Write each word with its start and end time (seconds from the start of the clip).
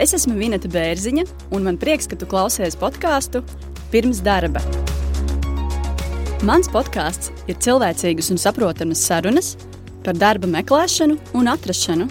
Es 0.00 0.14
esmu 0.16 0.32
Vineta 0.38 0.64
Bērziņa, 0.72 1.26
un 1.52 1.66
man 1.66 1.76
prieks, 1.76 2.06
ka 2.08 2.16
tu 2.16 2.24
klausies 2.24 2.72
podkāstu 2.80 3.42
pirms 3.92 4.22
darba. 4.24 4.62
Mans 6.48 6.70
podkāsts 6.72 7.28
ir 7.52 7.58
cilvēcīgas 7.60 8.30
un 8.32 8.40
saprotamas 8.40 9.02
sarunas 9.04 9.50
par 10.00 10.16
darba 10.16 10.48
meklēšanu 10.48 11.18
un 11.36 11.52
atrašanu. 11.52 12.08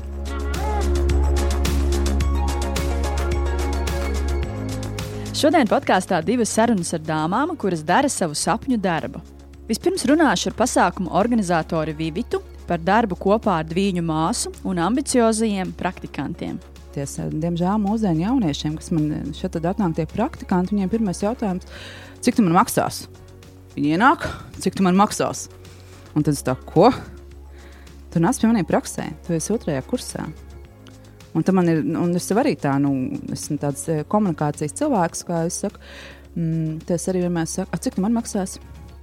Šodien 5.34 5.66
podkāstā 5.74 6.22
divas 6.22 6.54
sarunas 6.54 6.94
ar 6.94 7.02
dāmām, 7.10 7.58
kuras 7.58 7.82
dara 7.82 8.12
savu 8.12 8.38
sapņu 8.38 8.78
darbu. 8.78 9.26
Vispirms 9.66 10.06
runāšu 10.06 10.52
ar 10.54 10.62
pasākumu 10.62 11.16
organizatori 11.18 11.98
Vivitu 11.98 12.46
par 12.70 12.86
darbu 12.86 13.18
kopā 13.18 13.64
ar 13.64 13.80
viņu 13.80 14.06
māsu 14.06 14.54
un 14.62 14.78
ambiciozajiem 14.78 15.74
praktikantiem 15.80 16.60
iedomāties, 16.90 17.20
eh, 17.20 17.30
diemžēl 17.30 17.80
mūsdienu 17.80 18.26
jauniešiem, 18.26 18.78
kas 18.78 18.92
man 18.92 19.34
šeit 19.34 19.56
atnāk, 19.56 19.96
tie 19.96 20.06
praktikanti, 20.06 20.74
viņiem 20.74 20.90
pirmais 20.90 21.22
jautājums, 21.22 21.66
cik 22.22 22.36
tu 22.36 22.42
man 22.42 22.66
maksās? 22.66 23.08
Viņi 23.76 23.98
ienāk, 23.98 24.28
cik 24.60 24.76
tu 24.76 24.84
man 24.84 24.96
maksās? 24.96 25.50
Un 26.16 26.24
tad 26.24 26.34
es 26.34 26.44
tā, 26.44 26.56
ko? 26.66 26.92
Tu 28.12 28.20
nāc 28.20 28.40
pie 28.40 28.48
maniem 28.48 28.66
praksē, 28.66 29.14
tu 29.26 29.34
esi 29.34 29.54
otrajā 29.54 29.84
kursā. 29.86 30.28
Un, 31.36 31.44
man 31.54 31.68
ir, 31.70 31.84
un 31.84 32.16
es 32.16 32.32
arī 32.32 32.58
tā, 32.58 32.80
nu, 32.82 33.20
esmu 33.32 33.60
tāds 33.60 33.88
eh, 33.88 34.04
komunikācijas 34.04 34.74
cilvēks, 34.74 35.24
kā 35.28 35.46
es 35.46 35.62
saku. 35.62 35.78
Mm, 36.36 36.80
tas 36.86 37.08
arī 37.10 37.22
vienmēr 37.26 37.48
saka, 37.48 37.78
cik 37.78 37.96
tu 37.96 38.02
man 38.02 38.14
maksās? 38.14 38.60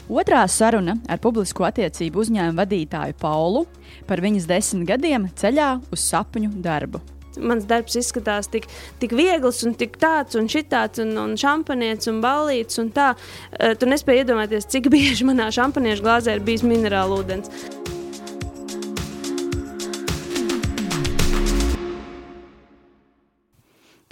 Otrā 0.09 0.45
saruna 0.47 0.97
ar 1.09 1.19
publisko 1.19 1.65
attiecību 1.67 2.23
uzņēmumu 2.23 2.61
vadītāju 2.61 3.17
Paulu 3.19 3.67
par 4.07 4.23
viņas 4.23 4.47
desmit 4.47 4.87
gadiem 4.87 5.27
ceļā 5.35 5.81
uz 5.91 6.07
sapņu 6.07 6.53
darbu 6.63 7.03
mans 7.41 7.67
darbs 7.69 7.97
izskatās 8.01 8.51
tik, 8.53 8.69
tik 9.03 9.17
viegls 9.17 9.63
un 9.67 9.77
tik 9.79 9.99
tāds 10.03 10.39
un 10.39 10.51
šitāds 10.53 11.03
un, 11.03 11.17
un 11.23 11.37
šampanietis 11.41 12.13
un 12.13 12.23
ballītis 12.25 12.83
un 12.83 12.93
tā. 12.97 13.13
Uh, 13.57 13.75
tu 13.79 13.89
nespēji 13.91 14.25
iedomāties, 14.25 14.69
cik 14.73 14.91
bieži 14.93 15.29
manā 15.29 15.51
šampaniešu 15.55 16.07
glāzē 16.07 16.39
ir 16.39 16.47
bijis 16.47 16.67
minerāla 16.67 17.21
ūdens. 17.23 17.53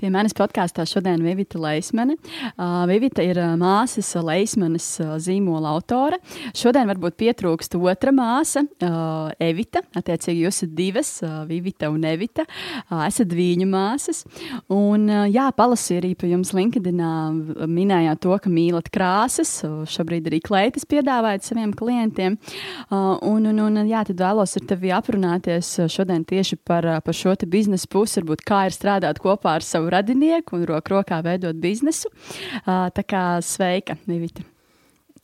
Pie 0.04 0.10
manis 0.12 0.34
podkāstā 0.36 0.84
šodien 0.84 1.16
ir 1.16 1.24
Vivita 1.24 1.56
Leismane. 1.56 2.18
Uh, 2.58 2.82
Vivita 2.90 3.24
ir 3.24 3.38
māsas 3.56 4.10
Leismanes 4.20 4.84
zīmola 5.24 5.70
autore. 5.72 6.18
Šodien 6.52 6.90
varbūt 6.90 7.14
pietrūkst 7.22 7.78
otra 7.78 8.12
māsa, 8.12 8.60
uh, 8.84 9.30
Evita. 9.40 9.80
Attiecīgi, 9.96 10.42
jūs 10.44 10.58
esat 10.58 10.74
divas, 10.76 11.12
uh, 11.24 11.38
Vivita 11.48 11.88
un 11.88 12.04
Evita. 12.04 12.44
Uh, 12.82 13.06
esat 13.06 13.32
viņu 13.32 13.68
māsas. 13.70 14.20
Un, 14.68 15.06
uh, 15.08 15.22
jā, 15.24 15.46
palasīju 15.56 16.02
arī 16.02 16.10
pie 16.20 16.34
jums 16.34 16.52
LinkedInā, 16.52 17.14
minējāt 17.64 18.20
to, 18.26 18.36
ka 18.44 18.52
mīlat 18.52 18.92
krāsas. 18.92 19.54
Uh, 19.64 19.88
šobrīd 19.88 20.28
arī 20.28 20.42
kleitas 20.44 20.84
piedāvājat 20.84 21.48
saviem 21.48 21.72
klientiem. 21.72 22.36
Uh, 22.90 23.14
un, 23.24 23.48
un, 23.54 23.64
un, 23.70 23.80
jā, 23.88 24.04
tad 24.10 24.20
vēlos 24.20 24.52
ar 24.60 24.68
tevi 24.68 24.92
aprunāties 24.92 25.72
šodien 25.96 26.28
tieši 26.28 26.60
par, 26.60 26.92
par 27.08 27.20
šo 27.22 27.32
biznesa 27.48 27.88
pusi, 27.88 28.20
varbūt 28.20 28.44
kā 28.44 28.66
ir 28.68 28.76
strādāt 28.76 29.24
kopā 29.24 29.56
ar 29.56 29.64
savu 29.64 29.93
radinieku 29.94 30.58
un 30.58 30.66
roku 30.70 30.96
rokā 30.96 31.20
veidot 31.24 31.60
biznesu. 31.62 32.12
Tā 32.64 33.06
kā 33.06 33.28
sveika, 33.44 33.98
Nivita! 34.10 34.44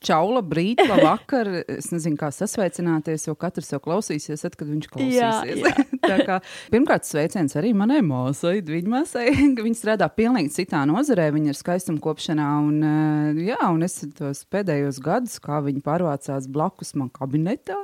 Čau, 0.01 0.31
labrīt, 0.33 0.79
labvakar. 0.89 1.45
Es 1.69 1.91
nezinu, 1.93 2.17
kā 2.17 2.31
sasveicināties, 2.33 3.27
jo 3.27 3.35
katrs 3.37 3.69
jau 3.69 3.77
klausīsies, 3.83 4.41
tad, 4.41 4.55
kad 4.57 4.65
viņš 4.71 4.87
klausīsies. 4.89 5.59
Jā, 5.61 5.83
jā. 6.09 6.15
kā, 6.25 6.37
pirmkārt, 6.73 7.05
sveiciens 7.05 7.53
arī 7.59 7.69
manai 7.77 7.99
māsai, 8.05 8.55
viņa 8.65 8.89
māsai. 8.89 9.27
Viņa 9.61 9.77
strādā 9.77 10.07
pilnīgi 10.09 10.55
citā 10.55 10.81
nozarē, 10.89 11.27
viņa 11.35 11.53
ir 11.53 11.59
skaistumkopšanā. 11.59 12.47
Un, 12.65 13.37
jā, 13.45 13.59
un 13.69 13.85
es 13.85 13.99
tos 14.17 14.41
pēdējos 14.49 14.97
gadus, 15.05 15.37
kā 15.43 15.61
viņa 15.67 15.85
pārvācās 15.85 16.49
blakus 16.49 16.95
man 16.97 17.13
kabinetā, 17.13 17.77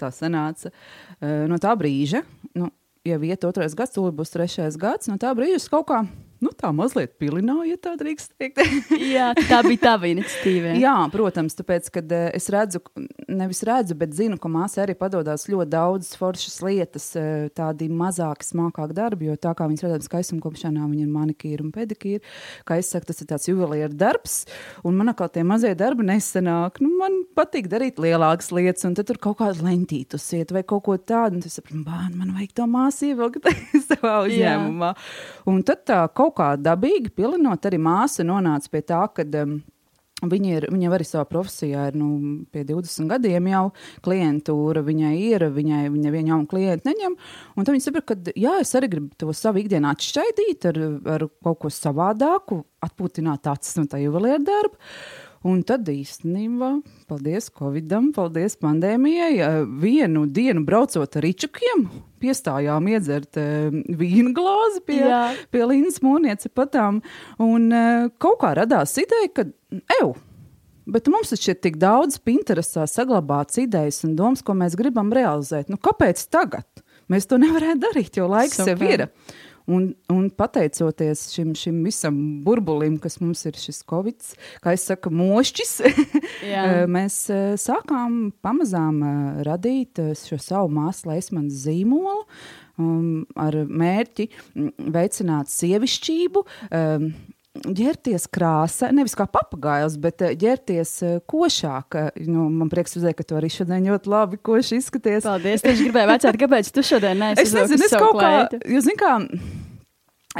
tā 0.00 0.12
sanāca 0.12 0.68
no 1.48 1.56
tā 1.64 1.72
brīža. 1.80 2.26
Nu, 2.60 2.68
jau 3.08 3.20
iet 3.24 3.48
otrais 3.48 3.72
gads, 3.78 3.96
tūlīt 3.96 4.20
būs 4.20 4.36
trešais 4.36 4.76
gads. 4.80 5.08
No 5.08 5.16
tā 5.16 5.32
brīža 5.32 5.62
es 5.62 5.72
kaut 5.72 5.88
kā 5.88 6.04
nu, 6.44 6.52
tā 6.56 6.70
mazliet 6.76 7.14
pilināja, 7.20 7.74
ja 7.74 7.80
tā 7.80 7.94
drīkst 8.00 8.34
teikt. 8.40 8.60
Jā, 9.14 9.30
tā 9.48 9.60
bija 9.66 9.82
tava 9.88 10.10
iniciatīva. 10.10 10.74
Jā, 10.80 10.94
protams, 11.12 11.56
tāpēc, 11.58 11.88
kad 11.94 12.12
uh, 12.14 12.28
es 12.36 12.48
redzu, 12.52 12.82
nevis 13.28 13.62
redzu, 13.66 13.96
bet 13.98 14.14
zinu, 14.16 14.38
ka 14.40 14.50
māsa 14.52 14.82
arī 14.84 14.96
padodas 14.98 15.46
ļoti 15.50 15.72
daudzas 15.72 16.18
foršas 16.20 16.58
lietas, 16.66 17.08
uh, 17.18 17.46
tādi 17.56 17.88
mazāki, 17.92 18.48
smalkāki 18.50 18.96
darbi, 18.96 19.30
jo 19.30 19.38
tā 19.40 19.54
kā 19.56 19.68
viņas 19.70 19.86
redzam 19.86 20.06
skaistumkopšanā, 20.08 20.84
viņa 20.90 21.06
ir 21.06 21.12
manikīra 21.14 21.64
un 21.64 21.72
pedikīra, 21.74 22.22
kā 22.68 22.78
es 22.82 22.92
saku, 22.92 23.08
tas 23.10 23.22
ir 23.24 23.30
tāds 23.30 23.48
juvelieru 23.50 23.96
darbs, 23.98 24.42
un 24.84 24.98
man 24.98 25.12
atkal 25.12 25.32
tie 25.32 25.44
mazie 25.46 25.74
darbi 25.78 26.06
nesanāk. 26.06 26.80
Nu, 26.84 26.92
man 27.00 27.22
patīk 27.36 27.70
darīt 27.72 28.00
lielākas 28.02 28.52
lietas, 28.54 28.84
un 28.88 28.96
tad 28.98 29.08
tur 29.08 29.20
kaut 29.22 29.40
kādu 29.40 29.64
lentītu 29.66 30.20
iet 30.34 30.52
vai 30.54 30.64
kaut 30.66 30.84
ko 30.86 30.96
tādu, 30.98 31.38
un 31.38 31.44
tas 31.44 31.56
sapratu, 31.58 31.80
bērni, 31.86 32.18
man 32.20 32.34
vajag 32.36 32.54
to 32.58 32.66
māsu 32.70 33.10
ievilkt 33.10 33.48
savā 33.88 34.16
uzņēmumā. 34.26 34.90
Jā. 34.94 35.44
Un 35.50 35.62
tad 35.66 35.84
tā 35.88 36.00
kaut 36.16 36.33
kaut 36.34 36.58
kā 36.58 36.60
dabīgi 36.60 37.14
pilinot, 37.14 37.66
arī 37.66 37.78
māsa 37.78 38.26
nonāca 38.26 38.70
pie 38.72 38.82
tā, 38.82 39.04
ka 39.14 39.26
um, 39.44 39.60
Viņa, 40.24 40.50
ir, 40.56 40.64
viņa 40.72 40.90
arī 40.94 41.04
savā 41.04 41.24
profesijā 41.28 41.88
ir 41.90 41.96
nu, 41.98 42.06
pie 42.54 42.62
20 42.64 43.10
gadiem 43.10 43.48
jau 43.50 43.64
klientūra. 44.06 44.80
Viņai 44.86 45.12
ir, 45.18 45.44
viņai 45.52 45.82
viņa 45.92 46.12
viena 46.14 46.32
jauna 46.32 46.48
klienta 46.48 46.88
neņem. 46.88 47.16
Tad 47.58 47.72
viņa 47.74 47.84
saprot, 47.84 48.06
ka 48.08 48.34
jā, 48.38 48.54
es 48.62 48.72
arī 48.78 48.92
gribu 48.94 49.10
to 49.20 49.34
savu 49.36 49.60
ikdienu 49.60 49.90
atšķaidīt 49.90 50.68
ar, 50.70 50.80
ar 51.16 51.26
kaut 51.44 51.60
ko 51.64 51.72
savādāku, 51.74 52.62
atpūtināt 52.86 53.50
acis 53.52 53.76
no 53.80 53.88
tā 53.90 54.00
juvelieru 54.04 54.46
darba. 54.46 54.80
Un 55.44 55.60
tad 55.66 55.88
īstenībā, 55.92 56.70
paldies 57.10 57.50
Covidam, 57.52 58.08
paldies 58.16 58.56
pandēmijai, 58.56 59.34
vienu 59.82 60.24
dienu 60.24 60.62
braucot 60.64 61.18
ar 61.18 61.24
ričukiem, 61.26 61.82
piestājām 62.24 62.88
iedzert 62.94 63.36
uh, 63.40 63.68
vīnu 64.00 64.32
glāzi 64.36 64.80
pie, 64.88 65.02
Jā. 65.04 65.24
pie 65.52 65.66
Līnas 65.68 66.00
mūnieces 66.04 66.48
patām. 66.56 67.02
Un 67.36 67.68
uh, 67.68 68.06
kaut 68.16 68.40
kā 68.40 68.54
radās 68.56 68.96
ideja, 69.02 69.28
ka, 69.36 69.50
eju, 69.98 70.14
Bet 70.84 71.08
mums 71.08 71.30
taču 71.32 71.54
ir 71.54 71.60
tik 71.64 71.78
daudz 71.80 72.18
Pinterestā 72.20 72.84
saglabāts 72.90 73.56
idejas 73.62 74.02
un 74.04 74.12
domas, 74.18 74.42
ko 74.44 74.52
mēs 74.58 74.76
gribam 74.76 75.14
realizēt. 75.16 75.70
Nu, 75.72 75.78
kāpēc 75.80 76.20
tagad? 76.28 76.66
Mēs 77.08 77.28
to 77.28 77.38
nevarētu 77.40 77.80
darīt, 77.86 78.18
jo 78.20 78.28
laiks 78.28 78.60
Super. 78.60 78.76
jau 78.76 78.92
ir. 78.92 79.06
Un, 79.64 79.86
un 80.12 80.26
pateicoties 80.28 81.22
šim, 81.32 81.54
šim 81.56 81.78
visam 81.86 82.16
burbulim, 82.44 82.98
kas 83.00 83.16
mums 83.22 83.46
ir 83.48 83.56
šis 83.56 83.80
covid, 83.88 84.20
kā 84.60 84.74
jau 84.74 84.82
saka, 84.82 85.12
mošķis, 85.14 85.72
eh, 85.86 86.82
mēs 86.90 87.16
eh, 87.32 87.54
sākām 87.60 88.26
pamazām 88.44 89.00
eh, 89.00 89.14
radīt 89.48 90.02
šo 90.20 90.36
savu 90.42 90.68
māsu 90.76 91.08
leismanas 91.08 91.64
zīmolu 91.64 92.26
um, 92.76 93.24
ar 93.40 93.56
mērķi 93.64 94.28
mm, 94.28 94.92
veicināt 94.92 95.52
sievišķību. 95.54 96.44
Um, 96.68 97.08
ģērties 97.54 98.26
krāsa, 98.34 98.90
nevis 98.94 99.14
kā 99.18 99.26
papagailis, 99.30 99.96
bet 100.02 100.22
eh, 100.26 100.34
ģērties 100.38 100.92
eh, 101.06 101.16
košāk. 101.30 101.98
Nu, 102.26 102.48
man 102.50 102.70
prieks 102.72 102.96
redzēt, 102.98 103.16
ka 103.18 103.26
tu 103.28 103.38
arī 103.38 103.50
šodien 103.52 103.86
ļoti 103.88 104.10
labi 104.10 104.40
koši 104.42 104.80
izskaties. 104.82 105.26
Paldies, 105.26 105.62
es 105.62 105.82
gribēju 105.82 106.10
vecāt, 106.10 106.40
kāpēc 106.40 106.72
tu 106.74 106.84
šodien 106.86 107.20
neesi 107.22 107.46
Es 107.46 107.54
nezinu, 107.54 107.86
es 107.86 107.94
kaut 107.94 108.18
kā, 108.18 108.32
jo 108.74 108.84
zin 108.84 108.98
kā, 109.00 109.16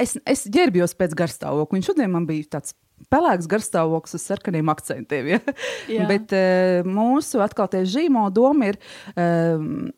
es, 0.03 0.17
es 0.27 0.47
ģērbjos 0.55 0.97
pēc 0.99 1.17
garstāvokļa, 1.23 1.81
un 1.81 1.87
šodien 1.87 2.15
man 2.15 2.29
bija 2.31 2.57
tāds 2.59 2.75
pelēks 3.13 3.51
garstāvoklis 3.51 4.19
ar 4.19 4.25
sarkaniem 4.25 4.71
akcentiem. 4.75 5.35
Ja? 5.37 5.43
Jā. 5.91 6.07
Bet 6.11 6.33
mūsu 6.89 7.43
atkal 7.45 7.71
tie 7.71 7.85
zīmola 7.89 8.33
doma 8.35 8.73
ir. 8.73 8.81
Um, 9.15 9.93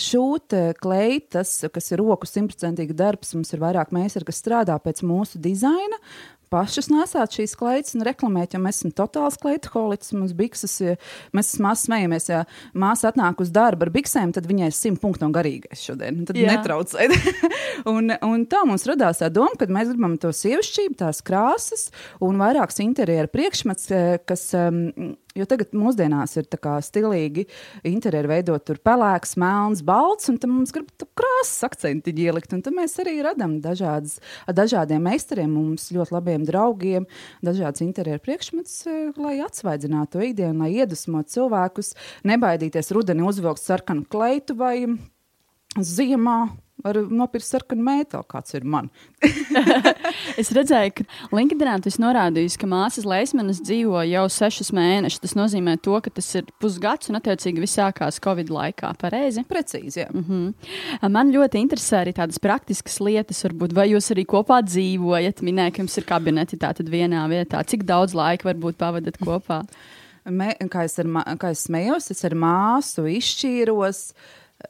šūt 0.00 0.54
kleitas, 0.82 1.56
kas 1.70 1.92
ir 1.92 2.00
roku 2.02 2.26
simtprocentīgi 2.28 2.96
darbs, 2.98 3.34
mums 3.36 3.52
ir 3.54 3.62
vairāk 3.62 3.92
meistari, 3.94 4.26
kas 4.28 4.40
strādā 4.42 4.76
pēc 4.82 5.04
mūsu 5.06 5.38
dizaina, 5.42 6.00
pašas 6.54 6.90
nesāt 6.92 7.34
šīs 7.38 7.56
kleitas 7.58 7.96
un 7.98 8.04
reklamēt, 8.06 8.54
jo 8.54 8.62
mēs 8.62 8.80
esam 8.80 8.94
totāls 8.94 9.38
kleitu 9.40 9.72
holiks, 9.74 10.12
mums 10.14 10.34
bikses, 10.36 10.76
mēs 11.34 11.54
māsas 11.62 11.88
smejamies, 11.88 12.28
ja 12.30 12.44
māsa 12.78 13.10
atnāk 13.10 13.42
uz 13.42 13.50
darbu 13.54 13.88
ar 13.88 13.92
biksēm, 13.94 14.34
tad 14.36 14.46
viņai 14.50 14.70
ir 14.70 14.76
simt 14.76 15.02
punktu 15.02 15.26
un 15.26 15.34
garīgais 15.34 15.82
šodien, 15.88 16.22
tad 16.28 16.38
Jā. 16.38 16.54
netraucēt. 16.54 17.14
un, 17.92 18.14
un 18.14 18.46
tā 18.50 18.62
mums 18.68 18.86
radās 18.90 19.22
tā 19.22 19.30
doma, 19.34 19.54
ka 19.58 19.68
mēs 19.72 19.90
gribam 19.92 20.16
to 20.22 20.30
sievišķību, 20.34 20.98
tās 21.02 21.22
krāsas 21.26 21.88
un 22.24 22.38
vairākas 22.40 22.82
interjera 22.84 23.30
priekšmets, 23.30 23.90
eh, 23.90 24.16
kas 24.28 24.48
um, 24.58 25.16
Jo 25.34 25.48
tagad 25.50 25.72
mūsdienās 25.74 26.36
ir 26.38 26.46
stilīgi 26.86 27.42
interjeri 27.90 28.30
veidot 28.30 28.62
tur 28.62 28.78
pelēks, 28.78 29.34
melns, 29.42 29.80
balts, 29.82 30.28
un 30.30 30.38
tam 30.38 30.52
mums 30.54 30.70
grib 30.70 30.92
krāsas 31.18 31.66
akcentiņi 31.66 32.28
ielikt. 32.28 32.54
Un 32.54 32.62
tad 32.62 32.76
mēs 32.76 32.94
arī 33.02 33.16
radām 33.26 33.56
dažādas, 33.64 34.20
ar 34.46 34.54
dažādiem 34.54 35.02
meistariem, 35.02 35.50
mums 35.50 35.88
ļoti 35.90 36.14
labiem 36.14 36.46
draugiem, 36.46 37.08
dažādas 37.42 37.82
interjeru 37.82 38.22
priekšmetus, 38.22 38.86
eh, 38.86 39.10
lai 39.18 39.40
atsvaidzinātu 39.42 40.22
ikdienu, 40.22 40.62
lai 40.62 40.70
iedvesmotu 40.78 41.34
cilvēkus, 41.34 41.96
nebaidīties 42.22 42.94
rudenī 42.94 43.26
uzvilkt 43.26 43.64
sarkanu 43.64 44.06
kleitu 44.06 44.54
vai 44.54 44.86
ziemā 45.74 46.54
Var 46.82 46.96
nopirkt 47.06 47.46
sarkanu 47.46 47.84
mēteli, 47.86 48.26
kāds 48.28 48.56
ir 48.58 48.64
man. 48.66 48.88
es 50.40 50.50
redzēju, 50.52 50.90
ka 50.98 51.36
LinkedInā 51.36 51.76
tas 51.84 52.00
norādījis, 52.02 52.56
ka 52.58 52.66
māsas 52.68 53.06
Leismanas 53.06 53.60
dzīvo 53.62 54.02
jau 54.10 54.24
sešus 54.32 54.72
mēnešus. 54.74 55.22
Tas 55.22 55.36
nozīmē, 55.38 55.76
to, 55.84 55.94
ka 56.02 56.10
tas 56.18 56.32
ir 56.40 56.50
pusgads 56.60 57.12
un, 57.12 57.20
attiecīgi, 57.20 57.62
viss 57.62 57.78
sākās 57.78 58.18
Covid 58.24 58.50
laikā. 58.52 58.90
Pareizi? 58.98 59.46
Precīzi, 59.48 60.02
jā. 60.02 60.08
Mm 60.10 60.24
-hmm. 60.26 61.08
Man 61.14 61.32
ļoti 61.32 61.62
interesē 61.62 62.02
arī 62.02 62.12
tādas 62.18 62.42
praktiskas 62.42 62.98
lietas, 63.00 63.44
varbūt, 63.46 63.72
vai 63.72 63.88
jūs 63.94 64.10
arī 64.10 64.26
kopā 64.26 64.60
dzīvojat. 64.66 65.46
Minēja, 65.46 65.72
ka 65.72 65.82
jums 65.82 65.98
ir 65.98 66.04
kabineti 66.04 66.58
tātad 66.58 66.90
vienā 66.90 67.24
vietā. 67.30 67.64
Cik 67.64 67.84
daudz 67.84 68.14
laika 68.14 68.52
varbūt 68.52 68.76
pavadat 68.76 69.18
kopā? 69.18 69.62
Me, 70.24 70.56
kā, 70.58 70.84
es 70.84 70.98
ar, 70.98 71.06
kā 71.38 71.50
es 71.50 71.64
smējos, 71.68 72.10
es 72.10 72.24
ar 72.24 72.34
māsu 72.34 73.06
izšķīros. 73.06 74.12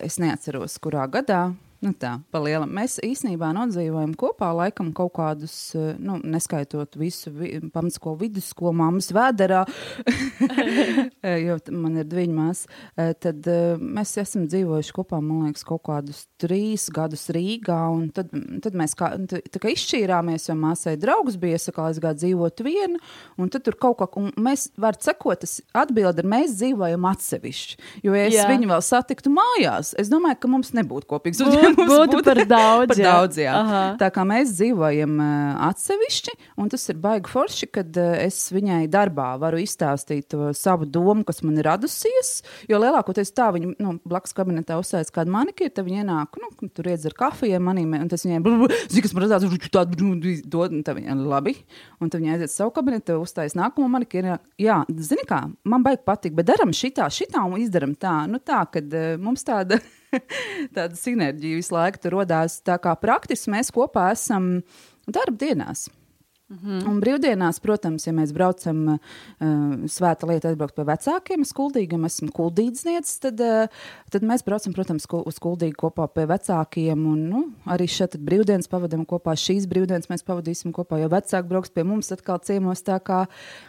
Es 0.01 0.19
neatceros, 0.19 0.79
kurā 0.79 1.09
gadā 1.09 1.55
Nu 1.85 1.93
tā, 2.01 2.15
pa 2.33 2.41
lielam. 2.41 2.71
Mēs 2.73 2.97
īstenībā 3.05 3.51
nodzīvojam 3.53 4.15
kopā 4.17 4.49
laikam 4.57 4.89
kaut 4.97 5.13
kādus, 5.19 5.53
eh, 5.77 5.99
nu, 6.01 6.17
neskaitot 6.25 6.97
visu 6.97 7.29
vi, 7.35 7.51
pamatskolu, 7.75 8.23
vidusskolu, 8.23 8.73
mammas 8.79 9.11
vēderā, 9.13 9.67
eh, 11.29 11.43
jo 11.45 11.59
man 11.77 11.99
ir 12.01 12.09
divi 12.09 12.25
māsas. 12.33 12.71
Eh, 12.97 13.13
tad 13.21 13.45
mēs 13.85 14.15
esam 14.23 14.47
dzīvojuši 14.49 14.95
kopā, 14.97 15.21
man 15.21 15.51
liekas, 15.51 15.67
kaut 15.69 15.83
kādus 15.91 16.23
trīs 16.41 16.87
gadus 16.95 17.27
Rīgā, 17.37 17.83
un 17.93 18.09
tad, 18.17 18.33
tad 18.65 18.81
mēs 18.81 18.97
kā, 18.97 19.13
tā 19.29 19.61
kā 19.61 19.75
izšķīrāmies, 19.75 20.49
jo 20.49 20.57
māsai 20.57 20.97
draugs 21.01 21.37
bija, 21.41 21.61
saka, 21.61 21.91
aizgāt 21.91 22.23
dzīvot 22.23 22.65
vienu, 22.65 23.03
un 23.37 23.53
tad 23.53 23.67
tur 23.69 23.77
kaut 23.77 24.01
kā, 24.01 24.09
un 24.23 24.33
mēs, 24.41 24.71
var 24.81 24.97
sakot, 25.05 25.45
tas 25.45 25.59
atbildi 25.77 26.25
ir, 26.25 26.33
mēs 26.33 26.57
dzīvojam 26.63 27.11
atsevišķi, 27.13 27.79
jo 28.09 28.17
ja 28.17 28.25
es 28.31 28.41
Jā. 28.41 28.49
viņu 28.55 28.73
vēl 28.73 28.85
satiktu 28.89 29.37
mājās, 29.37 29.93
es 30.01 30.09
domāju, 30.13 30.41
ka 30.41 30.55
mums 30.57 30.73
nebūtu 30.81 31.13
kopīgs 31.13 31.43
uzņēmums 31.45 31.74
būtu, 31.79 31.99
būtu 32.15 32.23
par 32.27 32.41
daudz. 32.49 32.89
par 32.93 33.01
daudz 33.01 33.41
jā. 33.41 33.55
Tā 34.01 34.11
kā 34.15 34.25
mēs 34.29 34.55
dzīvojam 34.57 35.19
atsevišķi, 35.69 36.37
un 36.63 36.73
tas 36.73 36.87
ir 36.93 37.01
baigi 37.03 37.33
forši, 37.33 37.71
kad 37.75 37.99
es 37.99 38.41
viņai 38.55 38.85
darbā 38.93 39.33
varu 39.43 39.61
izstāstīt 39.63 40.37
savu 40.59 40.89
domu, 40.89 41.25
kas 41.27 41.43
man 41.47 41.59
ir 41.61 41.69
radusies. 41.69 42.35
Jo 42.71 42.81
lielākoties 42.83 43.35
tā 43.37 43.51
viņa 43.55 43.75
nu, 43.83 43.97
blakus 44.07 44.37
kabinetā 44.37 44.79
uzsācis 44.81 45.15
kādu 45.15 45.35
manikīru, 45.35 45.73
tad 45.75 45.89
viņa 45.89 46.05
ienāk, 46.05 46.39
nu, 46.41 46.71
tur 46.75 46.91
iedzer 46.93 47.17
kafiju 47.19 47.61
manīm, 47.65 47.97
un 47.99 48.11
tas 48.11 48.25
viņai, 48.27 48.43
zini, 48.93 49.05
kas 49.05 49.17
man 49.17 49.27
redzēts, 49.27 49.71
tādu 49.75 50.13
dod, 50.51 50.75
un 50.75 50.85
tā 50.87 50.97
viņa 50.97 51.17
labi. 51.25 51.57
Un 52.03 52.13
tad 52.13 52.23
viņa 52.23 52.37
aiziet 52.37 52.53
savu 52.53 52.73
kabinetu, 52.77 53.19
uzstājas 53.23 53.57
nākamo 53.59 53.89
manikīru. 53.93 54.39
Jā, 54.61 54.83
zini 55.11 55.27
kā, 55.29 55.45
man 55.69 55.85
baigi 55.87 56.05
patīk, 56.07 56.37
bet 56.37 56.51
daram 56.51 56.75
šitā, 56.75 57.09
šitā 57.13 57.45
un 57.47 57.61
izdaram 57.63 57.95
tā. 57.99 58.25
Nu 58.31 58.41
tā, 58.43 58.65
kad 58.73 58.97
mums 59.23 59.47
tāda. 59.47 59.81
tāda 60.77 60.95
sinerģija 60.99 61.61
visu 61.61 61.77
laiku 61.77 62.05
tur 62.05 62.21
radās. 62.21 62.61
Tā 62.65 62.79
kā 62.83 62.95
praktiski 63.01 63.53
mēs 63.55 63.73
kopā 63.75 64.11
esam 64.15 64.57
darba 65.07 65.39
dienās. 65.41 65.89
Mm 66.51 66.59
-hmm. 66.63 66.89
Un 66.89 67.01
brīvdienās, 67.01 67.61
protams, 67.61 68.07
ja 68.07 68.13
mēs 68.13 68.33
braucam 68.33 68.89
uh, 68.89 68.99
svēta 69.89 70.27
lieta, 70.29 70.49
atbraukt 70.49 70.75
pie 70.75 70.85
vecākiem, 70.85 71.45
skuldīgiem, 71.45 72.05
esmu 72.05 72.29
kuldīdznieks, 72.29 73.19
tad, 73.19 73.41
uh, 73.41 73.67
tad 74.11 74.23
mēs 74.23 74.45
braucam, 74.45 74.73
protams, 74.73 75.07
uz 75.25 75.39
kuldīgu 75.39 75.75
kopā 75.77 76.07
pie 76.09 76.27
vecākiem. 76.27 77.07
Un, 77.07 77.29
nu, 77.29 77.45
arī 77.67 77.89
šeit 77.89 78.17
brīvdienas 78.17 78.69
pavadām 78.69 79.07
kopā. 79.07 79.33
Šīs 79.33 79.67
brīvdienas 79.67 80.09
mēs 80.09 80.23
pavadīsim 80.23 80.73
kopā, 80.73 81.01
jo 81.01 81.09
vecāki 81.09 81.49
brauks 81.49 81.71
pie 81.71 81.85
mums 81.85 82.13
atkal 82.13 82.39
ciemos. 82.39 82.83
Tā 82.83 83.01
kā 83.01 83.27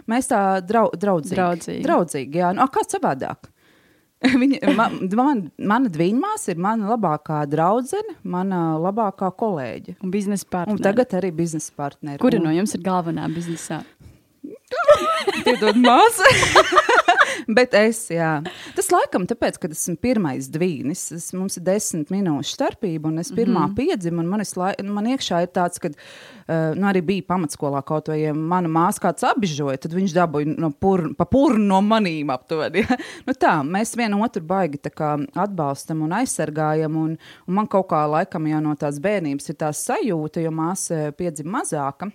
mēs 0.08 0.28
tā 0.28 0.62
drau, 0.62 0.92
draudzīgi. 0.92 1.36
Draudzīgi. 1.36 1.84
draudzīgi 1.84 2.38
jā, 2.38 2.54
nu, 2.54 2.68
kā 2.68 2.84
savādāk. 2.84 3.55
Viņa, 4.42 4.74
man, 4.78 4.98
man, 5.18 5.42
mana 5.58 5.92
dviņmās 5.92 6.48
ir 6.54 6.62
mana 6.62 6.92
labākā 6.94 7.42
draudzene, 7.52 8.18
mana 8.24 8.76
labākā 8.82 9.32
kolēģe. 9.38 9.98
Un 10.02 10.14
biznesa 10.14 10.48
partneri. 10.50 10.78
Un 10.78 10.84
tagad 10.86 11.18
arī 11.20 11.32
biznesa 11.36 11.74
partneri. 11.78 12.22
Kura 12.24 12.42
un... 12.42 12.48
no 12.48 12.56
jums 12.56 12.76
ir 12.78 12.86
galvenā 12.86 13.28
biznesā? 13.34 13.84
Piedod, 15.46 15.78
māsa. 15.82 16.30
Bet 17.48 17.76
es, 17.78 18.00
jā. 18.10 18.40
Tas 18.76 18.88
laikam 18.94 19.28
tāpēc, 19.30 19.60
ka 19.62 19.70
esmu 19.70 19.98
pirmais 20.02 20.48
dvīnis. 20.52 21.04
Es, 21.16 21.28
mums 21.38 21.60
ir 21.60 21.66
desmit 21.68 22.10
minūšu 22.14 22.56
starpība, 22.56 23.12
un 23.12 23.22
es 23.22 23.32
pirmā 23.32 23.68
mm 23.68 23.72
-hmm. 23.72 23.76
piedzimu, 23.78 24.24
un 24.24 24.32
manis, 24.32 24.56
man 24.56 25.06
iekšā 25.14 25.42
ir 25.44 25.52
tāds, 25.54 25.80
ka, 25.80 25.90
uh, 25.90 26.74
nu, 26.76 26.88
arī 26.90 27.02
bija 27.06 27.28
pamatskolā 27.28 27.84
kaut 27.86 28.08
vai, 28.08 28.22
ja 28.22 28.34
mana 28.34 28.68
māsa 28.68 29.02
kāds 29.02 29.24
apbižoja, 29.24 29.78
tad 29.78 29.94
viņš 29.94 30.14
dabūja 30.16 30.58
no 30.58 30.72
pur, 30.72 31.14
pa 31.18 31.26
purnu 31.26 31.66
no 31.66 31.82
manīm 31.82 32.34
aptuveni. 32.34 32.80
Ja? 32.80 32.98
nu, 33.28 33.34
tā, 33.34 33.64
mēs 33.64 33.96
vienu 33.98 34.24
otru 34.24 34.42
baigi 34.42 34.78
kā, 34.90 35.16
atbalstam 35.36 36.02
un 36.02 36.12
aizsargājam, 36.12 36.96
un, 36.96 37.18
un 37.48 37.54
man 37.54 37.68
kaut 37.68 37.88
kā 37.90 38.06
laikam 38.10 38.48
jau 38.48 38.62
no 38.62 38.76
tās 38.76 39.00
bērnības 39.00 39.50
ir 39.50 39.56
tā 39.56 39.74
sajūta, 39.74 40.42
jo 40.42 40.52
māsa 40.52 41.12
piedzima 41.12 41.60
mazāka. 41.60 42.12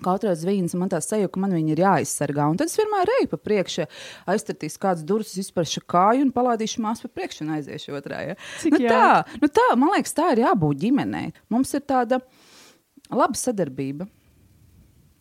Katrs 0.00 0.44
vīns, 0.48 0.72
man 0.78 0.88
tā 0.92 1.02
sajūta, 1.04 1.32
ka 1.34 1.42
man 1.42 1.52
viņa 1.56 1.74
ir 1.74 1.82
jāaizsargā. 1.84 2.46
Un 2.48 2.56
tad 2.60 2.70
es 2.70 2.78
vienmēr 2.80 3.12
eju 3.18 3.28
pa 3.34 3.38
priekšu, 3.40 3.86
aiztartīšu 4.32 4.80
kādas 4.82 5.04
durvis, 5.08 5.34
izpēršu 5.42 5.84
kāju 5.90 6.24
un 6.26 6.32
palādīšu 6.34 6.80
māsu 6.84 7.06
pa 7.06 7.20
priekšu 7.20 7.44
un 7.44 7.52
aiziešu 7.58 7.98
otrā. 7.98 8.22
Ja? 8.30 8.38
Nu, 8.72 8.80
tā, 8.80 9.36
nu 9.42 9.52
tā, 9.52 9.68
man 9.76 9.92
liekas, 9.96 10.16
tā 10.16 10.32
ir 10.32 10.46
jābūt 10.46 10.80
ģimenei. 10.86 11.28
Mums 11.52 11.74
ir 11.76 11.84
tāda 11.84 12.22
laba 13.12 13.38
sadarbība. 13.38 14.08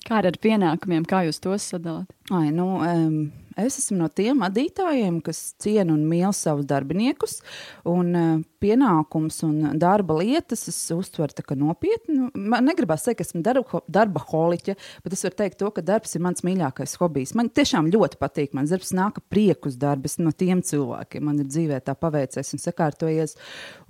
Kā 0.07 0.23
ar 0.23 0.39
pienākumiem, 0.41 1.03
kā 1.06 1.25
jūs 1.27 1.44
tos 1.44 1.68
sadalāt? 1.73 2.09
Ai, 2.33 2.47
nu, 2.56 2.71
um, 2.81 3.19
Es 3.59 3.75
esmu 3.81 3.97
no 4.00 4.07
tiem 4.07 4.39
vadītājiem, 4.41 5.19
kas 5.25 5.51
ciena 5.59 5.91
un 5.91 6.06
mīl 6.07 6.31
savus 6.35 6.68
darbiniekus, 6.69 7.41
un 7.89 8.15
uh, 8.15 8.29
pienākums 8.62 9.42
un 9.48 9.80
darba 9.81 10.18
lietas 10.19 10.68
es 10.69 10.78
uztveru 10.94 11.36
tā 11.36 11.58
nopietni. 11.58 12.30
Man 12.36 12.68
negribas 12.69 13.06
teikt, 13.06 13.22
ka 13.22 13.25
esmu 13.28 13.42
darba, 13.46 13.81
darba 13.92 14.24
holiķe, 14.30 14.75
bet 15.04 15.16
es 15.16 15.25
varu 15.25 15.38
teikt 15.42 15.60
to, 15.62 15.72
ka 15.74 15.84
darbs 15.86 16.16
ir 16.16 16.24
mans 16.25 16.44
mīļākais 16.46 16.96
hobijs. 17.02 17.34
Man 17.38 17.50
tiešām 17.50 17.90
ļoti 17.94 18.19
patīk, 18.22 18.56
man 18.58 18.69
darbs 18.69 18.94
nāk 18.98 19.19
priekus 19.31 19.78
darbs 19.81 20.19
no 20.22 20.34
tiem 20.36 20.63
cilvēkiem. 20.66 21.25
Man 21.28 21.42
ir 21.44 21.50
dzīvē 21.50 21.81
tā 21.86 21.96
paveicies 21.98 22.54
un 22.56 22.63
sakārtojies. 22.63 23.38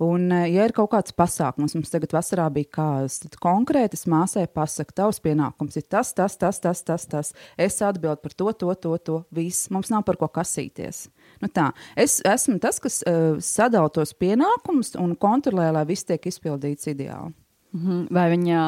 Un, 0.02 0.28
uh, 0.32 0.46
ja 0.50 0.66
ir 0.68 0.74
kaut 0.76 0.92
kāds 0.94 1.14
pasākums, 1.16 1.76
mums 1.76 1.92
tagad 1.92 2.14
vasarā 2.16 2.48
bija 2.52 2.70
kāds, 2.78 3.20
konkrēti 3.42 3.98
es 3.98 4.06
māsai 4.10 4.46
pasaku, 4.48 4.96
tavs 4.96 5.20
pienākums 5.22 5.78
ir 5.78 5.86
tas, 5.88 6.14
tas, 6.16 6.38
tas, 6.40 6.60
tas, 6.62 6.84
tas, 6.86 7.08
tas. 7.08 7.34
Es 7.60 7.80
atbildu 7.84 8.22
par 8.24 8.36
to, 8.36 8.52
to, 8.56 8.74
to, 8.74 8.96
to. 8.98 9.22
Viss, 9.34 9.68
mums 9.72 9.92
nav 9.92 10.06
par 10.08 10.18
ko 10.20 10.30
kasīties. 10.32 11.06
Nu 11.42 11.50
tā, 11.50 11.72
es 11.98 12.20
esmu 12.28 12.60
tas, 12.62 12.78
kas 12.82 13.00
uh, 13.02 13.38
sadala 13.42 13.90
tos 13.90 14.14
pienākumus 14.14 14.94
un 15.02 15.16
kontrolē, 15.18 15.72
lai 15.74 15.86
viss 15.88 16.06
tiek 16.06 16.30
izpildīts 16.30 16.86
ideāli. 16.92 17.34
Mhm. 17.72 18.04
Vai 18.12 18.26
viņa 18.34 18.62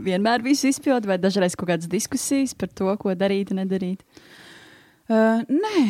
vienmēr 0.00 0.44
visu 0.44 0.70
izpildīja, 0.70 1.12
vai 1.12 1.18
dažreiz 1.20 1.54
kaut 1.54 1.68
kādas 1.70 1.90
diskusijas 1.92 2.56
par 2.56 2.72
to, 2.72 2.88
ko 2.98 3.12
darīt 3.14 3.52
un 3.52 3.60
nedarīt? 3.60 4.02
Uh, 5.06 5.44
nē, 5.46 5.82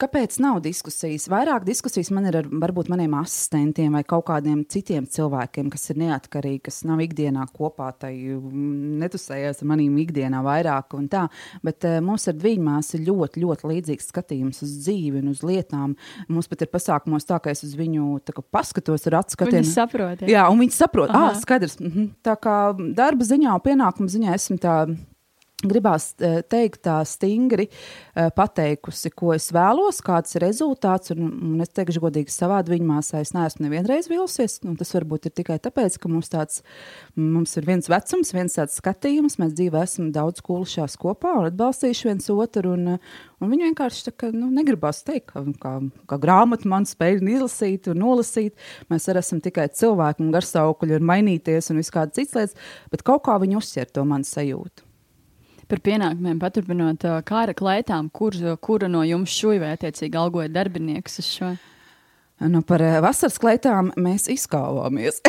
kāpēc 0.00 0.38
nav 0.40 0.62
diskusijas? 0.64 1.26
Vairāk 1.28 1.66
diskusijas 1.66 2.08
man 2.16 2.24
ir 2.30 2.38
ar 2.40 2.46
varbūt 2.48 2.88
maniem 2.88 3.12
asistentiem 3.18 3.92
vai 3.92 4.00
kaut 4.08 4.24
kādiem 4.30 4.62
citiem 4.72 5.04
cilvēkiem, 5.12 5.66
kas 5.74 5.90
ir 5.92 5.98
neatkarīgi, 6.00 6.62
kas 6.70 6.78
nav 6.88 7.02
ikdienā 7.04 7.42
kopā, 7.52 7.90
tai 8.00 8.14
mm, 8.16 8.94
netusējās 9.02 9.60
ar 9.60 9.68
maniem 9.68 9.98
ikdienā 10.00 10.40
vairāk. 10.46 10.96
Bet 11.68 11.84
uh, 11.84 11.98
mums 12.04 12.24
ar 12.32 12.38
dviņmās 12.38 12.94
ir 12.96 13.02
ļoti, 13.10 13.42
ļoti 13.44 13.68
līdzīgs 13.74 14.08
skatījums 14.08 14.62
uz 14.64 14.72
dzīvi 14.86 15.20
un 15.20 15.34
uz 15.34 15.42
lietām. 15.44 15.92
Mums 16.30 16.48
pat 16.48 16.64
ir 16.64 16.70
pasākumos 16.72 17.28
tā, 17.28 17.36
ka 17.44 17.52
es 17.52 17.60
uz 17.66 17.74
viņu 17.76 18.22
kā, 18.24 18.40
paskatos 18.56 19.04
ar 19.10 19.18
acu 19.20 19.36
skatienu. 19.36 19.66
Viņi 19.66 19.74
saprot. 19.74 20.24
Ja? 20.24 20.30
Jā, 20.32 20.46
un 20.48 20.64
viņi 20.64 20.78
saprot. 20.78 21.12
Ah, 21.12 21.36
skaidrs. 21.36 21.76
Mhm. 21.82 22.08
Tā 22.24 22.38
kā 22.40 22.56
darba 22.96 23.28
ziņā 23.28 23.52
un 23.52 23.66
pienākumu 23.68 24.08
ziņā 24.16 24.32
esmu 24.38 24.56
tā 24.64 24.78
Gribās 25.70 26.08
eh, 26.24 26.38
teikt, 26.48 26.80
tā 26.86 26.96
stingri 27.06 27.66
uh, 27.68 28.30
pateikusi, 28.34 29.10
ko 29.12 29.34
es 29.34 29.50
vēlos, 29.54 29.98
kāds 30.06 30.36
ir 30.38 30.46
rezultāts. 30.46 31.12
Un, 31.12 31.28
un 31.52 31.64
es 31.64 31.72
teikšu, 31.76 32.00
godīgi, 32.06 32.32
savā 32.32 32.62
viņmāsā 32.66 33.20
es 33.24 33.34
neesmu 33.36 33.66
nevienreiz 33.66 34.08
vilsies. 34.10 34.58
Tas 34.80 34.94
varbūt 34.96 35.28
ir 35.28 35.34
tikai 35.36 35.58
tāpēc, 35.62 35.98
ka 36.00 36.10
mums, 36.12 36.30
tāds, 36.32 36.62
mums 37.18 37.52
ir 37.60 37.68
viens 37.68 37.90
vecums, 37.92 38.32
viens 38.36 38.56
tāds 38.56 38.78
skatījums. 38.80 39.38
Mēs 39.42 39.52
dzīvē 39.58 39.84
esam 39.84 40.08
daudz 40.14 40.42
kulušās 40.46 40.96
kopā 41.00 41.34
un 41.42 41.50
atbalstījuši 41.50 42.10
viens 42.10 42.30
otru. 42.32 42.72
Un, 42.76 42.96
un 42.96 43.52
viņi 43.52 43.68
vienkārši 43.70 44.08
tā, 44.08 44.14
ka, 44.24 44.32
nu, 44.32 44.48
negribās 44.54 45.02
teikt, 45.06 45.34
ka 45.34 45.44
kā, 45.60 45.76
kā 46.08 46.20
grāmatu 46.22 46.72
man 46.72 46.88
spēj 46.88 47.20
izlasīt 47.20 47.90
un 47.92 48.00
nolasīt. 48.00 48.56
Mēs 48.92 49.10
arī 49.12 49.20
esam 49.20 49.44
tikai 49.44 49.68
cilvēki 49.76 50.24
un 50.24 50.32
garsaukuļi 50.34 50.96
ir 50.96 51.08
mainīties 51.12 51.72
un 51.72 51.82
viss 51.82 51.92
kādas 51.92 52.16
citas 52.16 52.46
lietas, 52.46 52.56
bet 52.90 53.06
kaut 53.06 53.24
kā 53.26 53.38
viņi 53.42 53.58
uzsver 53.60 53.90
to 53.90 54.04
manu 54.04 54.24
sajūtu 54.24 54.85
par 55.70 55.82
pienākumiem, 55.84 56.40
paturpinot, 56.42 57.06
kā 57.26 57.46
ar 57.46 57.54
klētām, 57.56 58.10
kur, 58.14 58.36
kura 58.62 58.90
no 58.90 59.02
jums 59.06 59.34
vai 59.60 59.72
attiecīgi 59.74 60.20
algoja 60.20 60.52
darbinieks 60.52 61.18
uz 61.22 61.30
šo? 61.38 61.54
Nu, 62.52 62.60
par 62.66 62.82
vasaras 63.00 63.38
klētām 63.40 63.94
mēs 63.96 64.28
izkāvāmies. 64.28 65.22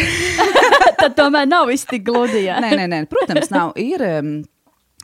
Tad 1.00 1.16
tomēr 1.16 1.48
nav 1.48 1.70
viss 1.72 1.88
tik 1.88 2.04
gludi. 2.08 2.44
nē, 2.52 2.74
nē, 2.76 2.88
nē, 2.92 3.02
protams, 3.08 3.52
nav. 3.54 3.78
Ir, 3.80 4.04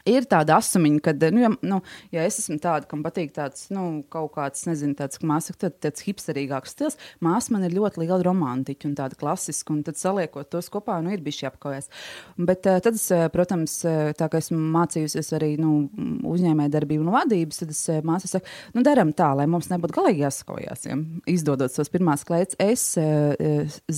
Ir 0.09 0.25
tāda 0.27 0.57
asumiņa, 0.59 0.99
ka, 0.99 1.13
nu, 1.31 1.39
ja, 1.45 1.49
nu, 1.63 1.77
ja 2.11 2.25
es 2.27 2.35
esmu 2.41 2.57
tāda, 2.59 2.83
kam 2.91 3.05
patīk 3.05 3.29
tāds, 3.35 3.69
nu, 3.71 4.01
kaut 4.11 4.33
kāds, 4.35 4.65
nezinu, 4.67 4.97
tāds, 4.99 5.19
kā 5.21 5.27
māsa, 5.29 5.53
tad 5.55 5.77
tāds 5.83 6.03
hipsterīgāks 6.03 6.73
stils, 6.75 6.97
māsa 7.23 7.53
man 7.55 7.63
ir 7.63 7.75
ļoti 7.77 8.01
liela 8.01 8.17
romantiķa 8.27 8.89
un 8.89 8.97
tāda 8.99 9.15
klasiska, 9.19 9.71
un 9.71 9.79
tad 9.87 9.95
saliekot 9.99 10.49
tos 10.51 10.67
kopā, 10.73 10.97
nu, 11.05 11.13
ir 11.15 11.23
bijuši 11.23 11.47
apkaujas. 11.47 11.87
Bet 12.35 12.67
uh, 12.67 12.81
tad 12.83 12.99
es, 12.99 13.05
uh, 13.15 13.29
protams, 13.31 13.77
uh, 13.87 14.11
tā 14.19 14.27
kā 14.27 14.41
esmu 14.43 14.59
mācījusies 14.75 15.31
arī, 15.39 15.53
nu, 15.61 15.85
uzņēmē 16.33 16.67
darbību 16.73 17.07
un 17.07 17.13
vadības, 17.15 17.63
tad 17.63 17.71
es 17.71 17.81
māsa 18.03 18.27
saku, 18.33 18.51
nu, 18.75 18.83
daram 18.83 19.15
tā, 19.15 19.31
lai 19.39 19.47
mums 19.47 19.71
nebūtu 19.71 20.01
galīgi 20.01 20.25
jāsakojās. 20.25 20.83
Ja? 20.89 20.99
Izdodot 21.31 21.71
savas 21.71 21.93
pirmās 21.93 22.27
klētas, 22.27 22.59
es 22.59 22.89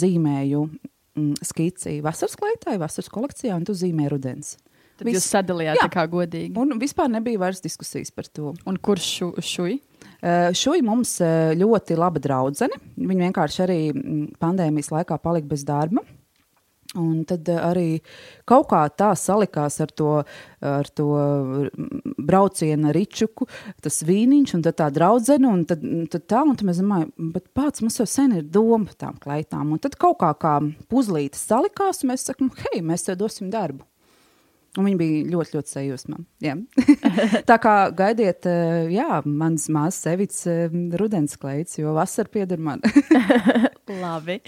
zīmēju 0.03 0.61
mm, 0.69 1.33
skici 1.49 1.97
vasaras 2.05 2.37
klētai, 2.37 2.77
vasaras 2.85 3.09
kolekcijā, 3.09 3.57
un 3.57 3.65
tu 3.65 3.73
zīmē 3.73 4.13
rudens. 4.13 4.53
Tad 4.95 5.09
Viss, 5.09 5.19
jūs 5.19 5.31
sadalījāt 5.33 5.81
tā 5.83 5.89
kā 5.91 6.05
godīgi. 6.07 6.53
Un 6.55 6.77
vispār 6.79 7.09
nebija 7.11 7.41
vairs 7.41 7.63
diskusijas 7.63 8.13
par 8.15 8.29
to. 8.31 8.53
Un 8.67 8.79
kurš 8.79 9.09
šu? 9.43 9.67
Uh, 9.67 10.51
šuj 10.55 10.83
mums 10.85 11.17
ļoti 11.59 11.97
laba 11.99 12.21
draudzene. 12.23 12.79
Viņa 12.95 13.27
vienkārši 13.27 13.65
arī 13.65 13.79
pandēmijas 14.41 14.93
laikā 14.95 15.19
palika 15.21 15.51
bez 15.51 15.65
darba. 15.67 16.05
Un 16.95 17.23
tad 17.27 17.49
arī 17.51 17.99
kaut 18.47 18.69
kā 18.71 18.81
tā 18.95 19.09
salikās 19.19 19.81
ar 19.83 19.91
to, 19.91 20.11
ar 20.63 20.89
to 20.95 21.07
braucienu 22.15 22.93
Ričuku, 22.95 23.47
tas 23.83 23.99
vīniņš 24.07 24.53
un 24.55 24.63
tā 24.69 24.87
draudzene. 24.95 25.49
Un 25.49 25.65
tad, 25.67 25.83
tad 26.13 26.27
tā, 26.31 26.43
un 26.45 26.55
tad 26.55 26.69
mēs 26.69 26.79
domājam, 26.79 27.11
bet 27.35 27.49
pats 27.57 27.83
mums 27.83 27.99
jau 27.99 28.07
sen 28.09 28.37
ir 28.39 28.47
doma 28.47 28.85
par 28.87 28.99
tām 29.01 29.19
kleitām. 29.19 29.73
Un 29.75 29.81
tad 29.83 29.99
kaut 29.99 30.21
kā 30.23 30.31
kā 30.39 30.55
puzlītes 30.91 31.43
salikās, 31.49 32.03
un 32.03 32.13
mēs 32.13 32.29
sakam, 32.29 32.53
hei, 32.63 32.79
mēs 32.85 33.09
tev 33.09 33.19
dosim 33.25 33.51
darbu. 33.51 33.83
Un 34.75 34.83
viņa 34.89 34.99
bija 34.99 35.19
ļoti, 35.31 35.55
ļoti 35.55 35.71
sajūsmā. 35.71 36.17
tā 37.49 37.55
kā 37.63 37.75
gaidiet, 37.95 38.47
eh, 38.49 38.89
jā, 38.91 39.21
mans 39.23 39.69
māsas 39.71 40.01
sevits 40.03 40.41
eh, 40.51 40.73
rudens 40.99 41.37
kleits, 41.39 41.77
jo 41.79 41.93
vasara 41.95 42.31
pieder 42.31 42.59
man. 42.59 42.83
Labi. 44.03 44.39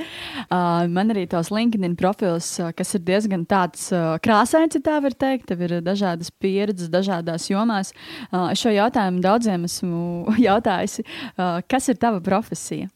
Uh, 0.50 0.88
man 0.92 1.14
arī 1.14 1.28
tos 1.30 1.52
LinkedIn 1.54 1.96
profils, 2.00 2.50
kas 2.78 2.96
ir 2.98 3.04
diezgan 3.08 3.46
tāds 3.50 3.88
uh, 3.94 4.18
krāsains, 4.24 4.76
ja 4.78 4.84
tā 4.84 4.98
var 5.04 5.16
teikt. 5.16 5.48
Tev 5.52 5.64
ir 5.64 5.78
dažādas 5.86 6.32
pieredzes, 6.34 6.92
dažādās 6.92 7.48
jomās. 7.52 7.94
Uh, 8.32 8.52
šo 8.58 8.74
jautājumu 8.74 9.24
daudziem 9.24 9.68
esmu 9.70 10.36
jautājusi. 10.48 11.06
Uh, 11.36 11.62
kas 11.70 11.88
ir 11.92 12.02
tava 12.02 12.22
profesija? 12.24 12.90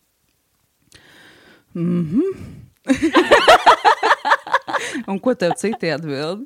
Mm 1.74 2.04
-hmm. 2.12 2.60
Un 5.08 5.20
ko 5.20 5.34
tev 5.36 5.52
citi 5.58 5.92
atbild? 5.92 6.40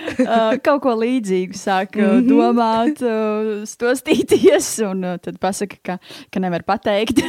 uh, 0.24 0.56
kaut 0.64 0.82
ko 0.86 0.96
līdzīgu 1.00 1.58
sāk 1.58 1.96
mm 1.98 2.08
-hmm. 2.08 2.26
domāt, 2.28 3.04
uh, 3.04 3.62
stostīties, 3.68 4.72
un 4.88 5.04
uh, 5.04 5.18
tad 5.18 5.38
pasaka, 5.38 5.76
ka, 5.82 5.98
ka 6.30 6.40
nevar 6.40 6.62
pateikt. 6.62 7.22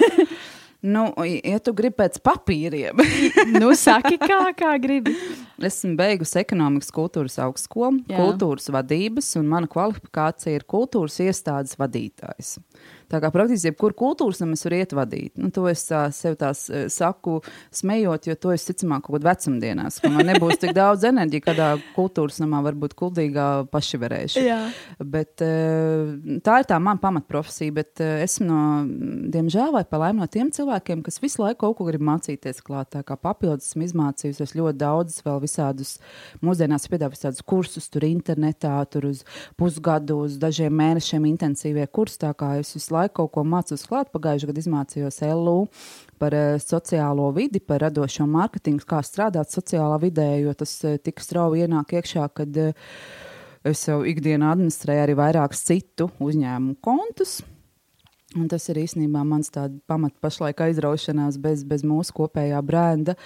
Nu, 0.81 1.11
ja 1.45 1.59
tu 1.61 1.75
gribi 1.77 1.93
pēc 1.99 2.15
papīriem, 2.25 2.97
nu, 3.61 3.69
saki, 3.77 4.17
kā, 4.17 4.39
kā 4.57 4.71
gribi. 4.81 5.13
Esmu 5.61 5.93
beigusi 5.99 6.39
ekonomikas 6.41 6.89
kultūras 6.95 7.37
augstskolu, 7.43 8.01
kultūras 8.09 8.65
vadības, 8.73 9.29
un 9.37 9.51
mana 9.51 9.69
kvalifikācija 9.69 10.57
ir 10.57 10.65
kultūras 10.65 11.19
iestādes 11.21 11.77
vadītājs. 11.77 12.55
Tā 13.11 13.19
kā 13.23 13.31
praktiski 13.33 13.71
jebkuru 13.71 13.97
kultūras 13.97 14.39
namu 14.41 14.55
es 14.55 14.63
varu 14.65 14.79
ietvadīt. 14.79 15.33
Nu, 15.41 15.51
to 15.53 15.65
es 15.71 15.83
tā, 15.89 16.05
sev 16.15 16.37
tā 16.39 16.53
saku, 16.55 17.39
smējot, 17.75 18.29
jo 18.31 18.37
to 18.39 18.53
es 18.55 18.65
ticamāk 18.69 19.03
kaut 19.05 19.17
kādā 19.17 19.33
vecumdienās, 19.33 19.99
ka 20.01 20.11
man 20.13 20.29
nebūs 20.29 20.61
tik 20.61 20.73
daudz 20.77 21.03
enerģija, 21.09 21.45
kādā 21.49 21.69
kultūras 21.95 22.39
namā 22.43 22.61
varbūt 22.69 22.95
kuldīgā 22.99 23.47
pašivarēšu. 23.71 24.43
Jā. 24.45 24.59
Bet 25.03 25.41
tā 25.41 26.57
ir 26.61 26.69
tā 26.69 26.79
mana 26.79 27.01
pamatprofesija, 27.01 27.75
bet 27.75 28.03
esmu 28.03 28.47
no, 28.47 28.61
diemžēl 29.33 29.75
vai 29.75 29.83
pa 29.87 29.99
laimi 30.05 30.23
no 30.23 30.29
tiem 30.31 30.51
cilvēkiem, 30.53 31.03
kas 31.05 31.19
visu 31.23 31.43
laiku 31.43 31.65
kaut 31.65 31.77
ko 31.79 31.89
grib 31.89 32.03
mācīties 32.05 32.63
klāt. 32.65 32.93
Tā 32.95 33.03
kā 33.07 33.17
papildus 33.19 33.71
esmu 33.71 33.85
izmācījusies 33.87 34.55
ļoti 34.57 34.81
daudz 34.81 35.19
vēl 35.25 35.41
visādus, 35.43 35.97
mūsdienās 36.45 36.87
piedāvā 36.91 37.15
visādus 37.15 37.43
kursus, 37.43 37.89
tur 37.91 38.05
internetā, 38.07 38.77
tur 38.91 39.09
uz 39.11 39.25
pusgadu, 39.59 40.21
uz 40.27 40.37
dažiem 40.41 40.73
mēnešiem 40.79 41.27
intensīvie 41.31 41.87
kursi. 41.91 42.21
Tā 42.21 42.31
kā 42.37 42.53
es 42.61 42.71
visu 42.75 42.93
laiku 42.93 43.00
laiku 43.01 43.21
kaut 43.21 43.33
ko 43.35 43.45
mācos 43.47 43.85
klāt. 43.89 44.11
Pagājušajā 44.13 44.51
gadā 44.51 44.63
izmācījos 44.63 45.21
LU 45.27 45.57
par 46.21 46.35
uh, 46.37 46.55
sociālo 46.61 47.29
vidi, 47.35 47.61
par 47.63 47.83
radošo 47.85 48.27
mārketingu, 48.29 48.85
kā 48.87 49.01
strādāt 49.05 49.53
sociālā 49.53 49.99
vidē, 50.01 50.29
jo 50.41 50.55
tas 50.57 50.77
uh, 50.85 50.97
tik 51.01 51.23
strauji 51.23 51.65
ienāk 51.65 51.95
iekšā, 51.99 52.27
kad 52.37 52.61
uh, 52.61 52.91
es 53.67 53.85
jau 53.87 54.01
ikdienā 54.07 54.53
administrēju 54.55 55.05
arī 55.05 55.17
vairākus 55.19 55.65
citu 55.67 56.11
uzņēmumu 56.21 56.79
kontus. 56.83 57.41
Un 58.39 58.47
tas 58.47 58.63
ir 58.71 58.79
īstenībā 58.79 59.25
mans 59.27 59.51
pamats 59.91 60.21
pašlaik 60.23 60.61
aizraušanās 60.63 61.35
bez, 61.41 61.65
bez 61.67 61.83
mūsu 61.83 62.15
kopējā 62.15 62.61
brenda. 62.63 63.17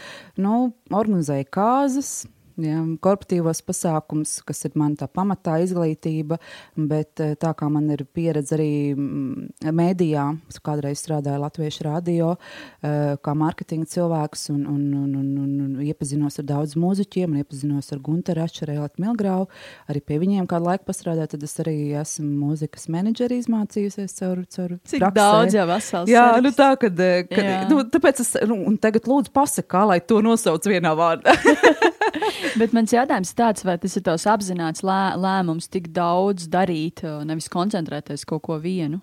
Nu, 0.41 0.71
organizēju 0.89 1.45
kāzas, 1.53 2.23
ja, 2.61 2.81
korporatīvos 3.03 3.61
pasākums, 3.65 4.37
kas 4.47 4.65
ir 4.67 4.75
mana 4.79 4.97
tā 4.99 5.07
pamatā 5.11 5.57
izglītība, 5.63 6.37
bet 6.75 7.21
eh, 7.23 7.35
tā 7.39 7.51
kā 7.57 7.69
man 7.71 7.89
ir 7.93 8.05
pieredze 8.15 8.55
arī 8.57 8.69
mm, 8.95 9.71
mēdījā, 9.75 10.25
es 10.51 10.61
kādreiz 10.63 11.01
strādāju 11.03 11.41
Latviešu 11.43 11.85
radio, 11.87 12.33
eh, 12.81 13.15
kā 13.21 13.35
mārketinga 13.37 13.89
cilvēks 13.91 14.49
un, 14.53 14.63
un, 14.71 14.83
un, 15.01 15.15
un, 15.19 15.31
un, 15.43 15.55
un 15.65 15.85
iepazinos 15.85 16.39
ar 16.41 16.47
daudz 16.51 16.77
mūziķiem 16.79 17.37
iepazinos 17.41 17.91
ar 17.95 18.03
Gunteru 18.05 18.45
Ačeru, 18.45 18.77
Elatu 18.77 19.03
Milgrau, 19.03 19.47
arī 19.91 20.03
pie 20.05 20.19
viņiem 20.21 20.47
kādu 20.49 20.69
laiku 20.69 20.87
pastrādāju, 20.89 21.33
tad 21.35 21.47
es 21.47 21.57
arī 21.63 21.77
esmu 22.01 22.29
mūzikas 22.45 22.89
menedžeri 22.93 23.41
izmācījusies 23.43 24.17
caur, 24.19 24.43
caur 24.51 24.77
Cik 24.85 25.01
praksē. 25.03 25.17
daudz 25.19 25.57
jau 25.57 25.67
vesels. 25.69 26.11
Jā, 26.11 26.27
nu 26.43 26.53
tā, 26.55 26.71
kad, 26.81 27.03
kad 27.31 27.71
nu, 27.71 27.81
tāpēc 27.91 28.23
es, 28.23 28.33
nu, 28.49 28.61
un 28.69 28.79
tagad 28.81 29.09
lūdzu 29.09 29.33
pasaka, 29.35 29.69
kā 29.75 29.83
lai 29.89 29.99
to 30.03 30.21
nosauc 30.25 30.67
vienā 30.69 30.93
vārdā. 30.97 31.35
Bet 32.59 32.73
mans 32.75 32.93
jautājums 32.93 33.33
ir 33.33 33.39
tāds, 33.39 33.65
vai 33.67 33.77
tas 33.81 33.97
ir 33.97 34.05
tavs 34.05 34.25
apzināts 34.29 34.83
lē, 34.85 35.01
lēmums 35.19 35.69
tik 35.71 35.91
daudz 35.95 36.49
darīt, 36.51 37.03
nevis 37.27 37.49
koncentrēties 37.51 38.25
kaut 38.29 38.45
ko 38.47 38.59
vienu? 38.63 39.01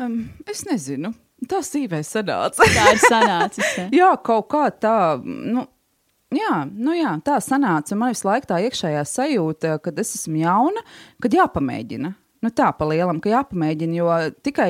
Um, 0.00 0.24
es 0.50 0.64
nezinu. 0.66 1.12
Tā 1.48 1.60
sīvē 1.64 2.00
sanāca. 2.06 2.64
tā 2.64 2.90
ir 2.94 3.00
sanācis. 3.02 3.76
Jā, 4.00 4.14
kaut 4.24 4.48
kā 4.52 4.66
tā. 4.72 4.98
Nu, 5.22 5.68
Jā, 6.34 6.64
nu 6.66 6.94
jā, 6.96 7.12
tā 7.22 7.36
sanāca. 7.44 7.94
Man 7.94 8.10
visu 8.10 8.26
laiku 8.26 8.48
tā 8.50 8.56
iekšējā 8.64 9.04
sajūta, 9.06 9.76
kad 9.84 9.98
es 10.02 10.16
esmu 10.16 10.40
jauna, 10.40 10.82
kad 11.22 11.36
jāpamēģina. 11.36 12.10
Nu, 12.44 12.50
tā 12.52 12.66
pa 12.76 12.84
lielam, 12.84 13.22
ka 13.24 13.30
jāpamēģina, 13.32 13.96
jo 13.96 14.08
tikai 14.44 14.68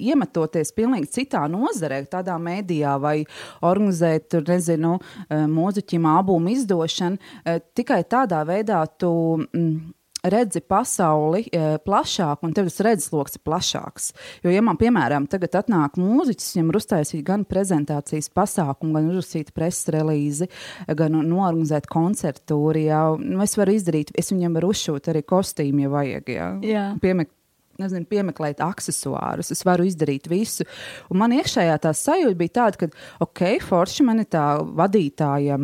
iemetoties 0.00 0.72
pilnīgi 0.72 1.10
citā 1.18 1.42
nozarē, 1.52 2.00
tādā 2.08 2.38
mēdījā 2.40 2.94
vai 3.02 3.16
organizēt, 3.60 4.30
tur, 4.32 4.46
nezinu, 4.48 4.94
eh, 5.28 5.44
mūziķim 5.50 6.06
albumu 6.08 6.54
izdošanu, 6.54 7.18
eh, 7.44 7.60
tikai 7.76 8.04
tādā 8.08 8.40
veidā 8.48 8.80
tu. 8.98 9.12
Mm, 9.52 9.92
redzi 10.22 10.60
pasauli 10.60 11.44
e, 11.48 11.62
plašāk, 11.84 12.44
un 12.46 12.54
tev 12.56 12.68
tas 12.68 12.80
redzesloks 12.84 13.38
ir 13.38 13.44
plašāks. 13.46 14.10
Jo, 14.44 14.52
ja 14.54 14.62
man, 14.64 14.78
piemēram, 14.80 15.28
tagad 15.30 15.58
atnāk 15.62 15.98
mūziķis, 16.00 16.52
viņam 16.56 16.72
ir 16.72 16.80
uztaisīta 16.80 17.26
gan 17.32 17.46
prezentācijas 17.48 18.30
pasākumu, 18.36 18.94
gan 18.96 19.10
uzrakstīta 19.12 19.54
preses 19.56 19.90
relīzi, 19.94 20.50
gan 20.98 21.18
norganizēt 21.24 21.88
koncertūri, 21.90 22.86
jā, 22.90 23.02
nu, 23.20 23.42
es 23.44 23.56
varu 23.60 23.76
izdarīt, 23.76 24.14
es 24.18 24.32
viņam 24.34 24.60
varu 24.60 24.72
uzšūt 24.74 25.12
arī 25.12 25.24
kostīmu, 25.26 25.86
ja 25.86 25.92
vajag, 25.92 26.32
jā. 26.36 26.48
jā. 26.66 26.86
Piemek 27.02 27.32
nezinu, 27.80 28.04
piemeklēt 28.10 28.60
accessorus, 28.64 29.52
es 29.54 29.64
varu 29.64 29.86
izdarīt 29.88 30.28
visu. 30.30 30.66
Un 31.08 31.22
man 31.22 31.32
iekšējā 31.36 31.78
tā 31.80 31.94
sajūta 31.96 32.36
bija 32.36 32.56
tāda, 32.60 32.82
ka, 32.82 32.90
ok, 33.24 33.44
forši 33.64 34.04
man 34.04 34.20
ir 34.20 34.28
tā 34.32 34.46
vadītāja 34.60 35.56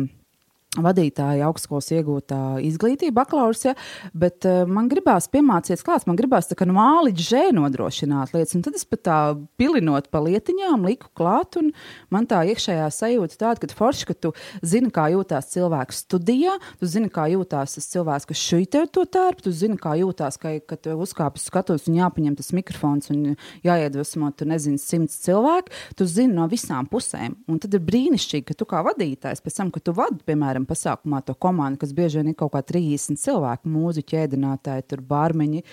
vadītāja 0.85 1.47
augstskolas 1.47 1.89
iegūtā 1.95 2.41
izglītība, 2.67 3.21
bakalaurs, 3.21 3.65
ja, 3.69 3.75
bet 4.17 4.45
uh, 4.47 4.63
man 4.69 4.89
gribās 4.91 5.29
piemācīties 5.33 5.85
klāts, 5.85 6.07
man 6.09 6.19
gribās 6.19 6.49
tā 6.49 6.57
kā 6.59 6.67
no 6.67 6.77
A 6.77 7.01
līdz 7.07 7.23
Ž 7.27 7.43
nodrošināt 7.57 8.33
lietas, 8.35 8.55
un 8.57 8.63
tad 8.65 8.77
es 8.77 8.85
pat 8.87 9.03
tā 9.07 9.17
pilinot 9.59 10.09
pa 10.13 10.21
lietiņām 10.23 10.85
liku 10.87 11.09
klāt, 11.17 11.57
un 11.59 11.73
man 12.13 12.27
tā 12.29 12.43
iekšējā 12.51 12.87
sajūta 12.93 13.39
tāda, 13.41 13.63
ka 13.63 13.77
forši, 13.77 14.07
ka 14.09 14.15
tu 14.27 14.33
zini, 14.61 14.91
kā 14.93 15.07
jūtās 15.13 15.49
cilvēks 15.53 16.03
studijā, 16.05 16.55
tu 16.79 16.89
zini, 16.89 17.09
kā 17.13 17.27
jūtās 17.31 17.77
tas 17.77 17.89
cilvēks, 17.91 18.27
kas 18.29 18.41
šeit 18.41 18.77
ir 18.77 18.87
to 18.93 19.03
tērpu, 19.09 19.47
tu 19.47 19.53
zini, 19.55 19.77
kā 19.81 19.95
jūtās, 19.99 20.39
ka, 20.41 20.53
kad 20.69 20.89
uzkāpis 20.93 21.47
skatos 21.49 21.87
un 21.89 21.97
jāpaņem 21.99 22.37
tas 22.39 22.53
mikrofons 22.55 23.11
un 23.13 23.35
jāiedvesmo, 23.65 24.31
tu 24.37 24.47
nezini, 24.49 24.79
simts 24.81 25.19
cilvēku, 25.25 25.73
tu 25.97 26.07
zini 26.09 26.35
no 26.37 26.47
visām 26.51 26.87
pusēm, 26.89 27.37
un 27.49 27.61
tad 27.63 27.75
ir 27.77 27.83
brīnišķīgi, 27.87 28.45
ka 28.47 28.57
tu 28.57 28.67
kā 28.69 28.83
vadītājs 28.87 29.43
pēc 29.43 29.59
tam, 29.61 29.73
kad 29.73 29.85
tu 29.87 29.95
vadi, 29.97 30.21
piemēram, 30.27 30.66
pasākumā 30.67 31.23
to 31.25 31.35
komandu, 31.39 31.81
kas 31.83 31.95
bieži 31.95 32.21
vien 32.21 32.33
ir 32.33 32.37
kaut 32.39 32.53
kā 32.55 32.61
30 32.73 33.19
cilvēku, 33.21 33.71
mūziķi, 33.71 34.21
ēdinātāji, 34.25 34.87
tur 34.91 35.03
bārmeņi. 35.07 35.63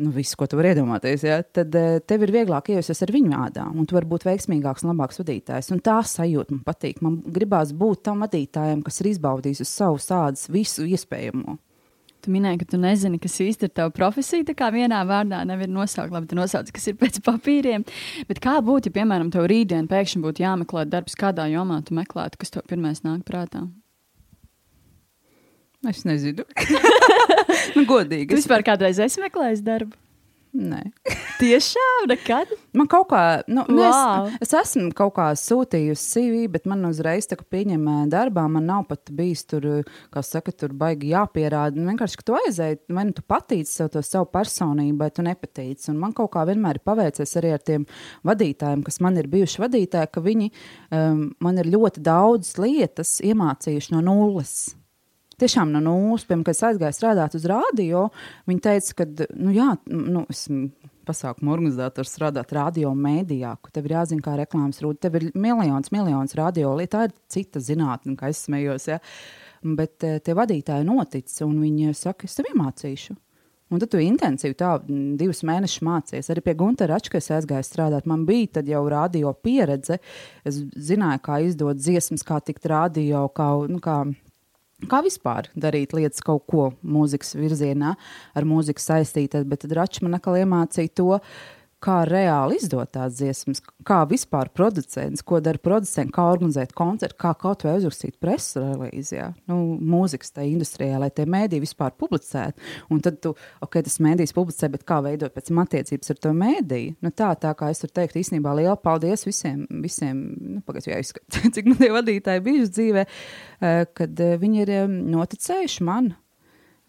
Nu, 0.00 0.08
visu, 0.14 0.32
ko 0.40 0.46
tu 0.48 0.56
vari 0.56 0.70
iedomāties, 0.72 1.26
ja? 1.28 1.42
tad 1.44 1.74
uh, 1.76 1.98
tev 2.08 2.22
ir 2.24 2.30
vieglāk 2.32 2.70
iejusties 2.72 3.02
ar 3.04 3.10
viņu 3.12 3.34
ādām, 3.36 3.74
un 3.76 3.84
tu 3.84 3.98
vari 3.98 4.08
būt 4.08 4.24
veiksmīgāks 4.24 4.86
un 4.86 4.94
labāks 4.94 5.20
vadītājs. 5.20 5.68
Un 5.74 5.82
tā 5.84 5.98
sajūta 6.08 6.56
man 6.56 6.62
patīk. 6.64 7.02
Man 7.04 7.18
gribās 7.20 7.74
būt 7.76 8.06
tam 8.08 8.24
vadītājam, 8.24 8.80
kas 8.86 9.02
ir 9.02 9.10
izbaudījis 9.10 9.60
uz 9.66 9.74
savas 9.74 10.08
ādas 10.16 10.48
visu 10.48 10.88
iespējamo. 10.88 11.58
Tu 12.20 12.32
minēji, 12.32 12.60
ka 12.60 12.66
tu 12.74 12.80
nezini, 12.80 13.20
kas 13.20 13.38
īsti 13.40 13.68
ir 13.68 13.72
tava 13.76 13.92
profesija. 13.96 14.44
Tā 14.50 14.54
kā 14.56 14.68
vienā 14.74 15.00
vārdā 15.08 15.40
nevar 15.48 15.70
nosaukt, 15.72 16.12
labi, 16.12 16.28
tu 16.28 16.36
nosauc, 16.36 16.68
kas 16.76 16.90
ir 16.90 16.98
pēc 17.00 17.20
papīriem. 17.24 17.86
Bet 18.28 18.42
kā 18.44 18.58
būtu, 18.64 18.90
ja, 18.90 18.98
piemēram, 19.00 19.32
tev 19.32 19.48
rītdien 19.48 19.88
pēkšņi 19.88 20.24
būtu 20.26 20.44
jāmeklē 20.44 20.84
darbs, 20.90 21.16
kādā 21.20 21.48
jomā 21.52 21.80
tu 21.86 21.96
meklētu, 21.96 22.40
kas 22.40 22.52
tev 22.56 22.66
pirmais 22.68 23.00
nāk 23.06 23.24
prātā? 23.28 23.64
Es 25.88 26.04
nezinu. 26.04 26.44
nu, 27.76 27.86
godīgi. 27.88 28.28
Tu 28.34 28.40
vispār 28.42 28.64
kādreiz 28.66 29.00
esi 29.00 29.22
meklējis 29.22 29.64
darbu? 29.64 29.96
Nē. 30.50 30.80
Tiešām 31.38 32.08
nekad. 32.10 32.50
Man 32.74 32.88
kaut 32.90 33.06
kā, 33.12 33.20
nu, 33.46 33.62
wow. 33.70 33.78
Wow. 33.78 34.30
es, 34.42 34.50
es 34.50 34.56
esmu 34.58 34.90
kaut 34.98 35.12
kā 35.14 35.28
sūtījusi 35.38 36.08
CV, 36.10 36.40
bet 36.50 36.66
man 36.68 36.82
uzreiz 36.88 37.28
tā 37.30 37.38
kā 37.38 37.46
pieņem 37.54 37.84
darbā, 38.10 38.48
man 38.50 38.66
nav 38.66 38.82
pat 38.88 39.12
bijis 39.14 39.44
tur, 39.46 39.68
kā 40.10 40.24
saka, 40.26 40.50
tur 40.50 40.74
baigi 40.74 41.12
jāpierāda. 41.12 41.78
Nu, 41.78 41.86
Vienkārši, 41.92 42.18
ka 42.18 42.26
tu 42.26 42.36
aizēji, 42.40 42.80
vai 42.90 43.06
nu 43.06 43.14
tu 43.14 43.22
patīci 43.22 43.70
sev 43.70 43.92
to 43.94 44.02
savu 44.02 44.26
personību, 44.34 44.98
vai 45.04 45.12
tu 45.14 45.24
nepatīci. 45.26 45.92
Un 45.94 46.02
man 46.02 46.16
kaut 46.18 46.32
kā 46.34 46.42
vienmēr 46.50 46.80
ir 46.80 46.86
paveicies 46.90 47.38
arī 47.38 47.54
ar 47.54 47.62
tiem 47.62 47.86
vadītājiem, 48.26 48.82
kas 48.86 48.98
man 49.06 49.22
ir 49.22 49.30
bijuši 49.30 49.64
vadītāji, 49.68 50.10
ka 50.10 50.26
viņi 50.26 50.50
um, 50.50 51.24
man 51.46 51.62
ir 51.62 51.70
ļoti 51.70 52.02
daudz 52.10 52.56
lietas 52.58 53.20
iemācījuši 53.22 53.94
no 53.94 54.02
nulles 54.10 54.58
tiešām 55.40 55.72
no 55.74 55.82
nulles, 55.84 56.26
piemēram, 56.28 56.44
kad 56.46 56.56
es 56.56 56.64
aizgāju 56.70 56.96
strādāt 56.96 57.36
uz 57.38 57.46
rādio, 57.50 58.06
viņi 58.50 58.64
teica, 58.66 58.96
ka, 59.00 59.08
nu, 59.36 59.54
jā, 59.56 59.72
nu, 59.90 60.24
esmu 60.30 60.70
pasākumu 61.08 61.52
organizators 61.54 62.12
strādāt 62.14 62.52
radio 62.54 62.92
mēdījā, 62.94 63.54
ka 63.64 63.72
tev 63.74 63.88
ir 63.88 63.96
jāzina, 63.98 64.24
kā 64.24 64.36
reklāmas 64.38 64.82
rūta. 64.84 65.08
Tev 65.08 65.18
ir 65.20 65.30
miljons, 65.34 65.92
miljons 65.94 66.36
radio, 66.38 66.74
tā 66.90 67.08
ir 67.08 67.16
cita 67.32 67.62
zinātne, 67.64 68.16
kā 68.20 68.30
es 68.32 68.44
smējos, 68.46 68.90
ja? 68.92 69.00
bet 69.60 70.06
eh, 70.06 70.20
tie 70.24 70.36
vadītāji 70.36 70.86
notic, 70.88 71.32
un 71.44 71.58
viņi 71.60 71.96
saka, 71.96 72.28
es 72.28 72.38
tev 72.38 72.48
iemācīšu. 72.52 73.16
Un 73.70 73.78
tad 73.78 73.92
tu 73.92 74.00
intensīvi 74.02 74.56
tā 74.58 74.72
divus 74.88 75.44
mēnešus 75.46 75.84
mācījies. 75.86 76.30
Arī 76.32 76.42
pie 76.42 76.56
Gunteļa 76.58 76.90
Račka 76.90 77.20
es 77.20 77.30
aizgāju 77.30 77.62
strādāt. 77.68 78.08
Man 78.10 78.24
bija 78.26 78.64
jau 78.66 78.80
radio 78.90 79.30
pieredze. 79.30 80.00
Es 80.42 80.58
zināju, 80.74 81.20
kā 81.22 81.38
izdot 81.46 81.78
dziesmas, 81.78 82.26
kā 82.26 82.40
tikt 82.42 82.66
radio, 82.66 83.28
kā, 83.30 83.46
nu, 83.70 83.78
kā 83.84 84.00
Kā 84.88 85.02
vispār 85.04 85.50
darīt 85.58 85.92
lietas 85.92 86.22
kaut 86.24 86.46
ko 86.48 86.70
mūzikas 86.80 87.34
virzienā, 87.36 87.94
ar 88.32 88.46
mūziku 88.48 88.80
saistītas, 88.80 89.44
bet 89.48 89.66
Račs 89.76 90.00
man 90.04 90.16
atkal 90.16 90.38
iemācīja 90.40 90.94
to, 90.96 91.18
kā 91.84 92.00
reāli 92.08 92.58
izdot 92.60 92.90
tās 92.92 93.16
dziesmas, 93.18 93.62
kā 93.86 94.02
vispār 94.08 94.50
producents, 94.52 95.22
ko 95.26 95.40
dara 95.44 95.60
producents, 95.62 96.12
kā 96.14 96.26
organizēt 96.32 96.74
koncertu, 96.76 97.16
kā 97.20 97.32
kaut 97.40 97.64
vai 97.64 97.76
uzrakstīt 97.78 98.18
preses 98.20 98.58
relīzi, 98.60 99.16
jā, 99.16 99.30
nu, 99.50 99.58
mūzikas 99.92 100.34
tajā 100.36 100.50
industrijā, 100.52 101.00
lai 101.00 101.10
tie 101.14 101.26
mēdī 101.30 101.62
vispār 101.64 101.94
publicētu. 102.00 102.60
Un 102.92 103.02
tad 103.04 103.20
tu, 103.24 103.34
ok, 103.64 103.80
tas 103.86 103.98
mēdījis 104.04 104.36
publicē, 104.36 104.70
bet 104.72 104.84
kā 104.88 105.00
veidot 105.04 105.34
pēc 105.34 105.50
tam 105.50 105.62
attiecības 105.64 106.14
ar 106.14 106.22
to 106.26 106.34
mēdīju? 106.36 106.96
Nu, 107.00 107.12
tā, 107.16 107.32
tā 107.40 107.52
kā 107.56 107.72
es 107.72 107.84
varu 107.84 107.96
teikt, 108.00 108.18
īstenībā 108.20 108.54
liela 108.60 108.76
paldies 108.80 109.24
visiem, 109.28 109.64
visiem 109.84 110.24
nu, 110.36 110.64
pagaidzi 110.66 110.92
jāizskata, 110.92 111.44
cik 111.56 111.70
man 111.72 111.80
tie 111.80 111.92
vadītāji 111.96 112.46
bijuši 112.48 112.74
dzīvē, 112.76 113.06
eh, 113.06 113.84
kad 113.96 114.26
eh, 114.26 114.36
viņi 114.40 114.66
ir 114.66 114.74
eh, 114.82 114.98
noticējuši 115.16 115.88
man 115.88 116.12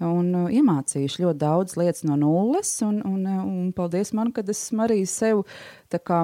un 0.05 0.29
uh, 0.36 0.50
iemācījuši 0.51 1.25
ļoti 1.25 1.41
daudz 1.41 1.77
lietas 1.79 2.05
no 2.08 2.17
nulles. 2.20 2.74
Un, 2.86 3.01
un, 3.08 3.24
uh, 3.25 3.41
un 3.46 3.72
paldies 3.75 4.13
man, 4.17 4.31
ka 4.34 4.43
esmu 4.43 4.86
arī 4.88 5.01
sev 5.10 5.43
kā, 5.91 6.22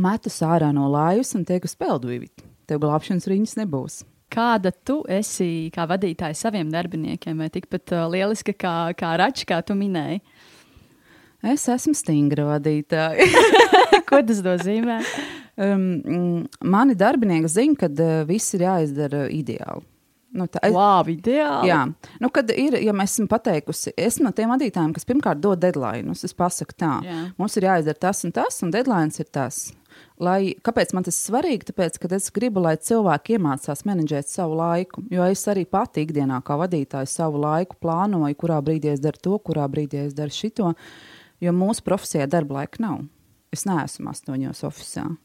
metus 0.00 0.40
ārā 0.46 0.70
no 0.74 0.88
lājas 0.90 1.34
un 1.38 1.46
tieku 1.48 1.70
uz 1.70 1.76
peldvīvi. 1.78 2.30
Tev 2.70 2.82
glābšanas 2.84 3.28
riņas 3.30 3.58
nebūs. 3.62 4.00
Kāda 4.30 4.70
tu 4.86 5.00
esi 5.10 5.70
kā 5.74 5.88
vadītāja 5.90 6.38
saviem 6.38 6.70
darbiniekiem, 6.70 7.40
vai 7.42 7.50
tikpat 7.50 7.96
uh, 7.96 8.06
lieliska 8.12 8.54
kā, 8.54 8.76
kā 8.98 9.16
Račs, 9.18 9.46
kā 9.48 9.58
tu 9.66 9.74
minēji? 9.78 10.22
Es 11.40 11.64
esmu 11.72 11.96
stingra 11.96 12.44
vadītāja. 12.50 13.26
Ko 14.08 14.20
tas 14.26 14.42
nozīmē? 14.44 15.00
Um, 15.60 15.86
mm, 15.98 16.60
mani 16.72 16.94
darbinieki 16.98 17.50
zina, 17.50 17.78
ka 17.80 17.88
uh, 17.90 18.20
viss 18.28 18.54
ir 18.56 18.66
jāizdara 18.68 19.26
ideāli. 19.32 19.86
Nu, 20.30 20.46
tā, 20.46 20.60
es, 20.62 20.74
Wow, 20.74 21.08
ideāli. 21.10 21.70
Jā, 21.70 21.80
nu, 22.22 22.30
kad 22.30 22.52
ir, 22.54 22.76
ja 22.78 22.94
mēs 22.94 23.16
esam 23.16 23.26
pateikusi, 23.30 23.90
esmu 23.98 24.28
no 24.28 24.32
tiem 24.36 24.52
vadītājiem, 24.52 24.92
kas 24.94 25.08
pirmkārt 25.08 25.42
dod 25.42 25.58
deadline. 25.62 26.14
Es 26.14 26.36
pasaku 26.36 26.76
tā, 26.78 26.92
Jā. 27.02 27.18
mums 27.40 27.56
ir 27.58 27.66
jāizdara 27.66 27.98
tas 28.06 28.22
un 28.26 28.34
tas, 28.36 28.60
un 28.62 28.70
deadline 28.74 29.10
ir 29.18 29.30
tas. 29.34 29.64
Lai, 30.20 30.54
kāpēc 30.62 30.92
man 30.94 31.04
tas 31.06 31.16
ir 31.16 31.32
svarīgi? 31.32 31.70
Tāpēc, 31.70 31.96
ka 31.98 32.10
es 32.14 32.28
gribu, 32.34 32.62
lai 32.62 32.76
cilvēki 32.78 33.38
iemācās 33.38 33.82
menedžēt 33.88 34.30
savu 34.30 34.58
laiku. 34.60 35.02
Jo 35.10 35.24
es 35.26 35.42
arī 35.50 35.64
pati 35.66 36.04
ikdienā, 36.04 36.42
kā 36.46 36.58
vadītājs, 36.60 37.16
savu 37.18 37.40
laiku 37.42 37.78
plānoju, 37.82 38.36
kurā 38.38 38.60
brīdī 38.64 38.92
es 38.94 39.02
daru 39.02 39.22
to, 39.24 39.38
kurā 39.48 39.66
brīdī 39.72 40.04
es 40.06 40.14
daru 40.16 40.34
šito. 40.34 40.74
Jo 41.40 41.56
mūsu 41.56 41.82
profesijā 41.86 42.28
darba 42.30 42.60
laika 42.60 42.84
nav. 42.84 43.02
Es 43.50 43.66
neesmu 43.66 44.12
astoņos 44.12 44.62
oficiālā. 44.68 45.16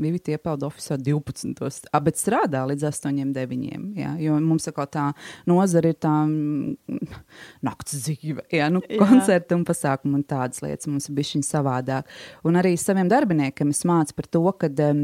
Vivita 0.00 0.34
iepelda 0.34 0.68
oficiālā 0.68 1.00
12. 1.06 1.88
A, 1.92 2.00
bet 2.04 2.18
strādā 2.18 2.64
līdz 2.70 2.88
8, 2.90 3.32
9. 3.34 3.66
Jā, 3.98 4.14
jo 4.22 4.38
mums 4.42 4.66
tā 4.90 5.06
nozara 5.48 5.92
ir 5.92 5.98
tā 6.02 6.12
mm, 6.26 7.12
nakts 7.66 7.96
dzīve, 8.02 8.44
jā, 8.52 8.68
nu, 8.72 8.82
Jā. 8.84 8.98
koncerti 9.00 9.56
un 9.56 9.64
pasākumi 9.66 10.18
un 10.18 10.24
tādas 10.26 10.62
lietas 10.64 10.88
mums 10.90 11.08
ir 11.08 11.16
bijušas 11.18 11.50
savādāk. 11.54 12.10
Un 12.46 12.58
arī 12.60 12.74
saviem 12.80 13.08
darbiniekiem 13.10 13.70
es 13.72 13.84
mācu 13.88 14.16
par 14.18 14.28
to, 14.30 14.42
ka 14.60 14.70
um, 14.88 15.02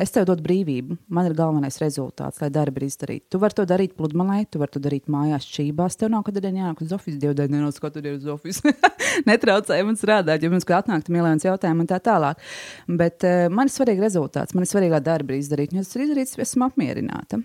es 0.00 0.12
tev 0.14 0.26
dodu 0.28 0.44
brīvību. 0.44 0.98
Man 1.12 1.28
ir 1.28 1.36
galvenais 1.38 1.78
rezultāts, 1.82 2.40
lai 2.42 2.50
darbi 2.52 2.82
ir 2.82 2.88
izdarīti. 2.90 3.26
Tu 3.32 3.40
vari 3.42 3.56
to 3.58 3.66
darīt 3.68 3.96
pludmalē, 3.98 4.42
tu 4.50 4.62
vari 4.62 4.74
to 4.74 4.82
darīt 4.82 5.10
mājās, 5.12 5.48
čībās. 5.54 5.98
Tev 6.00 6.12
nav 6.12 6.24
katru 6.26 6.44
dienu 6.44 6.62
jānāk 6.62 6.82
uz 6.84 6.94
oficiālu, 6.96 7.20
divu 7.22 7.36
dienu 7.38 7.58
nenāc 7.58 7.80
katru 7.82 8.04
dienu 8.04 8.20
uz 8.20 8.28
oficiālu. 8.36 8.92
Netraucēji 9.30 9.86
man 9.88 9.98
strādāt, 10.00 10.44
jo 10.44 10.52
mums 10.52 10.66
kā 10.68 10.80
atnāktu 10.82 11.14
miljonus 11.14 11.46
jautājumu 11.46 11.84
un 11.84 11.90
tā 11.90 12.00
tālāk. 12.02 12.40
Bet 12.88 13.26
uh, 13.28 13.46
man 13.52 13.70
ir 13.70 13.74
svarīgi 13.74 14.04
rezultāts, 14.32 14.54
man 14.54 14.64
ir 14.64 15.00
darbi 15.00 15.34
ir 15.34 15.42
izdarīti. 15.42 15.74
Un, 15.74 15.80
ja 15.80 15.84
tas 15.84 15.96
ir 15.96 16.06
izdarīts, 16.06 16.36
es 16.38 16.52
esmu 16.52 16.68
apmierināta. 16.68 17.42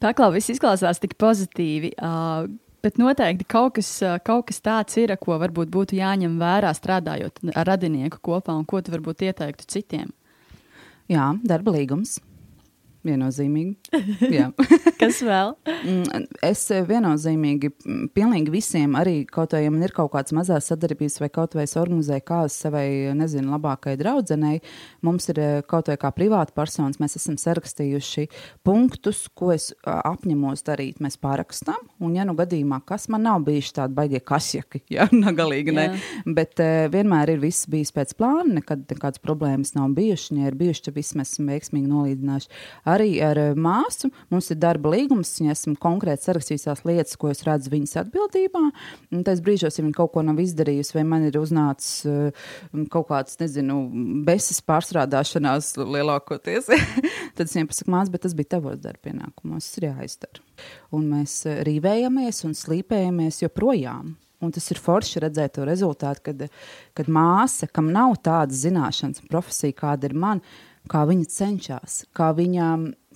Paklau, 0.00 0.32
viss 0.32 0.50
izklausās 0.50 1.00
tik 1.00 1.16
pozitīvi. 1.16 1.94
Uh, 1.98 2.50
Bet 2.84 2.98
noteikti 3.00 3.46
kaut 3.48 3.78
kas, 3.78 4.02
kaut 4.26 4.44
kas 4.50 4.60
tāds 4.60 4.98
ir, 5.00 5.08
ko 5.16 5.38
varbūt 5.40 5.70
būtu 5.72 5.96
jāņem 5.96 6.34
vērā 6.36 6.68
strādājot 6.76 7.40
ar 7.56 7.64
radinieku 7.64 8.18
kopā, 8.20 8.52
un 8.52 8.66
ko 8.68 8.82
tu 8.84 8.92
varbūt 8.92 9.24
ieteiktu 9.24 9.64
citiem. 9.64 10.10
Jā, 11.08 11.30
darba 11.48 11.72
līgums. 11.72 12.18
Viennozīmīgi. 13.04 13.74
Kas 15.00 15.20
vēl? 15.24 15.52
Mm, 15.84 16.24
Es 16.44 16.62
eh, 16.72 16.84
viennozīmīgi, 16.86 17.70
mm, 17.84 18.08
pilnīgi 18.16 18.52
visiem, 18.52 18.94
arī 18.98 19.22
kaut 19.28 19.54
vai 19.56 19.62
man 19.72 19.84
ir 19.84 19.92
kaut 19.96 20.12
kādas 20.14 20.34
mazas 20.36 20.68
sadarbības, 20.70 21.18
vai 21.22 21.28
kaut 21.32 21.56
vai 21.56 21.66
es 21.68 21.76
organizēju 21.80 22.24
kāzu 22.28 22.54
savai, 22.66 22.86
nezinu, 23.16 23.52
labākajai 23.54 23.98
draudzenei, 24.00 24.60
mums 25.04 25.28
ir 25.32 25.40
eh, 25.40 25.54
kaut 25.68 25.90
vai 25.92 25.96
kā 26.00 26.10
privāta 26.16 26.54
personas, 26.56 27.00
mēs 27.02 27.16
esam 27.20 27.36
sarakstījuši 27.40 28.26
punktus, 28.66 29.26
ko 29.36 29.52
es 29.54 29.70
apņemos 29.84 30.64
darīt. 30.66 31.02
Mēs 31.04 31.18
pārakstām, 31.20 31.80
un, 32.00 32.16
ja 32.16 32.24
nu 32.28 32.36
gadījumā, 32.38 32.80
kas 32.88 33.08
man 33.12 33.24
nav 33.28 33.44
bijuši 33.46 33.76
tādi 33.80 33.98
baigie 33.98 34.22
kasjaki, 34.24 34.84
ja 34.96 35.08
galīgi 35.10 35.74
ne, 35.76 35.86
bet 36.24 36.60
uh, 36.62 36.86
vienmēr 36.92 37.34
ir 37.34 37.42
viss 37.42 37.68
bijis 37.70 37.92
pēc 37.94 38.16
plāna, 38.18 38.60
nekad 38.60 38.84
nekādas 38.90 39.22
problēmas 39.24 39.74
nav 39.76 39.92
bijušas, 39.96 40.32
ja 40.38 40.50
ir 40.50 40.58
bijušas, 40.58 40.86
tad 40.88 40.98
viss 40.98 41.16
mēs 41.18 41.34
esam 41.34 41.50
veiksmīgi 41.52 41.90
nolīdzinājuši. 41.90 42.52
Arī 42.94 43.16
ar 43.24 43.38
eh, 43.40 43.52
māsu 43.58 44.10
mums 44.32 44.50
ir 44.52 44.58
darba 44.62 44.92
līgums, 44.94 45.32
ja 45.42 45.54
esmu 45.54 45.74
konkrēti 45.80 46.28
sarakstījusi 46.28 46.68
tās 46.68 46.84
lietas, 46.86 47.16
ko 47.20 47.30
es 47.32 47.42
redzu 47.46 47.72
viņas 47.72 47.96
atbildībā. 48.04 48.62
Tais 49.26 49.42
brīžos, 49.44 49.78
ja 49.78 49.84
viņa 49.86 49.96
kaut 49.96 50.12
ko 50.14 50.24
nav 50.26 50.40
izdarījusi, 50.42 50.96
vai 50.98 51.04
man 51.08 51.26
ir 51.28 51.38
uznācis 51.40 52.04
uh, 52.08 52.50
kaut 52.92 53.08
kāds, 53.10 53.38
nezinu, 53.40 53.80
besis 54.26 54.60
pārstrādāšanās 54.66 55.74
lielākoties, 55.80 56.70
tad 57.36 57.46
es 57.46 57.56
viņai 57.56 57.70
pasaku, 57.70 57.94
māsa, 57.94 58.14
bet 58.14 58.26
tas 58.26 58.36
bija 58.36 58.56
tavos 58.56 58.82
darba 58.82 59.08
pienākumos, 59.08 59.70
tas 59.70 59.80
ir 59.80 59.88
jāizdara. 59.90 60.44
Un 60.94 61.08
mēs 61.14 61.40
eh, 61.48 61.62
rīvējamies 61.66 62.44
un 62.48 62.54
slīpējamies 62.58 63.42
joprojām. 63.44 64.14
Un 64.44 64.52
tas 64.52 64.66
ir 64.72 64.80
forši 64.82 65.22
redzēt 65.24 65.54
to 65.56 65.64
rezultātu, 65.64 66.26
kad, 66.28 66.46
kad 66.98 67.08
māsa, 67.08 67.68
kam 67.70 67.88
nav 67.94 68.18
tādas 68.24 68.60
zināšanas 68.64 69.24
profesija, 69.30 69.76
kāda 69.78 70.10
ir 70.10 70.16
man, 70.20 70.42
kā 70.90 71.04
viņa 71.08 71.28
cenšas, 71.32 71.96
kā, 72.16 72.30
viņa, 72.36 72.68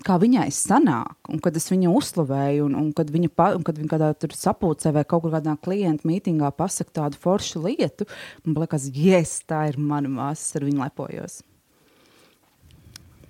kā 0.06 0.16
viņai 0.20 0.46
sanāk, 0.54 1.16
un 1.32 1.42
kad 1.44 1.56
es 1.58 1.68
viņu 1.72 1.92
uzslavēju, 1.98 2.68
un, 2.68 2.76
un 2.80 2.88
kad 2.96 3.12
viņa, 3.12 3.32
pa, 3.34 3.50
un 3.56 3.66
kad 3.66 3.80
viņa 3.80 3.92
kādā 3.92 4.12
tur 4.16 4.34
sapulcē 4.36 4.94
vai 4.96 5.04
kaut 5.08 5.28
kādā 5.28 5.56
klienta 5.60 6.08
mītingā 6.08 6.50
pasaka 6.56 7.02
tādu 7.02 7.20
foršu 7.20 7.64
lietu, 7.66 8.08
man 8.44 8.62
liekas, 8.62 8.88
yes, 8.94 9.38
tā 9.48 9.66
ir 9.72 9.80
mana 9.80 10.10
māsa, 10.12 10.56
ar 10.58 10.68
viņu 10.68 10.84
lepojos. 10.86 11.42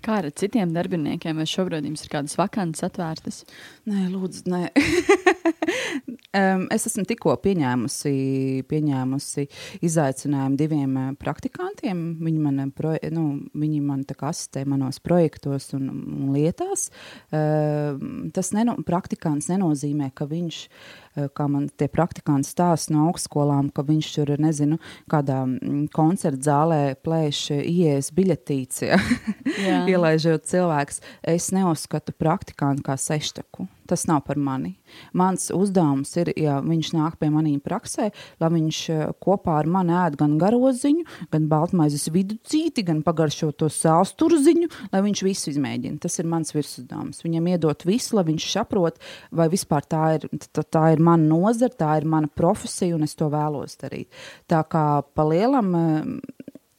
Kā 0.08 0.22
ar 0.22 0.26
citiem 0.32 0.70
darbiniekiem, 0.72 1.36
vai 1.36 1.44
šobrīd 1.44 1.84
jums 1.84 2.00
ir 2.06 2.08
kādas 2.08 2.38
vakances 2.38 2.86
atvērtas? 2.86 3.42
Nē, 3.84 4.06
lūdzu, 4.08 4.46
nē. 4.48 4.60
um, 6.40 6.62
es 6.72 6.88
esmu 6.88 7.04
tikko 7.10 7.34
pieņēmusi, 7.44 8.12
pieņēmusi 8.70 9.44
izaicinājumu 9.84 10.56
diviem 10.56 10.94
uh, 10.96 11.10
praktikantiem. 11.20 12.00
Viņi 12.24 12.40
man, 12.40 12.62
proje, 12.72 13.12
nu, 13.12 13.26
viņi 13.52 13.82
man 13.84 14.06
asistē 14.08 14.62
manos 14.64 14.96
projektos 15.04 15.74
un, 15.76 15.90
un 15.92 16.32
lietās. 16.32 16.88
Uh, 17.28 18.00
tas 18.32 18.54
neno, 18.56 18.78
praktikants 18.88 19.50
nenozīmē, 19.52 20.08
ka 20.16 20.24
viņš 20.32 20.62
uh, 20.70 21.08
Eh, 21.18 21.26
kā 21.34 21.46
man 21.50 21.66
tie 21.78 21.88
praktikanti 21.90 22.48
stāsta 22.48 22.94
no 22.94 23.08
augstskolām, 23.08 23.70
ka 23.74 23.84
viņš 23.86 24.10
tur, 24.14 24.32
nezinu, 24.40 24.78
kādā 25.10 25.40
mm, 25.46 25.88
koncerta 25.94 26.50
zālē 26.50 26.80
plēš 27.04 27.40
ielas 27.58 28.10
biļetītes, 28.14 28.82
ja? 28.86 28.98
ielaižot 29.98 30.46
cilvēks. 30.48 31.02
Es 31.26 31.50
neuzskatu 31.54 32.14
praktikantu 32.16 32.86
kā 32.86 32.96
seštaku. 33.00 33.68
Tas 33.88 34.04
nav 34.04 34.20
par 34.26 34.36
mani. 34.36 34.74
Mans 35.16 35.46
uzdevums 35.54 36.10
ir, 36.20 36.28
ja 36.36 36.58
viņš 36.60 36.90
nāk 36.92 37.14
pie 37.20 37.30
maniem 37.32 37.56
praksē, 37.64 38.10
lai 38.40 38.50
viņš 38.52 38.80
eh, 38.92 39.04
kopā 39.24 39.54
ar 39.62 39.70
mani 39.70 39.94
ēd 39.96 40.18
gan 40.20 40.34
garoziņu, 40.40 41.06
gan 41.32 41.46
baltmaizes 41.48 42.10
viduscīti, 42.12 42.84
gan 42.84 43.00
pagaršo 43.06 43.48
to 43.56 43.70
sāls 43.72 44.12
turziņu, 44.20 44.68
lai 44.92 45.02
viņš 45.06 45.24
visu 45.24 45.52
izmēģina. 45.54 46.02
Tas 46.04 46.20
ir 46.20 46.28
mans 46.28 46.52
virsuzdevums. 46.52 47.24
Viņam 47.24 47.48
iedot 47.54 47.86
visu, 47.88 48.18
lai 48.18 48.26
viņš 48.28 48.50
saprot, 48.52 49.00
vai 49.32 49.48
vispār 49.52 49.88
tā 49.88 50.04
ir, 50.18 50.28
tā, 50.52 50.66
tā 50.68 50.84
ir 50.92 51.00
mana 51.00 51.24
nozara, 51.24 51.72
tā 51.72 51.96
ir 52.02 52.08
mana 52.08 52.28
profesija, 52.28 52.92
un 52.98 53.08
es 53.08 53.16
to 53.16 53.30
vēlos 53.32 53.80
darīt. 53.80 54.12
Tā 54.52 54.60
kā 54.68 54.84
pa 55.16 55.28
lielam 55.32 55.72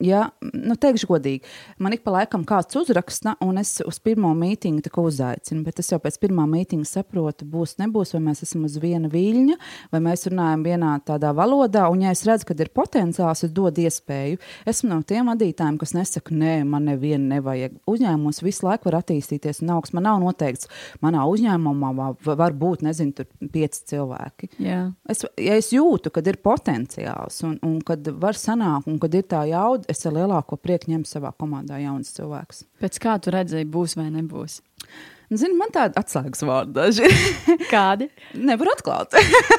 ja, 0.04 0.30
nu, 0.54 0.76
teikšu 0.80 1.10
godīgi, 1.10 1.48
man 1.84 1.96
ik 1.96 2.04
pa 2.06 2.14
laikam 2.16 2.46
kāds 2.48 2.78
uzraksta, 2.80 3.36
un 3.44 3.60
es 3.62 3.78
uz 3.86 4.00
pirmo 4.04 4.32
mītīnu 4.38 4.84
tā 4.86 4.92
kā 4.94 5.04
uzaicinu, 5.04 5.64
bet 5.66 5.82
es 5.84 5.92
jau 5.92 6.00
pēc 6.02 6.20
pirmā 6.22 6.46
mītīņa 6.50 6.88
saprotu, 6.88 7.48
būs, 7.50 7.76
nebūs, 7.82 8.14
vai 8.16 8.24
mēs 8.30 8.44
esam 8.46 8.66
uz 8.68 8.78
viena 8.82 9.12
viļņa, 9.12 9.58
vai 9.94 10.02
mēs 10.06 10.28
runājam 10.32 10.64
vienā 10.66 10.94
tādā 11.08 11.34
valodā, 11.36 11.88
un 11.92 12.06
ja 12.06 12.14
es 12.16 12.24
redzu, 12.28 12.48
ka 12.50 12.58
ir 12.60 12.72
potenciāls, 12.76 13.44
es 13.46 13.54
dodu 13.56 13.84
iespēju. 13.86 14.40
Esmu 14.70 14.92
no 14.94 15.02
tiem 15.08 15.32
vadītājiem, 15.32 15.80
kas 15.82 15.94
nesaka, 15.98 16.36
nē, 16.36 16.56
man 16.70 16.88
nevienu 16.90 17.36
nevajag. 17.36 17.76
Uzņēmums 17.90 18.44
visu 18.46 18.68
laiku 18.68 18.90
var 18.90 19.00
attīstīties 19.02 19.62
un 19.64 19.74
augsts. 19.76 19.96
Man 19.96 20.08
nav 20.08 20.20
noteikts, 20.24 20.70
manā 21.04 21.26
uzņēmumā 21.30 21.92
var 22.40 22.56
būt, 22.56 22.86
nezinu, 22.88 23.16
tur 23.18 23.28
pieci 23.54 23.84
cilvēki. 23.94 24.52
Jā. 24.64 24.82
Es, 25.10 25.26
ja 25.40 25.58
es 25.60 25.72
jūtu, 25.76 26.12
kad 26.14 26.28
ir 26.30 26.40
potenciāls 26.44 27.42
un, 27.48 27.58
un 27.66 27.80
kad 27.86 28.08
var 28.22 28.38
sanākt, 28.40 28.88
un 28.90 29.00
kad 29.02 29.16
ir 29.18 29.28
tā 29.30 29.44
jauda, 29.50 29.89
es 29.90 30.06
ar 30.08 30.16
lielāko 30.16 30.58
prieku 30.62 30.92
ņemu 30.94 31.08
savā 31.10 31.32
komandā 31.40 31.80
jaunas 31.82 32.12
cilvēkus. 32.16 32.66
Pēc 32.82 33.00
kā 33.02 33.16
tu 33.24 33.34
redzēji, 33.36 33.70
būs 33.70 33.98
vai 34.00 34.10
nebūs? 34.14 34.60
Zini, 35.30 35.54
man 35.60 35.70
tāda 35.70 36.02
atslēgas 36.02 36.42
vārda 36.42 36.88
daži. 36.88 37.10
Kādi? 37.74 38.08
Nevar 38.34 38.72
atklāt. 38.74 39.14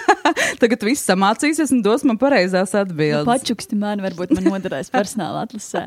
Tagad 0.63 0.83
viss 0.87 1.07
samācīsies 1.07 1.71
un 1.77 1.85
dos 1.87 2.03
man 2.09 2.19
pareizās 2.19 2.75
atbildes. 2.75 3.23
Nu, 3.23 3.31
pačuksti 3.31 3.79
man, 3.79 4.03
varbūt 4.03 4.35
man 4.35 4.49
noderēs 4.51 4.91
personāla 4.97 5.45
atlasē. 5.47 5.87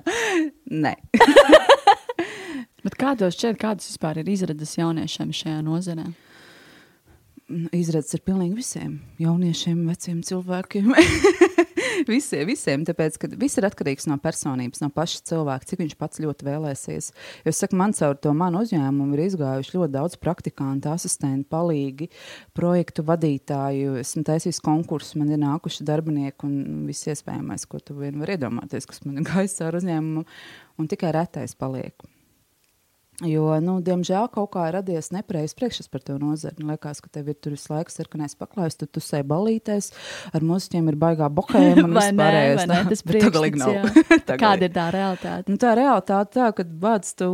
Nē. 0.71 0.95
Bet 2.83 2.95
kādos 2.99 3.35
šķiet, 3.35 3.59
kādas 3.59 3.91
vispār 3.91 4.21
ir 4.23 4.31
izredzes 4.31 4.77
jauniešiem 4.79 5.35
šajā 5.35 5.59
nozarē? 5.67 6.07
Izredzes 7.75 8.15
ir 8.15 8.23
pilnīgi 8.23 8.55
visiem 8.61 8.95
jauniešiem, 9.19 9.83
veciem 9.91 10.23
cilvēkiem. 10.23 10.95
visiem, 12.13 12.45
visiem, 12.49 12.83
tāpēc, 12.87 13.17
ka 13.21 13.29
viss 13.39 13.59
ir 13.59 13.67
atkarīgs 13.67 14.07
no 14.09 14.17
personības, 14.21 14.81
no 14.83 14.89
paša 14.93 15.21
cilvēka, 15.29 15.69
cik 15.69 15.83
viņš 15.83 15.95
pats 15.99 16.21
ļoti 16.23 16.47
vēlēsies. 16.47 17.09
Jo 17.45 17.53
es 17.53 17.61
saku, 17.61 17.77
man 17.79 17.95
caur 17.97 18.17
to 18.19 18.33
manu 18.37 18.63
uzņēmumu 18.63 19.17
ir 19.17 19.25
izgājuši 19.27 19.75
ļoti 19.77 19.95
daudz 19.95 20.17
praktikantu, 20.21 20.91
asistentu, 20.93 21.47
palīgi, 21.53 22.09
projektu 22.57 23.05
vadītāju. 23.07 23.99
Esmu 24.03 24.25
taisījis 24.29 24.61
konkursu, 24.63 25.19
man 25.21 25.33
ir 25.33 25.41
nākuši 25.43 25.87
darbinieki 25.87 26.49
un 26.49 26.87
viss 26.89 27.09
iespējamais, 27.11 27.67
ko 27.69 27.81
tu 27.83 27.97
vien 27.99 28.19
vari 28.21 28.37
iedomāties, 28.37 28.89
kas 28.89 29.03
man 29.07 29.21
ir 29.21 29.29
gājis 29.29 29.59
caur 29.61 29.79
uzņēmumu, 29.81 30.25
un 30.79 30.91
tikai 30.91 31.13
retais 31.15 31.57
paliek. 31.57 32.12
Jo, 33.21 33.45
nu, 33.61 33.75
diemžēl, 33.85 34.25
kaut 34.33 34.49
kā 34.55 34.63
ir 34.71 34.73
radies 34.79 35.11
nepareizs 35.13 35.53
priekšstats 35.53 35.91
par 35.93 36.01
to 36.01 36.15
nozari. 36.17 36.65
Liekas, 36.65 36.97
ka 37.03 37.11
tev 37.13 37.27
ir 37.29 37.37
tur 37.37 37.53
visu 37.53 37.69
laiku 37.69 37.93
sarkanais 37.93 38.33
paklājs, 38.39 38.79
tu, 38.79 38.87
tu 38.89 39.03
sēdi 39.03 39.27
balīties, 39.29 39.91
ar 40.33 40.45
mūziķiem 40.49 40.89
ir 40.89 40.97
baigā 41.03 41.29
vai 41.99 42.07
nē, 42.09 42.31
vai 42.57 42.65
nē, 42.71 42.79
tas 42.89 43.05
priekšstats 43.09 43.59
nav. 43.61 43.99
Kāda 44.43 44.65
ir 44.65 44.73
tā 44.73 44.87
realitāte? 44.95 45.53
Nu, 45.53 45.59
tā 45.61 45.75
realitāte 45.77 46.39
tā, 46.39 46.49
ka 46.57 46.65
bāds 46.65 47.13
tu 47.19 47.29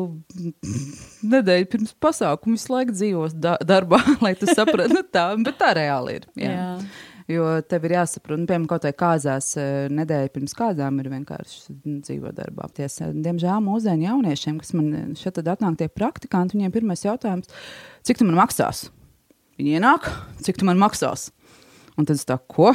nedēļu 1.23 1.69
pirms 1.71 1.95
pasākumu 2.03 2.59
visu 2.59 2.75
laiku 2.75 2.97
dzīvos 2.97 3.39
da 3.39 3.55
darbā, 3.63 4.01
lai 4.25 4.35
tu 4.39 4.51
sapratu, 4.51 4.99
nu, 4.99 5.05
tā, 5.07 5.29
bet 5.47 5.61
tā 5.63 5.71
reāli 5.79 6.19
ir. 6.19 6.27
Jā. 6.35 6.51
jā. 6.57 6.73
Jo 7.29 7.45
tev 7.69 7.83
ir 7.85 7.93
jāsaprot, 7.93 8.39
nu, 8.41 8.47
piemēram, 8.49 8.65
kaut 8.71 8.87
vai 8.87 8.91
kāzās 8.97 9.51
eh, 9.61 9.85
nedēļa 9.93 10.31
pirms 10.33 10.55
kādām 10.57 10.95
ir 11.01 11.11
vienkārši 11.11 11.75
dzīvo 12.01 12.31
darbā. 12.33 12.65
Ties, 12.73 12.95
eh, 13.05 13.11
diemžēl 13.13 13.61
mūsdienu 13.61 14.07
jauniešiem, 14.07 14.55
kas 14.61 14.73
man 14.73 15.13
šeit 15.19 15.37
atnāk 15.43 15.77
tie 15.77 15.89
praktikanti, 15.93 16.57
viņiem 16.57 16.73
pirmais 16.73 17.05
jautājums, 17.05 17.51
cik 18.07 18.17
tu 18.21 18.25
man 18.25 18.39
maksās? 18.41 18.87
Viņi 19.61 19.77
ienāk, 19.77 20.09
cik 20.41 20.57
tu 20.57 20.65
man 20.65 20.81
maksās? 20.81 21.29
Un 21.99 22.09
tad 22.09 22.17
es 22.17 22.25
tā, 22.25 22.39
ko? 22.49 22.73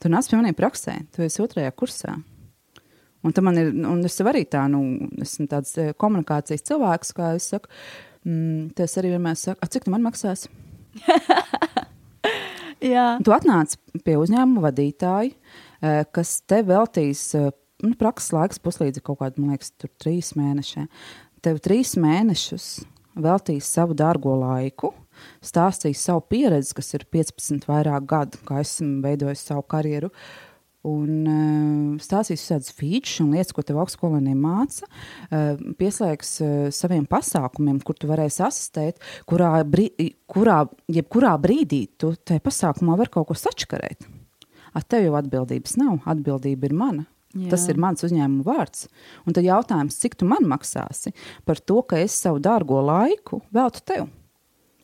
Tu 0.00 0.08
nāc 0.12 0.30
pie 0.30 0.38
maniem 0.40 0.56
praksē, 0.56 0.96
tu 1.12 1.24
esi 1.26 1.42
otrajā 1.44 1.74
kursā. 1.76 2.14
Un, 3.26 3.34
man 3.42 3.58
ir, 3.60 3.72
un 3.90 4.04
es 4.06 4.16
arī 4.22 4.46
tā, 4.48 4.64
nu, 4.70 4.80
esmu 5.20 5.48
tāds 5.50 5.74
eh, 5.82 5.92
komunikācijas 5.98 6.64
cilvēks, 6.70 7.12
kā 7.16 7.34
es 7.36 7.50
saku, 7.52 7.68
mm, 8.24 8.72
tas 8.80 8.96
arī 8.96 9.12
vienmēr 9.16 9.36
saka, 9.40 9.68
cik 9.68 9.84
tu 9.84 9.92
man 9.92 10.06
maksās? 10.06 10.46
Jā. 12.84 13.06
Tu 13.24 13.32
atnāc 13.34 13.76
pie 14.04 14.16
uzņēmuma 14.20 14.66
vadītāja, 14.68 15.32
eh, 15.80 16.02
kas 16.12 16.40
te 16.48 16.60
veltīs 16.66 17.22
eh, 17.38 17.48
nu, 17.84 17.94
prakses 17.98 18.34
laiks 18.36 18.60
puslīdz 18.62 19.02
kaut 19.04 19.20
kādam, 19.22 19.46
man 19.46 19.56
liekas, 19.56 19.72
tur 19.80 19.92
trīs 20.02 20.34
mēnešiem. 20.36 20.88
Tev 21.44 21.60
trīs 21.64 21.94
mēnešus 22.00 22.84
veltīs 23.16 23.68
savu 23.72 23.96
dārgo 23.96 24.34
laiku, 24.40 24.92
stāstīs 25.44 26.02
savu 26.04 26.24
pieredzi, 26.28 26.74
kas 26.76 26.92
ir 26.98 27.06
15 27.12 27.64
vairāk 27.70 28.08
gadu, 28.08 28.42
kā 28.44 28.60
esmu 28.64 29.00
veidojis 29.04 29.46
savu 29.48 29.64
karjeru. 29.64 30.12
Uh, 30.12 30.45
un 30.86 31.26
uh, 31.26 32.02
stāstīs 32.02 32.42
visādas 32.44 32.72
features 32.74 33.20
un 33.24 33.32
lietas, 33.34 33.54
ko 33.56 33.64
tev 33.66 33.80
augstskolēniem 33.82 34.38
māca, 34.38 34.86
uh, 34.86 35.56
pieslēgs 35.80 36.32
uh, 36.44 36.52
saviem 36.74 37.06
pasākumiem, 37.10 37.80
kur 37.86 37.98
tu 37.98 38.10
varēsi 38.10 38.44
asistēt, 38.46 39.02
kurā, 39.28 39.52
brī, 39.68 39.90
kurā 40.30 40.62
jebkurā 40.92 41.34
brīdī 41.42 41.86
tu 41.98 42.14
tajā 42.16 42.44
pasākumā 42.44 42.98
var 43.00 43.12
kaut 43.12 43.30
ko 43.30 43.38
sačkarēt. 43.38 44.08
Ar 44.76 44.84
tevi 44.84 45.08
jau 45.08 45.16
atbildības 45.16 45.78
nav, 45.80 46.00
atbildība 46.08 46.68
ir 46.68 46.76
mana. 46.76 47.06
Jā. 47.36 47.50
Tas 47.52 47.66
ir 47.68 47.80
mans 47.80 48.04
uzņēmuma 48.06 48.44
vārds. 48.46 48.86
Un 49.28 49.36
tad 49.36 49.44
jautājums, 49.44 49.96
cik 50.00 50.16
tu 50.20 50.28
man 50.28 50.46
maksāsi 50.48 51.12
par 51.48 51.60
to, 51.60 51.82
ka 51.84 51.98
es 52.00 52.16
savu 52.16 52.40
dārgo 52.44 52.80
laiku 52.84 53.42
veltu 53.52 53.82
tev? 53.84 54.06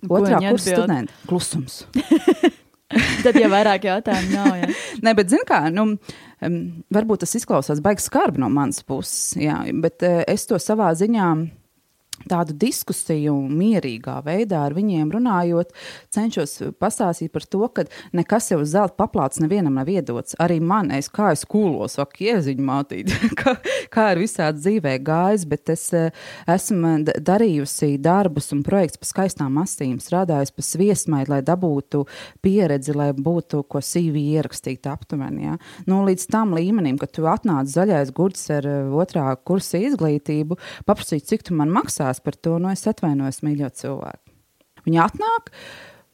Otrā 0.03 0.41
kursa 0.43 0.77
studenta- 0.77 1.15
klusums. 1.31 1.85
Tad 3.25 3.39
jau 3.41 3.51
vairāk 3.53 3.89
jautājumu 3.89 4.37
nav. 4.37 4.53
Ja? 4.61 4.71
Nē, 5.07 5.17
bet 5.19 5.33
zini 5.33 5.47
kā, 5.49 5.65
nu, 5.75 5.97
varbūt 6.93 7.25
tas 7.25 7.35
izklausās 7.39 7.83
baigs 7.85 8.09
skarbi 8.11 8.43
no 8.43 8.51
manas 8.53 8.83
puses, 8.87 9.35
jā, 9.41 9.59
bet 9.83 10.05
uh, 10.07 10.23
es 10.29 10.47
to 10.51 10.61
savā 10.63 10.93
ziņā 10.99 11.29
tādu 12.31 12.57
diskusiju 12.65 13.35
mierīgā 13.51 14.19
veidā 14.27 14.65
ar 14.67 14.77
viņiem 14.77 15.11
runājot, 15.15 15.73
cenšos 16.13 16.59
pastāstīt 16.81 17.33
par 17.35 17.47
to, 17.49 17.63
ka 17.73 17.87
nekas 18.17 18.51
jau 18.53 18.61
uz 18.63 18.73
zelta 18.75 18.97
paplāts 18.99 19.41
nevienam 19.43 19.77
nav 19.79 19.91
iedots. 19.91 20.37
Arī 20.43 20.59
man, 20.63 20.91
es 20.95 21.11
kā 21.13 21.33
es 21.35 21.45
kūlos, 21.49 21.99
ak, 22.03 22.21
ieziņu 22.23 22.67
mātīt, 22.67 23.13
kā, 23.41 23.57
kā 23.93 24.09
ir 24.15 24.23
visādi 24.23 24.63
dzīvē 24.63 24.97
gājis, 25.05 25.47
bet 25.51 25.73
es 25.75 25.87
eh, 25.97 26.11
esmu 26.51 26.95
darījusi 27.03 27.97
darbus 28.03 28.53
un 28.55 28.63
projekts 28.67 29.01
pa 29.01 29.09
skaistām 29.09 29.59
astīm, 29.63 29.99
strādājusi 30.03 30.57
pa 30.57 30.67
sviesmaidu, 30.67 31.35
lai 31.35 31.41
dabūtu 31.47 32.05
pieredzi, 32.45 32.95
lai 32.97 33.11
būtu 33.17 33.65
ko 33.71 33.83
CV 33.83 34.25
ierakstīt 34.37 34.87
aptuveni. 34.91 35.47
Ja? 35.47 35.59
Nu, 35.89 36.03
līdz 36.07 36.29
tam 36.33 36.55
līmenim, 36.57 36.99
kad 37.01 37.15
tu 37.17 37.27
atnāc 37.31 37.71
zaļais 37.73 38.13
gurds 38.15 38.45
ar 38.53 38.69
eh, 38.69 38.93
otrā 39.03 39.29
kursa 39.43 39.81
izglītību, 39.83 40.59
paprasīt, 40.89 41.27
cik 41.31 41.49
tu 41.49 41.59
man 41.59 41.73
maksā, 41.73 42.12
maksās 42.13 42.23
par 42.23 42.37
to, 42.37 42.59
nu 42.59 42.71
es 42.71 42.87
atvainojos, 42.87 43.43
mīļo 43.43 43.71
cilvēku. 43.73 44.33
Viņi 44.85 44.99
atnāk, 45.01 45.53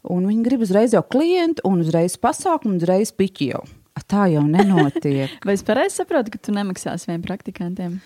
un 0.09 0.27
viņi 0.29 0.45
grib 0.45 0.63
uzreiz 0.63 0.95
jau 0.95 1.03
klientu, 1.03 1.63
un 1.65 1.81
uzreiz 1.81 2.17
pasākumu, 2.17 2.77
un 2.77 2.79
uzreiz 2.79 3.13
piķi 3.13 3.53
jau. 3.53 3.65
Tā 4.09 4.29
jau 4.31 4.45
nenotiek. 4.47 5.29
Vai 5.47 5.57
es 5.57 5.65
pareizi 5.67 5.99
saprotu, 5.99 6.31
ka 6.31 6.39
tu 6.39 6.53
nemaksā 6.55 6.97
saviem 6.97 7.21
praktikantiem? 7.21 7.99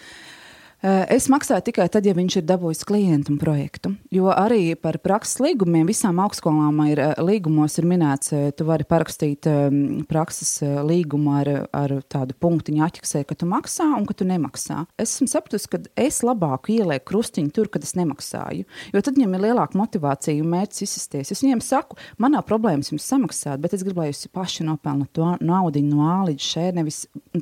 Eh, 0.83 1.05
es 1.14 1.29
maksāju 1.31 1.62
tikai 1.68 1.85
tad, 1.95 2.03
ja 2.09 2.12
viņš 2.16 2.40
ir 2.40 2.47
dabūjis 2.49 2.83
klientu 2.83 3.37
projektu. 3.38 3.92
Jo 4.11 4.33
arī 4.35 4.75
par 4.75 4.97
prakses 4.99 5.38
līgumiem 5.38 5.87
visām 5.87 6.18
augstskolām 6.18 6.81
ir 6.88 6.99
eh, 6.99 7.12
līgumos 7.23 7.79
ir 7.79 7.87
minēts, 7.87 8.33
eh, 8.35 8.49
tu 8.51 8.66
vari 8.66 8.83
parakstīt 8.90 9.47
ehm, 9.47 10.01
prakses 10.11 10.57
līgumu 10.83 11.37
ar, 11.38 11.51
ar 11.71 11.95
tādu 12.11 12.35
punktiņu 12.35 12.83
atķeksē, 12.83 13.23
ka 13.29 13.37
tu 13.38 13.47
maksā 13.47 13.87
un 13.95 14.09
ka 14.09 14.16
tu 14.18 14.27
nemaksā. 14.27 14.81
Es 14.99 15.12
esmu 15.14 15.29
sapratusi, 15.31 15.68
ka 15.71 15.81
es 16.03 16.18
labāk 16.27 16.73
ielieku 16.75 17.12
krustiņu 17.12 17.55
tur, 17.55 17.71
kad 17.71 17.87
es 17.87 17.95
nemaksāju. 18.01 18.66
Jo 18.90 19.05
tad 19.07 19.21
viņam 19.21 19.38
ir 19.38 19.47
lielāka 19.47 19.79
motivācija 19.79 20.42
un 20.42 20.51
mērķis 20.57 20.83
izsisties. 20.88 21.31
Es 21.31 21.45
viņiem 21.47 21.62
saku, 21.62 22.01
manā 22.18 22.42
problēmas 22.42 22.90
jums 22.90 23.07
samaksāt, 23.07 23.62
bet 23.62 23.79
es 23.79 23.87
gribu, 23.87 24.03
lai 24.03 24.09
jūs 24.11 24.25
paši 24.35 24.66
nopelnat 24.66 25.14
to 25.14 25.31
naudu 25.38 25.87
no 25.87 26.11
A 26.11 26.18
līdz 26.27 26.42
šeit, 26.42 26.75
nevis 26.75 27.05
nu, 27.31 27.40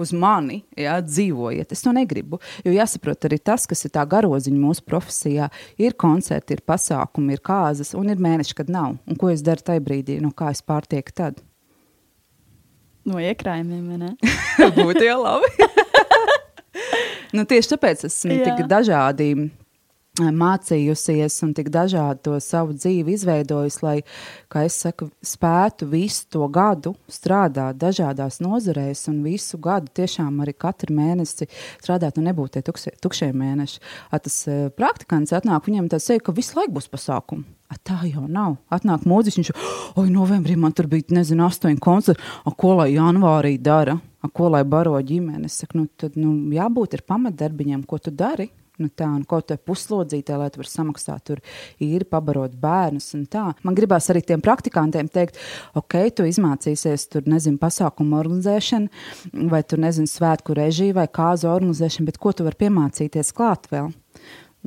uz 0.00 0.16
mani 0.16 0.62
jā, 0.72 0.96
dzīvojiet. 1.04 1.76
Es 1.76 1.84
to 1.84 1.92
negribu. 1.92 2.40
Jo 2.64 2.69
Jo 2.70 2.76
jāsaprot 2.76 3.26
arī 3.26 3.40
tas, 3.42 3.64
kas 3.66 3.82
ir 3.82 3.90
tā 3.96 4.04
garoziņa 4.06 4.60
mūsu 4.62 4.84
profesijā. 4.86 5.48
Ir 5.82 5.96
koncerti, 5.98 6.54
ir 6.54 6.62
pasākumi, 6.62 7.34
ir 7.34 7.42
kāzas, 7.42 7.96
un 7.98 8.12
ir 8.12 8.20
mēneši, 8.22 8.54
kad 8.60 8.70
nav. 8.70 8.94
Un 9.10 9.18
ko 9.18 9.32
es 9.32 9.42
daru 9.42 9.64
tajā 9.66 9.82
brīdī, 9.82 10.20
no 10.22 10.30
kā 10.30 10.52
es 10.54 10.62
pārtieku 10.62 11.14
tad? 11.18 11.40
No 13.10 13.18
iekrājumiem, 13.18 13.88
vai 13.90 13.98
ne? 13.98 14.12
Būtu 14.78 15.02
jau 15.02 15.18
labi. 15.24 15.50
nu, 17.34 17.42
tieši 17.42 17.74
tāpēc 17.74 18.06
esmu 18.06 18.38
tik 18.44 18.62
dažādi 18.70 19.32
mācījusies 20.18 21.36
un 21.46 21.52
tik 21.54 21.70
dažādi 21.70 22.24
to 22.26 22.38
savu 22.42 22.74
dzīvi 22.74 23.14
izveidojusi, 23.14 23.78
lai, 23.84 23.96
kā 24.50 24.64
es 24.66 24.74
saku, 24.82 25.10
spētu 25.22 25.86
visu 25.90 26.26
to 26.34 26.48
gadu 26.50 26.96
strādāt 27.08 27.78
dažādās 27.78 28.40
nozarēs 28.42 29.06
un 29.12 29.22
visu 29.22 29.58
gadu 29.58 29.90
tiešām 29.94 30.42
arī 30.42 30.54
katru 30.58 30.96
mēnesi 30.96 31.48
strādāt 31.78 32.18
un 32.18 32.26
nebūtu 32.26 32.58
tie 32.58 32.64
tukšie, 32.66 32.96
tukšie 33.00 33.30
mēneši. 33.32 33.80
A, 34.10 34.18
tas 34.18 34.42
uh, 34.50 34.68
praktikants 34.74 35.32
atnāk, 35.36 35.70
viņam 35.70 35.88
tas 35.92 36.04
seja, 36.10 36.20
ka 36.20 36.34
visu 36.34 36.58
laiku 36.58 36.76
būs 36.80 36.90
pasākumi. 36.90 37.46
A, 37.70 37.78
tā 37.78 38.00
jau 38.08 38.26
nav. 38.26 38.58
Atnāk 38.74 39.06
mūziķis, 39.06 39.38
viņš 39.38 39.50
jau, 39.52 39.72
oi, 40.02 40.08
novembrī 40.10 40.56
man 40.58 40.74
tur 40.74 40.90
bija, 40.90 41.06
nezinu, 41.14 41.46
astoņi 41.46 41.78
koncerti, 41.78 42.30
ko 42.58 42.74
lai 42.80 42.90
janvārī 42.96 43.54
dara, 43.62 43.94
a, 44.18 44.28
ko 44.28 44.50
lai 44.50 44.64
baro 44.66 44.98
ģimenes. 44.98 45.62
Saku, 45.62 45.84
nu, 45.84 45.90
tad, 45.94 46.18
nu, 46.18 46.34
jābūt 46.50 46.98
ir 46.98 47.06
pamatdarbiņiem, 47.06 47.86
ko 47.86 48.02
tu 48.02 48.10
dari 48.10 48.50
nu 48.80 48.90
tā, 48.90 49.08
un 49.12 49.24
kaut 49.28 49.50
kā 49.50 49.58
puslodzītē, 49.70 50.36
lai 50.40 50.50
tu 50.50 50.62
varētu 50.62 50.74
samaksāt 50.74 51.24
tur 51.30 51.42
īri, 51.82 52.06
pabarot 52.08 52.56
bērnus. 52.60 53.12
Man 53.66 53.78
gribās 53.78 54.10
arī 54.12 54.24
tiem 54.26 54.42
praktikantiem 54.44 55.10
teikt, 55.12 55.40
ok, 55.78 55.98
tu 56.16 56.28
izmācīsies 56.28 57.08
tur, 57.12 57.26
nezinu, 57.30 57.60
pasākumu 57.62 58.18
organizēšanu, 58.20 59.48
vai 59.52 59.62
tur, 59.64 59.82
nezinu, 59.86 60.10
svētku 60.10 60.56
režiju 60.58 60.98
vai 61.00 61.08
kāzu 61.08 61.50
organizēšanu, 61.52 62.10
bet 62.10 62.20
ko 62.20 62.34
tu 62.34 62.46
vari 62.46 62.62
piemācīties 62.66 63.34
klāt 63.36 63.70
vēl? 63.72 63.92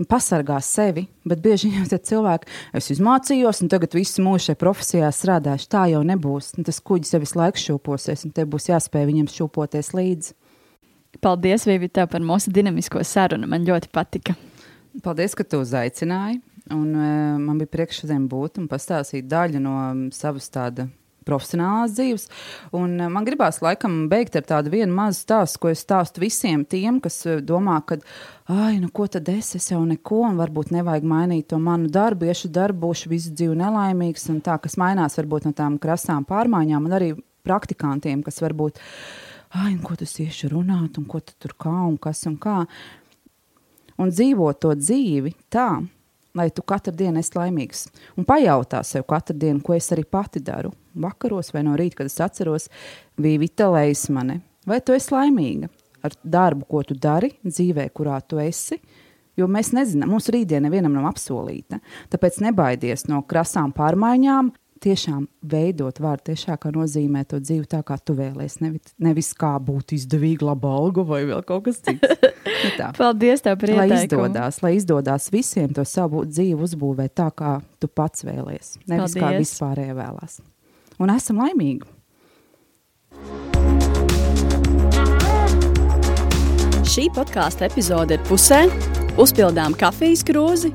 pasargā 0.10 0.58
sevi, 0.65 1.06
bet 1.28 1.41
bieži 1.43 1.69
vien 1.73 1.86
tie 1.89 1.99
cilvēki, 2.02 2.49
es 2.73 2.89
izmācījos, 2.95 3.62
un 3.63 3.69
tagad 3.69 3.93
visu 3.97 4.23
mūžu 4.26 4.47
šajā 4.47 4.60
profesijā 4.60 5.10
strādāšu. 5.13 5.69
Tā 5.69 5.86
jau 5.91 6.02
nebūs. 6.08 6.54
Tas 6.65 6.82
kuģis 6.82 7.13
jau 7.13 7.21
visu 7.23 7.38
laiku 7.39 7.62
šūposies, 7.62 8.26
un 8.26 8.34
te 8.34 8.45
būs 8.49 8.71
jāspēj 8.71 9.06
viņam 9.10 9.30
šūpoties 9.34 9.93
līdzi. 9.93 10.34
Paldies, 11.24 11.64
Vīvita, 11.68 12.04
par 12.12 12.24
mūsu 12.26 12.52
dinamisko 12.52 13.04
sarunu. 13.08 13.48
Man 13.48 13.64
ļoti 13.68 13.88
patika. 13.96 14.36
Paldies, 15.04 15.36
ka 15.38 15.46
tu 15.48 15.62
uzaicināji. 15.64 16.42
Un, 16.72 16.90
uh, 16.96 17.40
man 17.40 17.60
bija 17.60 17.72
prieks 17.72 18.02
šodien 18.02 18.26
būt 18.32 18.60
un 18.62 18.68
pastāstīt 18.72 19.28
daļu 19.32 19.60
no 19.64 19.78
savas 20.16 20.48
tāda 20.52 20.88
profesionālās 21.28 21.96
dzīves. 21.96 22.28
Un 22.76 22.96
uh, 23.02 23.10
man 23.12 23.28
gribās 23.28 23.60
laikam 23.64 24.06
beigt 24.12 24.38
ar 24.40 24.46
tādu 24.48 24.72
vienu 24.74 24.96
mazu 24.96 25.24
stāstu, 25.24 25.60
ko 25.64 25.72
es 25.72 25.84
stāstu 25.84 26.24
visiem 26.24 26.64
tiem, 26.68 27.02
kas 27.04 27.22
uh, 27.28 27.42
domā, 27.44 27.80
ka, 27.88 28.00
ai, 28.52 28.78
nu 28.84 28.92
ko 28.96 29.10
tad 29.12 29.32
es, 29.32 29.54
es 29.60 29.70
jau 29.72 29.82
neko, 29.88 30.22
un 30.30 30.40
varbūt 30.40 30.72
nevajag 30.76 31.08
mainīt 31.08 31.50
to 31.52 31.60
manu 31.60 31.92
darbu, 31.92 32.28
iešu 32.32 32.52
darbu, 32.56 32.86
būšu 32.88 33.12
visu 33.12 33.36
dzīvi 33.36 33.60
nelaimīgs, 33.60 34.28
un 34.32 34.40
tā, 34.44 34.60
kas 34.64 34.80
mainās 34.80 35.20
varbūt 35.20 35.50
no 35.50 35.56
tām 35.58 35.80
krasām 35.84 36.28
pārmaiņām, 36.28 36.88
un 36.88 37.00
arī 37.00 37.14
praktikantiem, 37.44 38.24
kas 38.24 38.40
varbūt 38.44 38.80
ai, 39.54 39.74
ko 39.84 39.96
tas 40.00 40.16
tieši 40.18 40.50
runāt, 40.52 40.98
un 40.98 41.08
ko 41.10 41.22
tu 41.22 41.36
tur 41.39 41.56
kā 41.60 41.74
un 41.88 41.98
kas 42.02 42.26
un 42.30 42.38
kā. 42.42 42.63
Un 44.02 44.10
dzīvot 44.10 44.60
to 44.63 44.74
dzīvi 44.74 45.36
tā, 45.54 45.68
lai 46.34 46.50
tu 46.50 46.63
katru 46.66 46.94
dienu 46.98 47.22
esi 47.22 47.38
laimīgs. 47.38 47.86
Un 48.18 48.26
pajautā 48.26 48.82
sev 48.88 49.06
katru 49.10 49.38
dienu, 49.38 49.62
ko 49.62 49.76
es 49.78 49.92
arī 49.94 50.06
pati 50.10 50.42
daru. 50.42 50.74
Vakaros 50.94 51.54
vai 51.54 51.63
no 51.66 51.78
rīta, 51.78 52.02
kad 52.02 52.10
es 52.10 52.20
atceros, 52.22 52.70
bija 53.18 53.42
Vita 53.42 53.70
Leismane. 53.70 54.42
Vai 54.70 54.80
tu 54.82 54.96
esi 54.96 55.13
laimīga 55.13 55.70
ar 56.04 56.18
darbu, 56.24 56.68
ko 56.70 56.84
tu 56.88 56.98
dari, 57.00 57.32
dzīvē, 57.46 57.88
kurā 57.96 58.20
tu 58.26 58.42
esi? 58.42 58.80
Jo 59.38 59.48
mēs 59.50 59.72
nezinām, 59.74 60.12
mūsu 60.13 60.34
rītdiena 60.36 60.68
nevienam 60.68 60.94
nav 60.94 61.08
apsolīta. 61.10 61.80
Tāpēc 62.13 62.38
nebaidies 62.46 63.08
no 63.10 63.24
krasām 63.26 63.74
pārmaiņām, 63.74 64.52
tiešām 64.84 65.26
veidot 65.50 66.00
vārdu 66.04 66.32
tiešākā 66.32 66.72
nozīmē 66.76 67.24
to 67.30 67.39
dzīvi 67.43 67.67
tā, 67.72 67.82
kā 67.86 67.98
tu 68.00 68.15
vēlēsies. 68.17 68.60
Nevis, 68.63 68.93
nevis 69.02 69.32
kā 69.39 69.54
būt 69.63 69.96
izdevīga, 69.98 70.50
laba 70.52 70.74
alga 70.78 71.06
vai 71.08 71.24
vēl 71.30 71.43
kaut 71.48 71.65
kas 71.67 71.82
cits. 71.84 72.04
Nu 72.43 72.72
tā. 72.78 72.91
Paldies, 73.00 73.43
tev 73.46 73.58
par 73.62 73.74
ieteikumu. 73.74 73.89
Lai 73.89 74.04
izdodas, 74.04 74.62
lai 74.65 74.74
izdodas 74.78 75.30
visiem 75.34 75.74
to 75.76 75.86
savu 75.88 76.26
dzīvi 76.30 76.60
uzbūvēt 76.67 77.15
tā, 77.19 77.30
kā 77.36 77.58
tu 77.80 77.89
pats 77.91 78.26
vēlēsies. 78.28 78.84
Nevis 78.88 79.15
Paldies. 79.15 79.19
kā 79.24 79.34
vispārējie 79.39 79.98
vēlās. 80.00 80.39
Un 81.02 81.13
esam 81.13 81.41
laimīgi. 81.43 81.89
Šī 86.93 87.08
podkāstu 87.15 87.65
epizode 87.65 88.19
ir 88.19 88.26
pusē, 88.28 88.65
uzpildām 89.17 89.74
kafijas 89.80 90.22
krūzi 90.28 90.69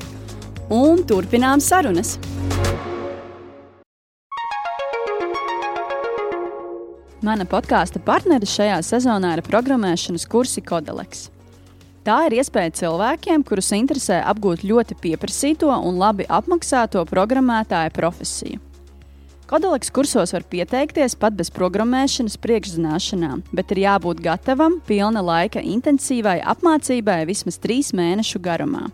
un 0.74 1.04
turpinām 1.06 1.62
sarunas. 1.62 2.16
Mana 7.18 7.42
podkāstu 7.50 7.98
partneri 7.98 8.46
šajā 8.46 8.76
sezonā 8.86 9.32
ir 9.34 9.40
programmēšanas 9.42 10.22
kursi 10.30 10.62
Kodeleks. 10.62 11.24
Tā 12.06 12.20
ir 12.28 12.36
iespēja 12.38 12.70
cilvēkiem, 12.78 13.42
kurus 13.42 13.72
interesē 13.74 14.20
apgūt 14.30 14.62
ļoti 14.62 14.94
pieprasīto 15.02 15.72
un 15.74 15.98
labi 15.98 16.28
apmaksāto 16.30 17.02
programmētāja 17.10 17.90
profesiju. 17.96 18.60
Kodeleks 19.50 19.90
kursos 19.90 20.30
var 20.36 20.46
pieteikties 20.46 21.18
pat 21.18 21.34
bez 21.34 21.50
programmēšanas 21.58 22.38
priekšzināšanām, 22.38 23.42
bet 23.50 23.74
ir 23.74 23.82
jābūt 23.88 24.22
gatavam 24.22 24.78
pilna 24.86 25.24
laika 25.24 25.58
intensīvai 25.58 26.38
apmācībai 26.54 27.24
vismaz 27.26 27.58
trīs 27.58 27.90
mēnešu 27.98 28.38
garumā. 28.46 28.86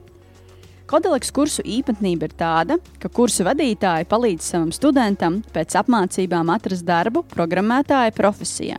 Kodeleks 0.95 1.33
kursu 1.35 1.63
īpatnība 1.67 2.29
ir 2.29 2.35
tāda, 2.39 2.75
ka 3.03 3.09
kursu 3.11 3.43
vadītāji 3.43 4.07
palīdz 4.07 4.45
savam 4.53 4.69
studentam 4.71 5.41
pēc 5.51 5.75
apmācībām 5.81 6.53
atrast 6.55 6.87
darbu 6.87 7.25
programmētāja 7.33 8.13
profesijā. 8.15 8.77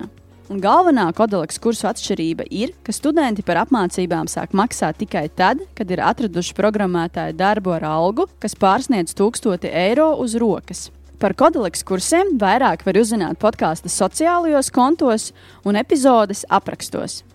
Un 0.48 0.62
galvenā 0.64 1.10
kodeleks 1.18 1.60
kursu 1.60 1.90
atšķirība 1.90 2.48
ir, 2.56 2.72
ka 2.88 2.96
studenti 2.96 3.44
par 3.44 3.60
apmācībām 3.66 4.32
sāk 4.32 4.56
maksāt 4.56 5.02
tikai 5.02 5.26
tad, 5.36 5.66
kad 5.76 5.92
ir 5.92 6.06
atraduši 6.08 6.56
programmētāju 6.56 7.36
darbu 7.36 7.76
ar 7.82 7.90
algu, 7.92 8.30
kas 8.40 8.56
pārsniedz 8.64 9.12
1000 9.20 9.68
eiro 9.74 10.14
uz 10.24 10.40
rokas. 10.40 10.88
Par 11.20 11.36
kodeleks 11.36 11.84
kursiem 11.84 12.38
vairāk 12.40 12.88
var 12.88 13.04
uzzināt 13.04 13.44
podkāstu 13.44 13.92
sociālajos 13.92 14.72
kontos 14.72 15.34
un 15.68 15.84
epizodes 15.84 16.48
aprakstos. 16.48 17.26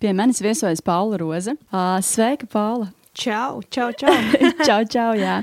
Pie 0.00 0.14
manis 0.16 0.40
viesojas 0.40 0.80
Paula 0.80 1.18
Roza. 1.20 1.52
Uh, 1.68 2.00
sveika, 2.00 2.46
Paula! 2.48 2.86
Čau, 3.12 3.60
čau, 3.68 3.90
čau. 3.92 4.14
čau, 4.66 4.78
čau, 4.88 5.10
jā. 5.12 5.42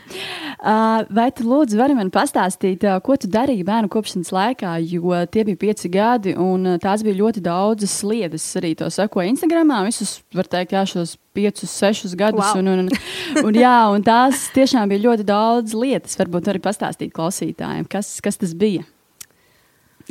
Uh, 0.58 1.04
vai 1.13 1.28
tu 1.30 1.46
lūdzu 1.46 1.78
vari 1.78 1.93
man 1.93 2.10
pastāstīt, 2.10 2.82
uh, 2.88 2.98
ko 3.06 3.20
tu 3.22 3.30
darīji 3.30 3.67
bērnu 3.67 3.91
kopšanas 3.93 4.34
laikā, 4.34 4.72
jo 4.82 5.13
tie 5.30 5.46
bija 5.46 5.62
pieci 5.62 5.93
gadi 5.93 6.34
un 6.34 6.80
tās 6.82 7.06
bija 7.06 7.20
ļoti 7.20 7.46
daudzas 7.46 7.93
lietas. 8.02 8.50
Arī 8.58 8.74
to 8.82 8.89
sakoju 8.89 9.30
Instagramā, 9.36 9.84
visus, 9.86 10.17
var 10.34 10.50
teikt, 10.50 10.74
jā, 10.74 10.88
šos 10.89 11.20
piecus, 11.38 11.78
sešus 11.78 12.17
gadus. 12.17 12.41
Wow. 12.41 12.63
Un, 12.63 12.74
un, 12.74 12.86
un, 12.88 13.46
un, 13.46 13.62
jā, 13.62 13.78
un 13.93 14.10
tās 14.10 14.48
tiešām 14.58 14.89
bija 14.89 15.06
ļoti 15.12 15.30
daudz 15.30 15.78
lietas. 15.78 16.17
Varbūt 16.17 16.50
arī 16.50 16.65
pastāstīt 16.65 17.13
klausītājiem, 17.13 17.86
kas, 17.93 18.15
kas 18.26 18.41
tas 18.41 18.58
bija 18.58 18.89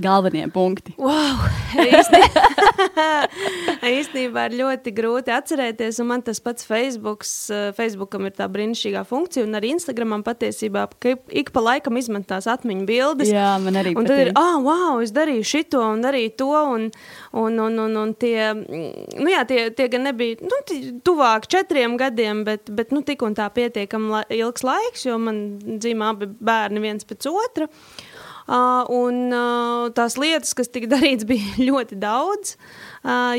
galvenie 0.03 0.47
punkti? 0.53 0.95
Wow, 1.01 1.47
īstenībā 3.97 4.47
ir 4.49 4.57
ļoti 4.61 4.93
grūti 4.97 5.33
atcerēties, 5.35 6.01
un 6.03 6.11
man 6.11 6.25
tas 6.27 6.41
pats 6.43 6.67
Facebooks, 6.69 7.33
eh, 7.53 7.69
Facebookam 7.77 8.27
ir 8.29 8.35
tā 8.37 8.49
brīnišķīgā 8.53 9.03
funkcija, 9.09 9.47
un 9.47 9.57
arī 9.59 9.73
Instagramam 9.77 10.25
patiesībā, 10.27 10.87
ik 11.33 11.53
pa 11.55 11.65
laikam 11.65 11.99
izmanto 12.01 12.35
tās 12.35 12.49
atmiņu 12.51 12.87
bildes. 12.89 13.31
Jā, 13.33 13.55
man 13.63 13.79
arī. 13.79 13.95
Un 13.95 14.05
patīk. 14.05 14.11
tad 14.11 14.23
ir, 14.25 14.33
ah, 14.39 14.57
wow, 14.63 15.01
es 15.05 15.15
darīju 15.17 15.47
šito 15.47 15.83
un 15.85 16.03
darīju 16.05 16.35
to, 16.43 16.51
un, 16.77 16.89
un, 17.33 17.61
un, 17.67 17.79
un, 17.87 17.97
un 18.03 18.15
tie, 18.19 18.51
nu 18.57 19.29
jā, 19.33 19.47
tie, 19.49 19.69
tie 19.77 19.89
gan 19.93 20.09
nebija, 20.11 20.41
nu, 20.43 20.61
tuvāk 21.07 21.49
četriem 21.53 21.97
gadiem, 22.01 22.45
bet, 22.49 22.73
bet 22.75 22.93
nu, 22.95 23.05
tik 23.07 23.25
un 23.27 23.39
tā 23.39 23.49
pietiekam 23.55 24.11
la 24.13 24.25
ilgs 24.33 24.67
laiks, 24.67 25.07
jo 25.09 25.21
man 25.23 25.45
dzīvo 25.63 26.11
abi 26.11 26.31
bērni 26.41 26.85
viens 26.85 27.07
pēc 27.07 27.31
otra. 27.31 27.71
Uh, 27.71 28.06
un 28.47 29.33
tās 29.97 30.17
lietas, 30.21 30.55
kas 30.55 30.71
tika 30.73 30.91
darīts, 30.97 31.27
bija 31.29 31.57
ļoti 31.67 31.99
daudz. 32.03 32.57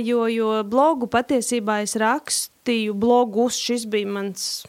Jo, 0.03 0.25
jo 0.31 0.55
blogu 0.67 1.09
patiesībā 1.11 1.81
es 1.85 1.95
rakstīju 1.99 2.95
blogus. 2.97 3.59
Šis 3.59 3.87
bija 3.91 4.09
mans 4.19 4.65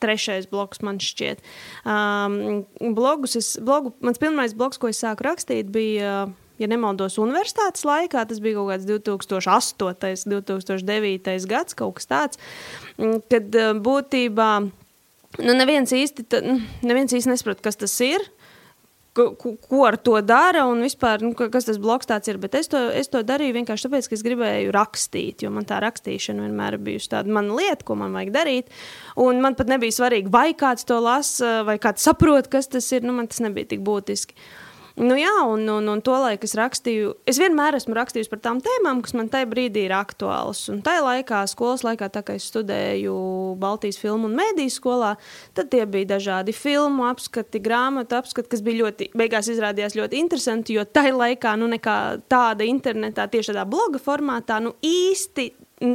trešais 0.00 0.48
bloks, 0.50 0.80
man 0.86 1.00
šķiet. 1.02 1.42
Um, 1.84 2.94
blogus 2.96 3.36
es, 3.36 3.54
blogu, 3.62 3.92
mans 4.04 4.20
pirmais 4.20 4.54
bloks, 4.56 4.80
ko 4.80 4.90
es 4.90 5.02
sāku 5.02 5.28
rakstīt, 5.28 5.72
bija. 5.74 6.30
Ja 6.60 6.66
nemaldos, 6.68 7.14
universitātes 7.16 7.86
laikā. 7.88 8.26
Tas 8.28 8.36
bija 8.44 8.58
kaut 8.58 8.68
kāds 8.68 8.84
2008, 8.84 10.26
2009 10.28 11.46
gads, 11.48 11.72
kaut 11.72 11.94
kas 11.96 12.10
tāds. 12.10 12.40
Kad 13.32 13.56
būtībā 13.80 14.48
nu, 15.40 15.54
neviens 15.56 15.94
īsti, 15.96 16.26
neviens 16.84 17.16
īsti 17.16 17.32
nesaprot, 17.32 17.62
kas 17.64 17.80
tas 17.80 17.94
ir 18.04 18.28
ko, 19.16 19.54
ko 19.56 19.82
ar 19.88 19.98
to 20.00 20.16
dara 20.24 20.64
un 20.70 20.82
vispār, 20.84 21.24
nu, 21.24 21.32
kas 21.34 21.68
tas 21.68 21.80
bloks 21.82 22.08
tāds 22.10 22.30
ir. 22.30 22.40
Bet 22.42 22.56
es 22.58 22.70
to, 22.72 22.80
es 22.96 23.10
to 23.12 23.22
darīju 23.26 23.56
vienkārši 23.58 23.88
tāpēc, 23.88 24.08
ka 24.08 24.16
es 24.18 24.24
gribēju 24.26 24.74
rakstīt, 24.76 25.44
jo 25.44 25.52
man 25.54 25.68
tā 25.68 25.80
rakstīšana 25.84 26.46
vienmēr 26.46 26.78
bijusi 26.82 27.12
tāda 27.16 27.34
mana 27.34 27.58
lieta, 27.58 27.86
ko 27.86 27.98
man 28.00 28.16
vajag 28.16 28.32
darīt. 28.36 28.72
Un 29.20 29.42
man 29.44 29.58
pat 29.58 29.72
nebija 29.72 29.98
svarīgi, 29.98 30.32
vai 30.32 30.50
kāds 30.58 30.88
to 30.88 31.00
lasa, 31.02 31.60
vai 31.68 31.80
kāds 31.82 32.06
saprot, 32.06 32.50
kas 32.52 32.70
tas 32.72 32.90
ir. 32.94 33.06
Nu, 33.06 33.16
man 33.16 33.30
tas 33.30 33.42
nebija 33.44 33.72
tik 33.74 33.84
būtiski. 33.86 34.36
Uh, 34.36 34.69
Nu, 34.98 35.14
jā, 35.14 35.32
un, 35.46 35.62
un, 35.70 35.86
un 35.92 36.00
to 36.02 36.16
laiku 36.18 36.48
es 36.48 36.56
rakstīju. 36.58 37.12
Es 37.30 37.38
vienmēr 37.40 37.76
esmu 37.78 37.94
rakstījis 37.94 38.30
par 38.32 38.40
tām 38.42 38.58
tēmām, 38.64 39.02
kas 39.04 39.14
man 39.16 39.30
tajā 39.30 39.46
brīdī 39.50 39.84
ir 39.86 39.94
aktuālas. 39.94 40.64
Un 40.72 40.80
tajā 40.86 41.04
laikā, 41.04 41.44
skolas 41.50 41.84
laikā, 41.86 42.08
tā 42.10 42.24
kā 42.26 42.34
es 42.38 42.48
studēju 42.50 43.14
Baltijas 43.60 44.00
filmu 44.02 44.26
un 44.28 44.34
mēdīju 44.40 44.74
skolā, 44.74 45.12
tad 45.56 45.70
tie 45.72 45.84
bija 45.90 46.16
dažādi 46.16 46.54
filmu 46.56 47.06
apskati, 47.10 47.62
grāmatu 47.62 48.18
apskati, 48.18 48.50
kas 48.50 48.64
bija 48.66 48.82
ļoti, 48.82 49.12
beigās 49.18 49.52
izrādījās 49.52 49.96
ļoti 49.98 50.20
interesanti, 50.24 50.76
jo 50.78 50.84
tajā 50.88 51.14
laikā, 51.14 51.54
nu, 51.60 51.70
nekā 51.70 51.96
tāda 52.30 52.66
internetā, 52.66 53.28
tieši 53.30 53.54
tādā 53.54 53.66
bloga 53.70 54.02
formātā, 54.02 54.58
nu, 54.64 54.74
īsti 54.84 55.50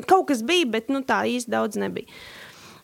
kaut 0.10 0.30
kas 0.32 0.42
bija, 0.46 0.72
bet, 0.78 0.90
nu, 0.94 1.04
tā 1.06 1.24
īsti 1.30 1.52
daudz 1.52 1.80
nebija. 1.82 2.10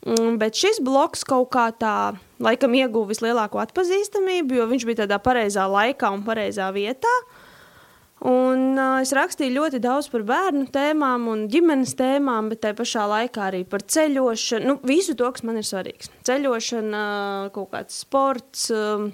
Mm, 0.02 0.40
bet 0.42 0.58
šis 0.58 0.80
bloks 0.82 1.24
kaut 1.30 1.52
kā 1.54 1.68
tā, 1.78 2.14
laikam, 2.44 2.76
ieguva 2.78 3.12
vislielāko 3.12 3.62
atpazīstamību, 3.64 4.60
jo 4.60 4.68
viņš 4.72 4.88
bija 4.90 5.04
tādā 5.04 5.22
pareizā 5.24 5.68
laikā 5.70 6.12
un 6.14 6.26
pareizā 6.28 6.68
vietā. 6.76 7.14
Un, 8.22 8.76
uh, 8.78 9.00
es 9.02 9.16
rakstīju 9.18 9.56
ļoti 9.56 9.80
daudz 9.82 10.12
par 10.14 10.22
bērnu 10.30 10.68
tēmām 10.74 11.26
un 11.32 11.48
ģimenes 11.50 11.96
tēmām, 11.98 12.52
bet 12.52 12.62
tajā 12.62 12.78
pašā 12.78 13.06
laikā 13.10 13.48
arī 13.48 13.64
par 13.66 13.82
ceļošanu. 13.82 14.68
Nu, 14.68 14.78
visu 14.86 15.16
to, 15.18 15.32
kas 15.34 15.46
man 15.48 15.58
ir 15.58 15.66
svarīgs. 15.66 16.12
Ceļošana, 16.30 17.02
kaut 17.56 17.72
kāds 17.74 17.98
sports. 18.04 18.68
Um, 18.70 19.10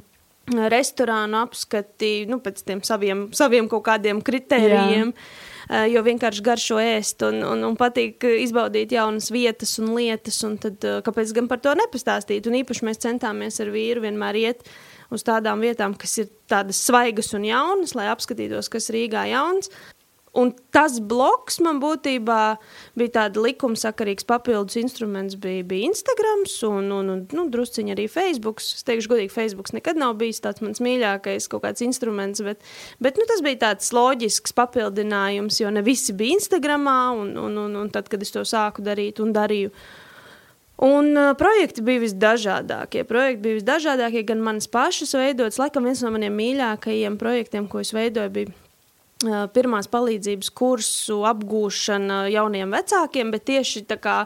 restorānu 0.48 1.42
apskati, 1.42 2.26
nu, 2.30 2.40
pēc 2.44 2.64
tiem 2.68 2.82
saviem, 2.88 3.28
saviem 3.36 3.68
kaut 3.72 3.86
kādiem 3.90 4.24
kritērijiem. 4.26 5.14
Jā. 5.14 5.84
Jo 5.92 6.00
vienkārši 6.00 6.44
garšo 6.46 6.78
ēst 6.80 7.26
un, 7.28 7.42
un, 7.44 7.66
un 7.68 7.74
patīk 7.76 8.24
izbaudīt 8.24 8.94
jaunas 8.96 9.28
vietas 9.36 9.74
un 9.82 9.90
lietas, 9.98 10.38
un 10.48 10.54
tad 10.64 10.80
kāpēc 11.04 11.34
gan 11.36 11.50
par 11.52 11.60
to 11.60 11.74
nepastāstīt? 11.76 12.48
Un 12.48 12.56
īpaši 12.62 12.88
mēs 12.88 13.02
centāmies 13.04 13.60
ar 13.60 13.74
vīru 13.74 14.06
vienmēr 14.06 14.40
iet 14.40 14.64
uz 15.12 15.28
tādām 15.28 15.60
vietām, 15.64 15.98
kas 16.00 16.16
ir 16.24 16.32
tādas 16.48 16.80
svaigas 16.88 17.34
un 17.36 17.44
jaunas, 17.50 17.98
lai 18.00 18.08
apskatītos, 18.14 18.72
kas 18.72 18.88
Rīgā 18.96 19.26
jauns. 19.34 19.68
Un 20.38 20.52
tas 20.70 21.00
bloks 21.02 21.56
man 21.66 21.80
būtībā 21.82 22.42
bija 23.00 23.14
tāds 23.16 23.40
likumsakarīgs 23.42 24.28
papildus 24.30 24.78
instruments, 24.78 25.34
bija, 25.42 25.64
bija 25.66 25.90
Instagram 25.90 26.44
un, 26.70 26.92
un, 26.94 27.10
un 27.16 27.24
nu, 27.34 27.46
drusciņi 27.54 27.96
arī 27.96 28.06
Facebook. 28.12 28.62
Es 28.62 28.86
teikšu, 28.86 29.10
godīgi, 29.16 29.34
Facebook 29.34 29.72
nekad 29.74 29.98
nav 29.98 30.14
bijis 30.20 30.44
tāds 30.44 30.62
mans 30.62 30.82
mīļākais 30.84 31.50
kaut 31.50 31.66
kāds 31.66 31.82
instruments, 31.86 32.44
bet, 32.46 32.62
bet 33.02 33.18
nu, 33.18 33.26
tas 33.30 33.42
bija 33.46 33.64
tāds 33.66 33.90
loģisks 33.98 34.54
papildinājums, 34.58 35.58
jo 35.64 35.74
ne 35.74 35.82
visi 35.86 36.14
bija 36.14 36.38
Instagramā, 36.38 37.00
un, 37.18 37.34
un, 37.48 37.58
un, 37.66 37.80
un 37.82 37.90
tad, 37.94 38.12
kad 38.12 38.22
es 38.22 38.36
to 38.36 38.46
sāku 38.46 38.86
darīt 38.86 39.24
un 39.24 39.34
darīju. 39.34 39.74
Un 40.86 41.10
uh, 41.18 41.32
projekti 41.34 41.82
bija 41.82 42.04
visdažādākie. 42.04 43.02
Projekti 43.10 43.42
bija 43.48 43.58
visdažādākie, 43.58 44.22
gan 44.30 44.46
manas 44.46 44.70
pašas 44.70 45.18
veidotas. 45.18 45.58
Laikam 45.58 45.90
viens 45.90 46.06
no 46.06 46.14
maniem 46.14 46.38
mīļākajiem 46.38 47.18
projektiem, 47.18 47.66
ko 47.72 47.82
es 47.82 47.96
veidoju, 47.98 48.36
bija 48.38 48.67
pirmās 49.26 49.90
palīdzības 49.90 50.52
kursu 50.54 51.24
apgūšana 51.26 52.28
jauniem 52.30 52.74
vecākiem, 52.76 53.32
bet 53.34 53.48
tieši 53.50 53.88
tā 53.90 53.98
kā 54.02 54.18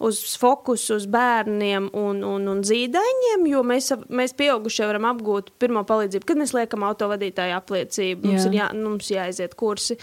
uz 0.00 0.20
fokusu 0.40 0.96
uz 0.96 1.04
bērniem 1.12 1.90
un, 1.92 2.22
un, 2.24 2.46
un 2.48 2.62
zīdaiņiem, 2.64 3.44
jo 3.50 3.60
mēs, 3.68 3.90
mēs 4.08 4.32
pieaugušie 4.38 4.86
varam 4.88 5.04
apgūt 5.10 5.50
pirmo 5.60 5.82
palīdzību, 5.84 6.24
kad 6.24 6.40
mēs 6.40 6.54
liekam 6.56 6.86
autovadītāju 6.88 7.56
apliecību, 7.58 8.30
mums 8.30 8.46
Jā. 8.46 8.48
ir 8.48 8.56
jā, 8.56 8.70
mums 8.80 9.12
jāaiziet 9.12 9.56
kursi. 9.60 9.98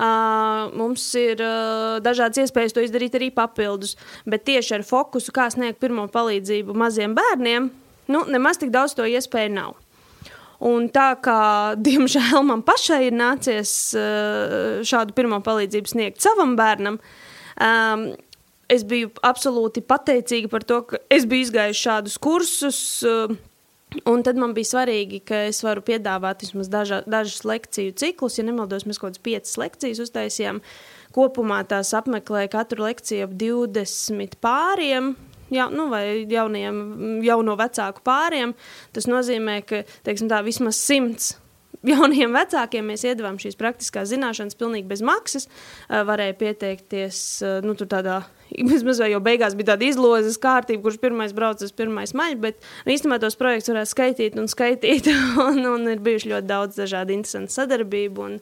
Uh, 0.00 0.72
mums 0.72 1.04
ir 1.20 1.44
uh, 1.44 2.00
dažādas 2.02 2.46
iespējas 2.46 2.72
to 2.72 2.86
izdarīt 2.86 3.20
arī 3.20 3.28
papildus, 3.34 3.98
bet 4.24 4.48
tieši 4.48 4.78
ar 4.78 4.88
fokusu, 4.88 5.36
kā 5.36 5.50
sniegt 5.52 5.82
pirmo 5.84 6.08
palīdzību 6.08 6.72
maziem 6.72 7.12
bērniem, 7.18 7.68
nu, 8.08 8.24
nemaz 8.32 8.62
tik 8.62 8.72
daudz 8.72 8.96
to 8.96 9.04
iespēju 9.04 9.52
nav. 9.60 9.81
Un 10.62 10.88
tā 10.94 11.12
kā, 11.22 11.38
diemžēl, 11.88 12.42
man 12.46 12.64
pašai 12.66 13.06
ir 13.08 13.16
nācies 13.18 13.72
uh, 13.98 14.82
šādu 14.86 15.16
pirmo 15.16 15.42
palīdzību 15.44 15.94
sniegt 15.94 16.22
savam 16.24 16.56
bērnam, 16.58 17.00
um, 17.58 18.04
es 18.72 18.84
biju 18.88 19.10
absolūti 19.26 19.82
pateicīga 19.84 20.52
par 20.52 20.66
to, 20.66 20.82
ka 20.88 21.00
es 21.12 21.26
biju 21.28 21.48
izgājusi 21.48 21.88
šādus 21.88 22.20
kursus. 22.22 22.82
Uh, 23.06 23.34
Un 24.08 24.22
tad 24.24 24.38
man 24.40 24.54
bija 24.56 24.70
svarīgi, 24.70 25.18
ka 25.28 25.42
es 25.50 25.58
varu 25.64 25.82
piedāvāt 25.84 26.46
vismaz 26.46 26.70
daža, 26.72 27.02
dažas 27.04 27.42
lekciju 27.44 27.92
ciklus. 28.00 28.38
Ja 28.38 28.46
nemaldos, 28.46 28.86
mēs 28.88 28.96
kaut 28.96 29.10
kādas 29.10 29.24
piecas 29.26 29.58
lekcijas 29.60 30.00
uztaisījām. 30.06 30.62
Kopumā 31.12 31.58
tās 31.68 31.92
apmeklēja 31.96 32.54
katru 32.54 32.86
lekciju 32.86 33.26
ap 33.26 33.34
20 33.36 34.38
pāriem 34.40 35.12
ja, 35.52 35.68
nu, 35.72 35.88
vai 35.92 36.24
jauniem, 36.30 36.82
jauno 37.26 37.56
vecāku 37.60 38.04
pāriem. 38.06 38.56
Tas 38.96 39.08
nozīmē, 39.10 39.60
ka 39.68 39.84
teiksim, 40.06 40.30
tā, 40.32 40.42
vismaz 40.46 40.80
simts 40.80 41.34
jauniem 41.86 42.34
vecākiem 42.34 42.86
mēs 42.92 43.04
iedavām 43.06 43.38
šīs 43.42 43.58
praktiskās 43.58 44.10
zināšanas 44.12 44.56
pilnīgi 44.58 44.88
bez 44.90 45.02
maksas. 45.04 45.48
Varēja 45.90 46.36
pieteikties 46.38 47.18
nu, 47.66 47.74
tādā. 47.82 48.22
Vismaz 48.52 49.00
jau 49.00 49.20
beigās 49.24 49.56
bija 49.58 49.72
tāda 49.72 49.88
izlozes 49.88 50.38
kārtība, 50.40 50.84
kurš 50.86 51.00
pirmais 51.02 51.34
brauc 51.36 51.62
uz 51.64 51.72
pirmais 51.76 52.12
maļu, 52.16 52.40
bet 52.42 52.60
nu, 52.84 52.92
īstenībā 52.94 53.18
tos 53.22 53.38
projektus 53.40 53.72
varētu 53.72 53.92
skaitīt 53.94 54.38
un 54.40 54.50
skaitīt. 54.52 55.08
Un, 55.42 55.58
un 55.66 55.88
ir 55.90 56.02
bijuši 56.04 56.30
ļoti 56.30 56.46
daudz 56.48 56.76
dažādu 56.78 57.14
interesantu 57.14 57.54
sadarbību 57.54 58.22
un, 58.22 58.34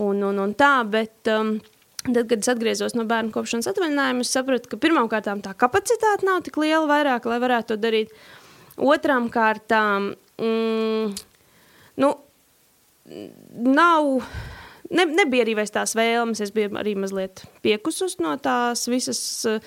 un, 0.00 0.22
un, 0.30 0.38
un 0.40 0.52
tā. 0.56 0.76
Bet, 0.88 1.16
um, 1.30 1.56
Tad, 2.04 2.26
kad 2.28 2.42
es 2.42 2.50
atgriezos 2.52 2.92
no 2.98 3.06
bērnu 3.08 3.32
kopšanas 3.32 3.70
atvaļinājuma, 3.70 4.24
es 4.26 4.32
sapratu, 4.34 4.68
ka 4.68 4.78
pirmkārt 4.80 5.30
tā 5.44 5.54
kapacitāte 5.56 6.26
nav 6.28 6.42
tik 6.44 6.58
liela, 6.60 6.84
vairāk, 6.90 7.24
lai 7.30 7.38
varētu 7.40 7.72
to 7.72 7.78
darīt. 7.80 8.12
Otrām 8.76 9.30
kārtām, 9.32 10.10
mm, 10.36 11.14
nu, 12.04 12.10
nav 13.54 14.10
ne, 14.90 15.06
nebija 15.06 15.44
arī 15.44 15.54
tās 15.72 15.94
vēlmes. 15.96 16.42
Es 16.44 16.52
biju 16.54 16.74
arī 16.80 16.94
mazliet 16.98 17.44
piekusus 17.64 18.18
no 18.22 18.34
tās 18.42 18.86
visas 18.90 19.20
uh, 19.48 19.58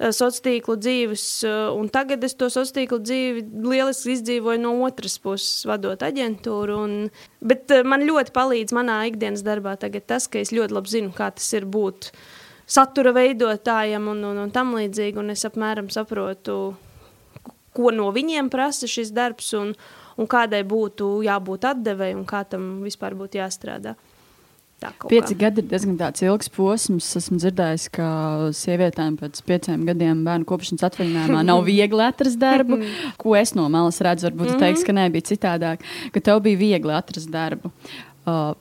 sociālo 0.00 0.44
tīklu 0.46 0.76
dzīves, 0.80 1.26
uh, 1.48 1.84
tagad 1.92 2.24
es 2.26 2.36
to 2.38 2.50
sociālo 2.52 2.80
tīklu 2.80 3.00
dzīvi 3.04 3.44
lieliski 3.66 4.16
izdzīvoju 4.16 4.62
no 4.62 4.74
otras 4.86 5.18
puses, 5.22 5.66
vadot 5.68 6.02
aģentūru. 6.06 6.80
Un, 6.86 6.96
bet 7.40 7.72
uh, 7.74 7.84
man 7.86 8.06
ļoti 8.06 8.34
palīdz 8.36 8.74
manā 8.76 9.02
ikdienas 9.10 9.44
darbā 9.46 9.76
tas, 9.76 10.28
ka 10.28 10.42
es 10.42 10.52
ļoti 10.54 10.76
labi 10.76 10.92
zinu, 10.92 11.14
kā 11.16 11.30
tas 11.34 11.52
ir 11.56 11.68
būt 11.68 12.10
satura 12.66 13.12
veidotājam 13.14 14.08
un, 14.10 14.24
un, 14.26 14.42
un 14.44 14.50
tam 14.50 14.74
līdzīgi, 14.74 15.20
un 15.22 15.30
es 15.30 15.46
apmēram 15.46 15.88
saprotu, 15.92 16.74
ko 17.76 17.92
no 17.94 18.10
viņiem 18.14 18.50
prasa 18.50 18.88
šis 18.90 19.12
darbs 19.14 19.52
un, 19.58 19.72
un 20.16 20.28
kādai 20.30 20.62
būtu 20.66 21.20
jābūt 21.26 21.68
atdevēji 21.70 22.16
un 22.18 22.26
kā 22.28 22.42
tam 22.48 22.80
vispār 22.84 23.16
būtu 23.18 23.40
jāstrādā. 23.40 23.94
Pieci 24.76 25.32
kā. 25.32 25.38
gadi 25.46 25.62
ir 25.62 25.68
diezgan 25.70 25.96
ilgs 25.96 26.50
posms. 26.52 27.06
Esmu 27.16 27.38
dzirdējis, 27.40 27.86
ka 27.96 28.08
sievietēm 28.56 29.16
pēc 29.16 29.40
pieciem 29.48 29.86
gadiem 29.88 30.20
bērnu 30.26 30.44
kopšanas 30.48 30.84
atvaļinājumā 30.90 31.40
nav 31.48 31.64
viegli 31.70 32.04
atrast 32.04 32.38
darbu. 32.38 32.82
Ko 33.22 33.36
es 33.38 33.54
no 33.56 33.68
malas 33.72 34.02
redzu, 34.04 34.28
varbūt 34.28 34.50
mm 34.50 34.52
-hmm. 34.52 34.60
teiks, 34.66 34.84
ka 34.84 34.92
nebija 34.92 35.28
citādāk, 35.32 35.88
ka 36.12 36.20
tev 36.20 36.42
bija 36.44 36.60
viegli 36.60 36.92
atrast 36.92 37.32
darbu. 37.32 37.72
Uh, 38.26 38.52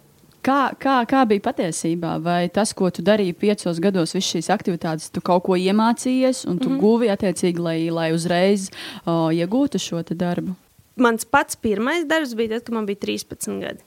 Kā, 0.46 0.76
kā, 0.78 1.00
kā 1.10 1.24
bija 1.26 1.42
patiesībā? 1.42 2.20
Vai 2.22 2.50
tas, 2.54 2.70
ko 2.78 2.92
tu 2.94 3.02
darīji 3.02 3.34
piecos 3.34 3.80
gados, 3.82 4.14
visas 4.14 4.30
šīs 4.30 4.52
aktivitātes, 4.54 5.10
tu 5.10 5.24
kaut 5.26 5.42
ko 5.48 5.58
iemācījies 5.58 6.44
un 6.46 6.60
tu 6.60 6.70
mm 6.70 6.76
-hmm. 6.76 6.82
guvi 6.82 7.10
attiecīgi, 7.10 7.60
lai, 7.60 7.90
lai 7.90 8.12
uzreiz 8.14 8.70
uh, 8.70 9.34
iegūtu 9.34 9.82
šo 9.82 10.04
darbu? 10.04 10.54
Mans 10.96 11.26
pats 11.26 11.56
pirmais 11.56 12.06
darbs 12.06 12.36
bija 12.36 12.50
tad, 12.50 12.64
kad 12.64 12.74
man 12.74 12.86
bija 12.86 13.00
13 13.00 13.60
gadi. 13.60 13.82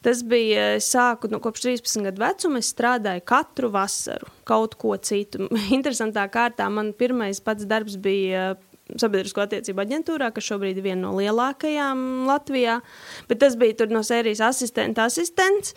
Tas 0.00 0.22
bija, 0.24 0.78
sāku 0.80 1.28
no 1.28 1.42
kopš 1.44 1.66
13 1.66 2.06
gadu 2.08 2.22
vecuma, 2.22 2.62
es 2.62 2.72
strādāju 2.72 3.24
katru 3.28 3.68
vasaru 3.74 4.30
kaut 4.48 4.78
ko 4.80 4.94
citu. 4.96 5.50
Interesantā 5.76 6.24
kārtā 6.32 6.70
man 6.72 6.94
pirmais 6.96 7.42
pats 7.44 7.68
darbs 7.68 7.98
bija 8.00 8.54
sabiedrisko 8.98 9.44
attiecību 9.44 9.84
aģentūrā, 9.84 10.30
kas 10.34 10.48
šobrīd 10.48 10.80
ir 10.80 10.86
viena 10.88 11.04
no 11.04 11.12
lielākajām 11.18 12.26
Latvijā. 12.30 12.80
Bet 13.28 13.42
tas 13.44 13.58
bija 13.60 13.86
no 13.92 14.02
sērijas 14.06 14.42
asistenta 14.50 15.06
asistents. 15.06 15.76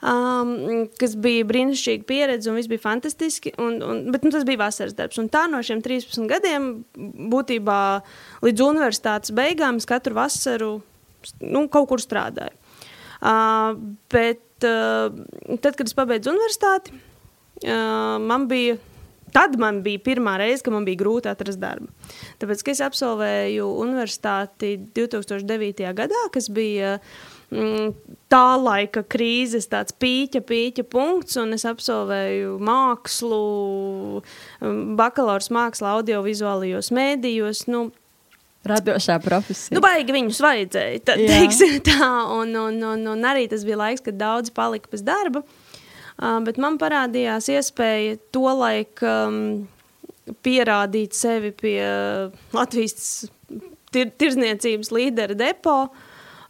Um, 0.00 0.86
kas 0.96 1.12
bija 1.20 1.44
brīnišķīga 1.44 2.06
pieredze, 2.08 2.48
un 2.48 2.56
viss 2.56 2.70
bija 2.72 2.80
fantastiski. 2.80 3.52
Un, 3.60 3.82
un, 3.84 3.98
bet 4.12 4.24
nu, 4.24 4.32
tas 4.32 4.46
bija 4.48 4.62
vasaras 4.62 4.96
darbs. 4.96 5.20
Un 5.20 5.28
tā 5.32 5.44
no 5.52 5.60
šiem 5.64 5.82
13 5.84 6.28
gadiem, 6.30 6.70
būtībā 6.96 7.80
līdz 8.46 8.64
universitātes 8.64 9.34
beigām, 9.36 9.80
es 9.80 9.88
katru 9.88 10.16
vasaru 10.16 10.70
nu, 11.44 11.66
kaut 11.68 11.90
kur 11.92 12.00
strādāju. 12.00 12.56
Bet 13.20 14.46
tad, 14.60 15.74
kad 15.74 15.86
es 15.86 15.96
pabeidzu 15.96 16.32
universitāti, 16.34 16.94
man 18.20 18.48
bija. 18.50 18.78
Tad 19.30 19.52
man 19.62 19.76
bija 19.84 20.00
pirmā 20.02 20.32
reize, 20.40 20.58
kad 20.66 20.74
man 20.74 20.82
bija 20.82 20.98
grūti 21.04 21.30
atrast 21.30 21.60
darbu. 21.62 21.86
Tāpēc, 22.42 22.64
es 22.72 22.80
absolvēju 22.82 23.68
universitāti 23.78 24.72
2009. 24.96 25.84
gadā, 25.94 26.22
kas 26.34 26.48
bija 26.50 26.96
mm, 27.54 27.92
tā 28.26 28.42
laika 28.58 29.04
krīzes, 29.06 29.70
pīķa, 29.70 30.42
pīķa 30.48 30.86
punkts, 30.90 31.38
un 31.38 31.54
es 31.54 31.62
absolvēju 31.68 32.56
mākslu, 32.58 33.40
bakalaura 34.98 35.54
mākslu, 35.60 35.92
audiovizuālajos 35.94 36.90
mēdījos. 36.98 37.68
Nu, 37.70 37.86
Radošā 38.68 39.16
profesija. 39.24 39.72
Nu, 39.72 39.80
baigi 39.80 40.12
viņus 40.12 40.38
vajadzēja. 40.44 41.00
Tā, 41.08 41.16
teiksim, 41.16 41.78
tā, 41.86 42.08
un, 42.36 42.52
un, 42.60 42.76
un, 42.92 43.06
un 43.14 43.24
arī 43.24 43.46
tas 43.48 43.64
bija 43.64 43.78
laiks, 43.80 44.04
kad 44.04 44.18
daudzi 44.20 44.52
palika 44.56 44.90
bez 44.92 45.04
darba. 45.06 45.40
Uh, 46.20 46.36
bet 46.44 46.58
man 46.60 46.76
parādījās 46.80 47.48
iespēja 47.54 48.18
to 48.34 48.44
laiku 48.58 49.08
um, 49.08 49.38
pierādīt 50.44 51.16
sevi 51.16 51.54
pie 51.56 51.80
Latvijas 52.52 53.30
tir 53.94 54.12
tirzniecības 54.20 54.92
līdera 54.92 55.36
depo. 55.38 55.82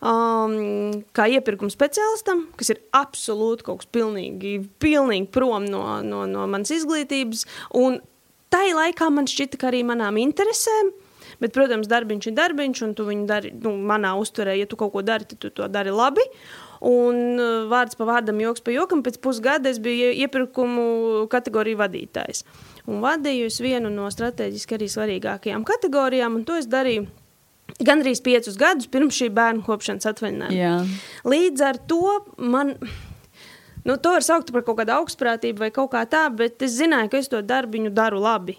Um, 0.00 1.04
kā 1.14 1.26
iepirkuma 1.28 1.70
speciālistam, 1.70 2.46
kas 2.58 2.72
ir 2.72 2.80
absolūti 2.96 3.66
kaut 3.66 3.82
kas 3.82 3.90
pilnīgi, 3.92 4.56
pilnīgi 4.80 5.28
prom 5.30 5.68
no, 5.68 5.84
no, 6.02 6.24
no 6.26 6.46
manas 6.50 6.72
izglītības. 6.74 7.44
Un 7.78 8.00
tajā 8.50 8.74
laikā 8.78 9.10
man 9.12 9.28
šķita, 9.30 9.60
ka 9.60 9.68
arī 9.68 9.84
manām 9.86 10.16
interesēm 10.22 10.88
uh, 10.88 11.09
Bet, 11.40 11.54
protams, 11.56 11.88
darbiņš 11.88 12.30
ir 12.30 12.34
darbiņš, 12.36 12.82
un 12.84 12.96
tu 12.96 13.06
viņu 13.08 13.28
dari, 13.28 13.52
nu, 13.64 13.72
manā 13.90 14.12
uzturē, 14.20 14.58
ja 14.58 14.68
tu 14.68 14.76
kaut 14.80 14.92
ko 14.92 15.04
dari, 15.06 15.28
tad 15.28 15.40
tu 15.40 15.52
to 15.54 15.68
dari 15.72 15.94
labi. 15.94 16.24
Un 16.86 17.36
uh, 17.36 17.68
vārds 17.68 17.96
pa 17.96 18.06
vārdam, 18.08 18.40
joks 18.40 18.64
pa 18.64 18.72
jokam, 18.72 19.04
pēc 19.04 19.18
pusgada 19.24 19.68
es 19.72 19.80
biju 19.84 20.12
iepirkumu 20.24 20.84
kategoriju 21.32 21.80
vadītājs. 21.80 22.44
Un 22.88 23.02
vadīju 23.04 23.48
es 23.50 23.60
vienu 23.60 23.92
no 23.92 24.08
strateģiski 24.12 24.78
arī 24.78 24.88
svarīgākajām 24.88 25.66
kategorijām, 25.68 26.40
un 26.40 26.46
to 26.48 26.56
es 26.60 26.68
darīju 26.70 27.08
gandrīz 27.84 28.22
piecus 28.24 28.58
gadus 28.60 28.88
pirms 28.90 29.16
šī 29.16 29.30
bērnu 29.36 29.64
kopšanas 29.66 30.08
atvaļinājuma. 30.10 30.56
Jā. 30.56 30.74
Līdz 31.28 31.64
ar 31.68 31.80
to 31.90 32.18
man. 32.36 32.76
Nu, 33.80 33.94
to 33.96 34.12
var 34.12 34.24
saukt 34.24 34.50
par 34.52 34.64
kaut 34.66 34.76
kādu 34.82 34.92
augstprātību 34.98 35.64
vai 35.64 35.70
kaut 35.72 35.94
kā 35.94 36.02
tā, 36.08 36.26
bet 36.36 36.60
es 36.66 36.74
zināju, 36.76 37.08
ka 37.12 37.20
es 37.22 37.30
to 37.32 37.40
darbiņu 37.40 37.92
daru 37.96 38.20
labi. 38.20 38.58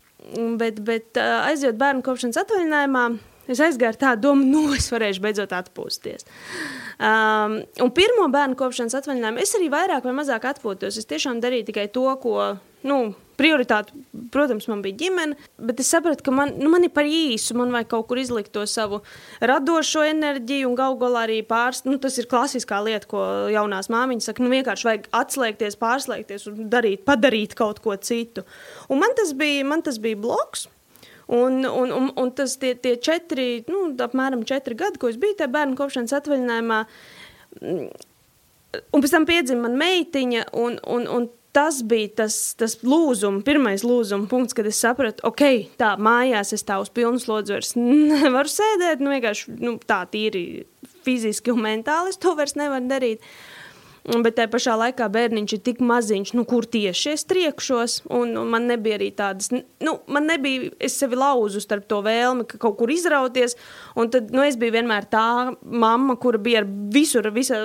Bet, 0.57 0.80
bet 0.86 1.17
aizjot 1.17 1.80
bērnu 1.82 2.03
kopšanas 2.05 2.38
atvaļinājumā, 2.43 3.05
es 3.51 3.61
aizgāju 3.63 3.89
ar 3.89 3.99
tādu 4.03 4.28
domu, 4.30 4.45
nu, 4.47 4.63
es 4.78 4.91
varēšu 4.93 5.24
beidzot 5.24 5.55
atpūsties. 5.57 6.28
Um, 7.01 7.57
un 7.82 7.93
pirmo 7.95 8.28
bērnu 8.32 8.57
kopšanas 8.59 8.99
atvaļinājumu 9.01 9.41
es 9.41 9.55
arī 9.57 9.72
vairāk 9.74 10.05
vai 10.07 10.13
mazāk 10.22 10.45
atpūtos. 10.51 10.99
Es 11.01 11.09
tiešām 11.09 11.41
darīju 11.43 11.72
tikai 11.72 11.88
to, 11.95 12.05
ko 12.22 12.36
nu, 12.88 13.13
prioritāte, 13.41 13.95
protams, 14.34 14.67
man 14.69 14.84
bija 14.86 14.97
ģimene, 14.99 15.38
bet 15.61 15.79
es 15.82 15.89
sapratu, 15.91 16.23
ka 16.25 16.34
man, 16.36 16.53
nu, 16.61 16.69
man 16.73 16.86
ir 16.86 16.91
par 16.93 17.07
īsu, 17.07 17.55
man 17.57 17.73
vajag 17.73 17.89
kaut 17.93 18.09
kur 18.09 18.21
izlikt 18.21 18.51
to 18.55 18.65
savu 18.69 19.01
radošo 19.41 20.03
enerģiju, 20.07 20.69
un 20.69 20.77
galu 20.77 20.99
galā 21.01 21.25
arī 21.27 21.39
pārst, 21.47 21.88
nu, 21.89 21.97
tas 22.01 22.19
ir 22.21 22.29
klasiskā 22.32 22.82
lieta, 22.86 23.09
ko 23.11 23.23
jaunās 23.53 23.89
māmiņas 23.93 24.29
saka, 24.29 24.45
nu, 24.45 24.51
vienkārši 24.53 24.89
vajag 24.89 25.09
atslēgties, 25.21 25.79
pārslēgties 25.82 26.45
un 26.51 26.69
darīt, 26.73 27.05
padarīt 27.07 27.57
kaut 27.57 27.82
ko 27.84 27.97
citu. 27.97 28.45
Un 28.91 29.01
man 29.01 29.17
tas 29.17 29.34
bija, 29.38 29.65
man 29.67 29.84
tas 29.86 29.97
bija 30.01 30.19
bloks. 30.21 30.67
Un, 31.32 31.61
un, 31.63 31.91
un, 31.95 32.09
un 32.19 32.32
tas 32.36 32.57
tie, 32.59 32.73
tie 32.75 32.97
četri, 32.99 33.61
nu, 33.71 33.86
apmēram 34.03 34.41
četri 34.47 34.75
gadi, 34.75 34.99
ko 34.99 35.07
es 35.07 35.19
biju 35.21 35.38
tajā 35.39 35.53
bērnu 35.53 35.77
kopšanas 35.79 36.17
atvaļinājumā, 36.17 36.79
un 37.61 39.03
pēc 39.03 39.13
tam 39.13 39.27
piedzima 39.29 39.69
man 39.69 39.77
meitiņa, 39.79 40.49
un, 40.59 40.75
un, 40.91 41.07
un 41.07 41.29
tas 41.56 41.82
bija 41.84 42.10
tas, 42.22 42.36
tas 42.60 42.78
lūzuma, 42.86 43.43
pirmais 43.45 43.84
lūzuma 43.86 44.30
punkts, 44.32 44.56
kad 44.58 44.68
es 44.70 44.80
sapratu, 44.82 45.24
ok, 45.28 45.43
tā 45.80 45.93
mājās 45.99 46.54
es 46.56 46.66
tā 46.68 46.80
uz 46.82 46.91
pilnu 46.93 47.22
slodzi 47.22 47.56
vairs 47.56 47.74
nevaru 47.80 48.52
sēdēt, 48.52 49.04
nu 49.04 49.14
vienkārši 49.14 49.58
nu, 49.60 49.76
tā 49.88 50.04
tīri 50.12 50.66
fiziski 51.06 51.54
un 51.54 51.64
mentāli 51.66 52.14
es 52.14 52.22
to 52.22 52.36
vairs 52.38 52.56
nevaru 52.60 52.88
darīt. 52.91 53.26
Bet 54.02 54.34
tajā 54.39 54.49
pašā 54.49 54.74
laikā 54.82 55.06
bērniņš 55.14 55.52
ir 55.54 55.60
tik 55.62 55.82
maziņš, 55.86 56.32
nu, 56.34 56.41
kur 56.49 56.66
tieši 56.66 57.12
es 57.14 57.24
triekšos. 57.30 57.99
Un, 58.10 58.34
un 58.41 58.49
man 58.49 58.66
nebija 58.70 58.97
arī 58.97 59.12
tādas, 59.14 59.52
nu, 59.54 59.93
man 60.10 60.26
nebija, 60.26 60.72
es 60.82 60.95
sevi 60.97 61.20
lauzu 61.22 61.62
starp 61.62 61.86
to 61.91 61.99
vēlmi, 62.06 62.47
ka 62.49 62.58
kaut 62.62 62.80
kur 62.80 62.89
izrauties. 62.89 63.54
Un 63.93 64.10
tad, 64.14 64.34
nu, 64.34 64.41
es 64.47 64.58
biju 64.58 64.74
vienmēr 64.80 65.06
tā 65.12 65.54
mamma, 65.62 66.18
kura 66.22 66.41
bija 66.41 66.64
ar 66.64 66.70
visur, 66.95 67.30
visa, 67.36 67.62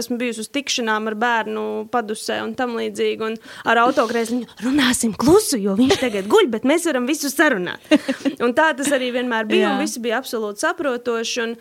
esmu 0.00 0.18
bijusi 0.18 0.42
uz 0.42 0.50
tikšanām 0.58 1.12
ar 1.12 1.18
bērnu 1.22 1.64
padusē 1.94 2.40
un 2.42 2.56
tam 2.58 2.74
līdzīgi. 2.80 3.22
Un 3.22 3.38
ar 3.70 3.84
autokrēsliņu 3.86 4.58
runāsim 4.66 5.14
klusu, 5.14 5.62
jo 5.62 5.78
viņš 5.78 6.02
tagad 6.02 6.30
guļ, 6.34 6.50
bet 6.58 6.66
mēs 6.66 6.90
varam 6.90 7.06
visu 7.06 7.30
sarunāt. 7.30 7.94
Un 8.42 8.58
tā 8.58 8.72
tas 8.74 8.90
arī 8.94 9.14
vienmēr 9.14 9.46
bija, 9.46 9.68
Jā. 9.68 9.72
un 9.76 9.86
visi 9.86 10.02
bija 10.02 10.18
absolūti 10.18 10.66
saprotoši. 10.66 11.42
Un, 11.46 11.56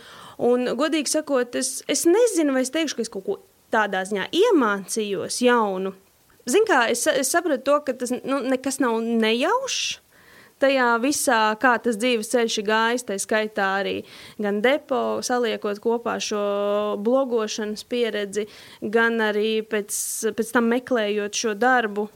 un 0.49 0.69
godīgi 0.81 1.13
sakot, 1.13 1.61
es, 1.61 1.75
es 1.85 2.07
nezinu, 2.09 2.57
vai 2.57 2.65
es 2.65 2.73
teikšu, 2.73 2.97
ka 2.97 3.05
es 3.05 3.13
kaut 3.13 3.27
ko 3.29 3.41
tādā 3.73 4.03
ziņā 4.07 4.29
iemācījos 4.31 5.41
jaunu. 5.43 5.93
Ziniet, 6.45 6.67
kā 6.67 6.79
es, 6.91 7.05
es 7.07 7.31
sapratu 7.31 7.63
to, 7.69 7.75
ka 7.87 7.95
tas 7.99 8.11
nu, 8.13 8.41
nekas 8.43 8.81
nav 8.83 8.99
nejaušs. 9.01 9.99
Tajā 10.63 10.93
visā, 11.03 11.39
kā 11.59 11.73
tas 11.83 11.97
dzīves 11.99 12.29
ceļš 12.31 12.57
ir 12.61 12.65
gājis, 12.69 13.03
tā 13.07 13.17
skaitā 13.19 13.65
arī 13.81 13.95
gan 14.39 14.61
depo, 14.63 15.19
saliekot 15.25 15.81
kopā 15.83 16.13
šo 16.23 16.43
blogošanas 17.03 17.83
pieredzi, 17.89 18.45
gan 18.79 19.19
arī 19.25 19.57
pēc, 19.67 19.97
pēc 20.37 20.53
tam 20.55 20.69
meklējot 20.71 21.41
šo 21.41 21.55
darbu, 21.59 22.07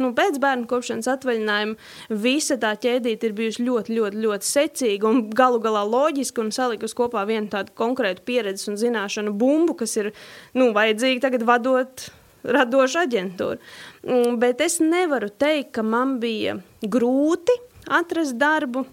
nu, 0.00 0.12
pēc 0.16 0.38
bērnu 0.42 0.68
kopšanas 0.70 1.08
atvaļinājuma 1.14 2.18
visa 2.22 2.56
tā 2.60 2.72
ķēdīte 2.80 3.28
ir 3.28 3.36
bijusi 3.38 3.66
ļoti, 3.66 3.96
ļoti, 3.98 4.22
ļoti 4.24 4.50
secīga 4.50 5.10
un 5.10 5.26
galu 5.36 5.60
galā 5.62 5.84
loģiska 5.88 6.42
un 6.44 6.52
salikusi 6.54 6.96
kopā 6.98 7.26
vienu 7.28 7.50
tādu 7.52 7.74
konkrētu 7.78 8.24
pieredzes 8.28 8.70
un 8.72 8.80
zināšanu 8.80 9.34
bumbu, 9.36 9.76
kas 9.82 9.96
ir 10.00 10.12
nu, 10.56 10.70
vajadzīga 10.76 11.28
tagad 11.28 11.46
vadot 11.48 12.08
radošu 12.44 13.02
aģentūru. 13.04 13.60
Mm, 14.06 14.38
bet 14.40 14.62
es 14.64 14.78
nevaru 14.80 15.28
teikt, 15.28 15.74
ka 15.76 15.84
man 15.84 16.18
bija 16.22 16.56
grūti 16.80 17.56
atrast 17.90 18.38
darbu 18.40 18.86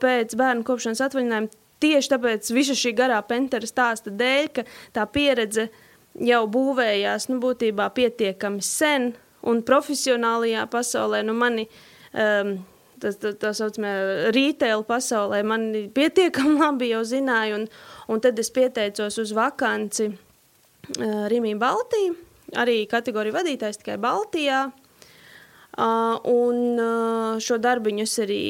pēc 0.00 0.36
bērnu 0.38 0.64
kopšanas 0.66 1.02
atvaļinājuma. 1.08 1.56
Tieši 1.80 2.10
tāpēc 2.12 2.50
visa 2.52 2.74
šī 2.76 2.92
garā 2.92 3.16
pentera 3.24 3.64
stāsta 3.68 4.12
dēļ, 4.12 4.48
ka 4.52 4.64
tā 4.92 5.06
pieredze 5.08 5.70
jau 6.20 6.42
būvējās 6.52 7.30
nu, 7.30 7.38
būtībā 7.40 7.86
pietiekami 7.96 8.60
sen, 8.64 9.14
un 9.48 9.62
profesionālajā 9.66 10.66
pasaulē, 10.72 11.22
nu 11.26 11.34
mani, 11.36 11.66
um, 12.12 12.56
tas 13.00 13.16
tā, 13.20 13.32
tā 13.40 13.52
saucamā 13.56 13.92
retail 14.34 14.84
pasaulē, 14.88 15.42
man 15.46 15.68
pietiekami 15.96 16.58
labi 16.64 16.90
jau 16.92 17.04
zināja, 17.08 17.60
un, 17.60 17.68
un 18.12 18.24
tad 18.24 18.38
es 18.40 18.52
pieteicos 18.54 19.20
uz 19.22 19.34
vakanci 19.36 20.10
uh, 20.10 21.24
Rimī 21.32 21.54
Baltī, 21.60 22.10
arī 22.60 22.82
kategoriju 22.90 23.38
vadītājs 23.38 23.80
tikai 23.80 23.96
Baltijā, 24.02 24.66
uh, 24.70 26.16
un 26.28 26.58
uh, 26.76 27.38
šo 27.42 27.60
darbiņu 27.62 28.04
es 28.04 28.18
arī 28.24 28.42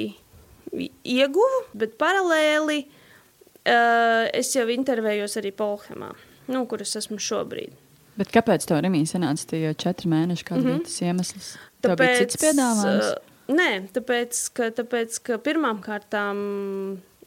ieguvu, 0.70 1.62
bet 1.78 1.98
paralēli 2.00 2.80
uh, 2.86 4.26
es 4.34 4.54
jau 4.56 4.66
intervējos 4.70 5.38
arī 5.40 5.54
Polhemā, 5.54 6.10
nu, 6.50 6.64
kur 6.70 6.82
es 6.82 6.96
esmu 6.98 7.20
šobrīd. 7.22 7.89
Bet 8.20 8.32
kāpēc 8.34 8.66
tev 8.68 8.82
Rimī 8.84 9.06
sanāca 9.08 9.46
tie 9.54 9.70
četri 9.80 10.10
mēneši? 10.12 10.44
Kāds 10.44 10.60
mm 10.60 10.66
-hmm. 10.66 10.80
bija 10.80 10.88
tas 10.88 11.02
iemesls? 11.06 11.46
Tāpēc, 11.80 11.86
tev 11.86 12.00
bija 12.02 12.16
cits 12.18 12.40
piedāvājums? 12.42 13.06
Uh, 13.06 13.54
nē, 13.56 13.70
tāpēc, 13.94 14.40
ka, 14.56 14.68
tāpēc, 14.76 15.20
ka 15.24 15.38
pirmām 15.40 15.80
kārtām 15.80 16.42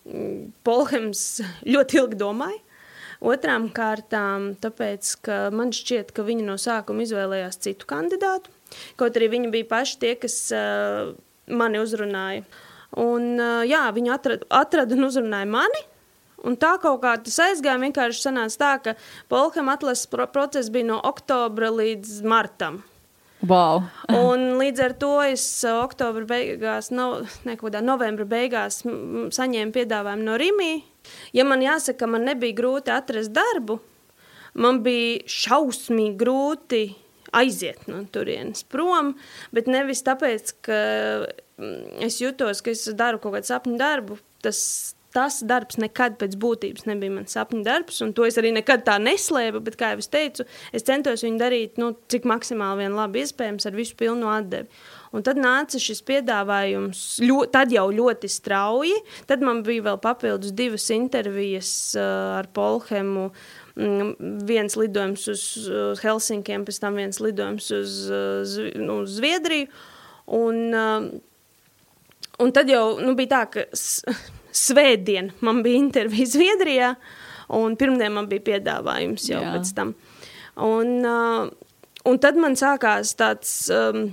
mm, 0.05 0.51
Polhems 0.63 1.41
ļoti 1.65 1.97
ilgi 2.01 2.19
domāja. 2.21 2.61
Otrām 3.23 3.69
kārtām, 3.71 4.51
tāpēc, 4.59 5.15
ka 5.23 5.37
man 5.55 5.71
šķiet, 5.71 6.11
ka 6.11 6.25
viņi 6.27 6.43
no 6.43 6.57
sākuma 6.59 7.05
izvēlējās 7.05 7.61
citu 7.63 7.87
kandidātu. 7.87 8.51
Kaut 8.99 9.15
arī 9.15 9.29
viņi 9.31 9.51
bija 9.53 9.69
paši 9.69 9.97
tie, 10.01 10.13
kas 10.19 10.35
uh, 10.51 11.13
mani 11.47 11.79
uzrunāja. 11.79 12.43
Un, 12.99 13.39
uh, 13.39 13.63
jā, 13.65 13.87
viņi 13.95 14.11
atrada, 14.13 14.45
atrada 14.49 14.93
un 14.97 15.07
uzrunāja 15.07 15.49
mani. 15.49 15.81
Un 16.43 16.57
tā 16.59 16.73
kaut 16.83 17.01
kā 17.03 17.15
tas 17.23 17.37
aizgāja. 17.45 17.81
Vienkārši 17.81 18.25
sanāca 18.25 18.59
tā, 18.59 18.71
ka 18.83 18.95
Polham 19.31 19.71
atlases 19.71 20.09
process 20.11 20.71
bija 20.73 20.89
no 20.91 20.97
oktobra 21.03 21.71
līdz 21.71 22.19
martam. 22.27 22.81
Wow. 23.43 23.83
Un 24.15 24.53
līdz 24.55 24.81
ar 24.85 24.93
to 24.95 25.11
es 25.27 25.43
uh, 25.67 25.81
oktobra 25.83 26.23
beigās, 26.29 26.87
no, 26.95 27.25
nekādā 27.43 27.81
novembra 27.83 28.23
beigās 28.27 28.79
saņēmu 28.83 29.75
piedāvājumu 29.75 30.27
no 30.29 30.37
Rīgā. 30.39 30.69
Ja 31.35 31.43
man 31.43 31.63
jāsaka, 31.63 32.07
man 32.07 32.23
nebija 32.23 32.55
grūti 32.55 32.93
atrast 32.95 33.33
darbu, 33.35 33.81
man 34.55 34.79
bija 34.85 35.25
šausmīgi 35.27 36.15
grūti 36.21 36.83
aiziet 37.35 37.87
no 37.89 38.03
turienes 38.13 38.63
prom, 38.69 39.15
bet 39.51 39.67
nevis 39.67 40.05
tāpēc, 40.07 40.55
ka 40.63 40.79
es 42.05 42.19
jutos, 42.21 42.63
ka 42.63 42.71
es 42.71 42.85
daru 42.95 43.19
kaut 43.19 43.35
kādu 43.35 43.49
sapņu 43.49 43.79
darbu. 43.81 44.19
Tas, 44.43 44.61
tas 45.13 45.39
darbs 45.45 45.77
nekad 45.81 46.17
pēc 46.21 46.35
būtības 46.41 46.87
nebija 46.89 47.13
mans 47.13 47.35
sapņu 47.35 47.61
darbs, 47.65 48.01
un 48.05 48.15
to 48.17 48.25
es 48.27 48.39
arī 48.41 48.53
nekad 48.55 48.83
tā 48.87 48.97
neslēpu. 49.01 49.61
Bet, 49.63 49.77
kā 49.79 49.93
jau 49.93 50.01
es 50.01 50.09
teicu, 50.11 50.47
es 50.73 50.85
centos 50.87 51.23
viņu 51.25 51.39
darīt, 51.41 51.79
nu, 51.81 51.93
cik 52.09 52.25
maksimāli 52.29 52.83
vien 52.83 52.97
labi 52.97 53.23
iespējams, 53.23 53.69
ar 53.69 53.77
visu 53.77 53.97
pilnu 53.99 54.29
atdevi. 54.33 54.83
Un 55.13 55.21
tad 55.21 55.37
nāca 55.37 55.77
šis 55.77 56.01
piedāvājums, 56.07 57.01
ļo, 57.21 57.43
tad 57.53 57.73
jau 57.73 57.85
ļoti 57.93 58.29
strauji. 58.33 58.95
Tad 59.29 59.45
man 59.45 59.61
bija 59.65 59.85
vēl 59.91 59.99
papildus 60.01 60.55
divas 60.57 60.87
intervijas 60.93 61.69
uh, 61.93 62.39
ar 62.39 62.49
Polhemu. 62.55 63.27
Mm, 63.77 64.41
viens 64.49 64.77
lidojums 64.77 65.27
uz, 65.29 65.43
Helsinkiem, 66.01 66.65
pēc 66.65 66.81
tam 66.81 66.97
viens 66.97 67.21
lidojums 67.21 67.69
uz, 67.77 67.99
uz, 68.09 68.57
nu, 68.81 69.03
uz 69.05 69.19
Zviedriju. 69.19 69.69
Un, 70.33 70.63
uh, 70.73 71.09
un 72.41 72.53
tad 72.55 72.73
jau 72.73 72.85
nu, 73.03 73.13
bija 73.19 73.35
tā, 73.35 73.43
ka 73.53 73.67
svētdien 74.53 75.31
man 75.45 75.61
bija 75.65 75.81
intervija 75.81 76.29
Zviedrijā, 76.35 76.93
un 77.53 77.77
pirmdien 77.79 78.13
man 78.15 78.29
bija 78.31 78.45
piedāvājums 78.53 79.29
jau 79.31 79.41
Jā. 79.41 79.55
pēc 79.57 79.73
tam. 79.77 79.95
Un, 80.63 80.99
uh, 81.01 81.49
un 82.09 82.21
tad 82.21 82.37
man 82.39 82.59
sākās 82.59 83.15
tāds. 83.19 83.57
Um, 83.73 84.11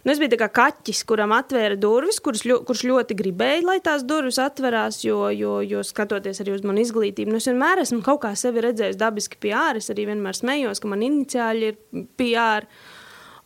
Nu, 0.00 0.14
es 0.14 0.16
biju 0.16 0.38
kā 0.40 0.46
kaķis, 0.48 1.02
kuram 1.04 1.34
atvēra 1.36 1.76
durvis, 1.76 2.22
kurš, 2.24 2.46
ļo, 2.48 2.54
kurš 2.64 2.86
ļoti 2.88 3.16
gribēja, 3.18 3.64
lai 3.66 3.74
tās 3.84 4.00
durvis 4.08 4.38
atverās, 4.40 5.02
jo, 5.04 5.26
jo, 5.28 5.58
jo 5.60 5.82
skatoties 5.84 6.40
arī 6.40 6.54
uz 6.54 6.64
manu 6.64 6.80
izglītību, 6.80 7.34
nu, 7.34 7.36
es 7.36 7.48
vienmēr 7.50 7.82
esmu 7.82 8.00
kaut 8.06 8.22
kā 8.22 8.30
sevi 8.32 8.64
redzējis 8.64 8.96
dabiski 8.96 9.36
PR. 9.44 9.76
Es 9.76 9.92
arī 9.92 10.06
vienmēr 10.08 10.38
smējos, 10.38 10.80
ka 10.80 10.88
man 10.88 11.04
iniciāļi 11.04 11.68
ir 11.68 12.06
PR. 12.16 12.68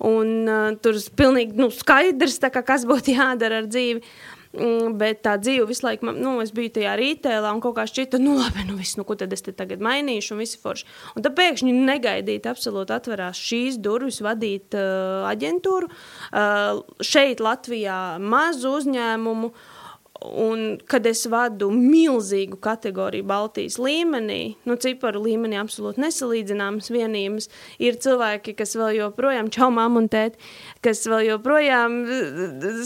Un 0.06 0.30
uh, 0.46 0.68
tur 0.78 0.94
ir 1.00 1.10
pilnīgi 1.18 1.58
nu, 1.58 1.72
skaidrs, 1.74 2.38
kā, 2.46 2.62
kas 2.62 2.86
būtu 2.86 3.16
jādara 3.18 3.58
ar 3.64 3.66
dzīvi. 3.66 3.98
Uh, 3.98 4.43
bet 4.98 5.22
tā 5.26 5.34
dzīve 5.40 5.66
visu 5.68 5.86
laiku, 5.86 6.12
nu, 6.14 6.36
es 6.44 6.52
biju 6.54 6.72
tajā 6.78 6.94
rītēlā 7.00 7.52
un 7.54 7.62
kaut 7.64 7.76
kā 7.78 7.86
šķita, 7.90 8.20
nu, 8.22 8.36
labi, 8.38 8.66
nu, 8.68 8.78
viss, 8.78 8.98
nu, 8.98 9.06
ko 9.08 9.16
tad 9.18 9.32
es 9.34 9.44
te 9.44 9.54
tagad 9.56 9.82
mainīšu, 9.84 10.34
un 10.34 10.42
visi 10.44 10.60
forši. 10.62 10.88
Un 11.14 11.26
tad 11.26 11.36
pēkšņi 11.38 11.74
negaidīt, 11.74 12.48
absolūti 12.50 12.94
atverās 12.94 13.40
šīs 13.40 13.78
durvis 13.82 14.22
vadīt 14.24 14.76
uh, 14.78 15.26
aģentūru. 15.30 15.90
Uh, 15.90 16.82
šeit 17.04 17.42
Latvijā 17.44 18.00
mazu 18.22 18.76
uzņēmumu. 18.80 19.50
Uh, 19.54 19.73
Un, 20.24 20.78
kad 20.88 21.04
es 21.10 21.24
vadu 21.28 21.66
milzīgu 21.74 22.56
kategoriju 22.62 23.26
Baltijas 23.28 23.74
līmenī, 23.82 24.54
nu, 24.64 24.76
ciparu 24.80 25.20
līmenī 25.24 25.58
absolūti 25.60 26.00
nesalīdzināmas 26.00 26.88
vienības, 26.94 27.50
ir 27.82 27.98
cilvēki, 28.00 28.54
kas 28.56 28.76
vēl 28.78 28.94
joprojām 29.00 29.50
čau 29.52 29.68
mammu 29.74 30.04
un 30.04 30.08
tēti, 30.12 30.38
kas 30.86 31.02
vēl 31.10 31.26
joprojām 31.32 31.98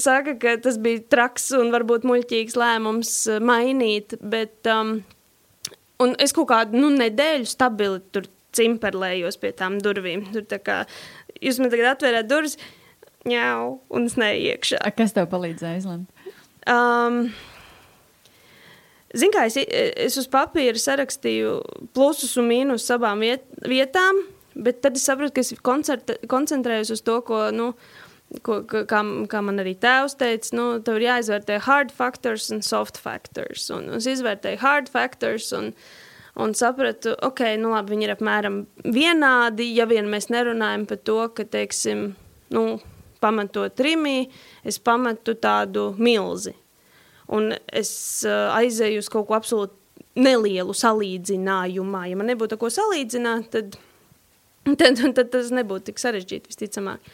saka, 0.03 0.35
ka 0.41 0.57
tas 0.65 0.81
bija 0.83 1.05
traks 1.13 1.53
un 1.61 1.71
varbūt 1.75 2.09
muļķīgs 2.09 2.59
lēmums 2.59 3.15
mainīt, 3.45 4.17
bet 4.25 4.73
um, 4.73 4.97
un 6.03 6.17
es 6.19 6.35
kaut 6.35 6.51
kādu 6.51 6.81
nu, 6.81 6.91
nedēļu 6.97 7.49
stabili 7.53 8.03
tur 8.11 8.27
cimperlējos 8.57 9.39
pie 9.39 9.53
tām 9.57 9.79
durvīm. 9.85 10.27
Tur 10.35 10.49
tā 10.49 10.59
kā 10.65 10.83
jūs 11.45 11.61
man 11.63 11.71
tagad 11.73 11.93
atvērāt 11.93 12.31
durvis, 12.31 12.59
ņau, 13.29 13.79
un 13.95 14.09
es 14.09 14.17
neiekšā. 14.19 14.83
Kas 14.97 15.15
tev 15.17 15.29
palīdzēja 15.33 15.83
izlemt? 15.83 16.09
Um, 16.69 17.23
Ziniet, 19.17 19.33
kā 19.33 19.47
es, 19.49 19.57
es 19.57 20.19
uz 20.21 20.27
papīra 20.29 20.77
sarakstīju 20.77 21.55
plusus 21.97 22.35
un 22.41 22.51
mīnusus 22.51 22.93
abām 22.93 23.23
viet, 23.25 23.47
vietām, 23.65 24.21
bet 24.53 24.83
tad 24.85 24.99
es 24.99 25.07
sapratu, 25.09 25.33
ka 25.39 25.45
es 25.45 25.55
koncentrējos 26.29 26.93
uz 26.93 27.03
to, 27.07 27.15
ko, 27.25 27.47
nu, 27.55 27.71
ko, 28.45 28.61
kā, 28.69 29.01
kā 29.33 29.41
man 29.45 29.63
arī 29.63 29.73
tēvs 29.81 30.19
teica, 30.21 30.53
nu, 30.59 30.67
tev 30.85 31.01
ir 31.01 31.07
jāizvērtē 31.07 31.57
hard 31.65 31.95
factors 31.95 32.51
un 32.53 32.61
soft 32.67 33.01
factors. 33.01 33.71
Un 33.73 33.89
es 33.97 34.11
izvērtēju 34.13 34.61
hard 34.61 34.93
factors 34.93 35.49
un, 35.57 35.73
un 36.37 36.53
sapratu, 36.59 37.17
ok, 37.25 37.47
nu 37.63 37.73
labi, 37.73 37.95
viņi 37.95 38.11
ir 38.11 38.15
apmēram 38.19 38.61
vienādi, 38.85 39.71
ja 39.79 39.89
vien 39.89 40.13
mēs 40.13 40.29
nerunājam 40.35 40.85
par 40.91 41.01
to, 41.09 41.21
ka, 41.33 41.49
teiksim, 41.49 42.11
nu, 42.53 42.69
pamatot 43.21 43.85
rimī, 43.85 44.29
es 44.65 44.81
pametu 44.83 45.37
tādu 45.39 45.91
milzi. 45.99 46.55
Un 47.35 47.53
es 47.77 47.91
uh, 48.25 48.49
aizēju 48.57 49.03
uz 49.03 49.11
kaut 49.13 49.29
ko 49.29 49.37
absolūti 49.37 49.77
nelielu 50.19 50.75
salīdzinājumā. 50.75 52.07
Ja 52.11 52.19
man 52.19 52.31
nebūtu 52.33 52.59
ko 52.61 52.71
salīdzināt, 52.73 53.51
tad, 53.55 53.79
tad, 54.81 55.03
tad 55.17 55.33
tas 55.35 55.51
nebūtu 55.55 55.91
tik 55.91 56.01
sarežģīti 56.03 56.53
visticamāk. 56.53 57.11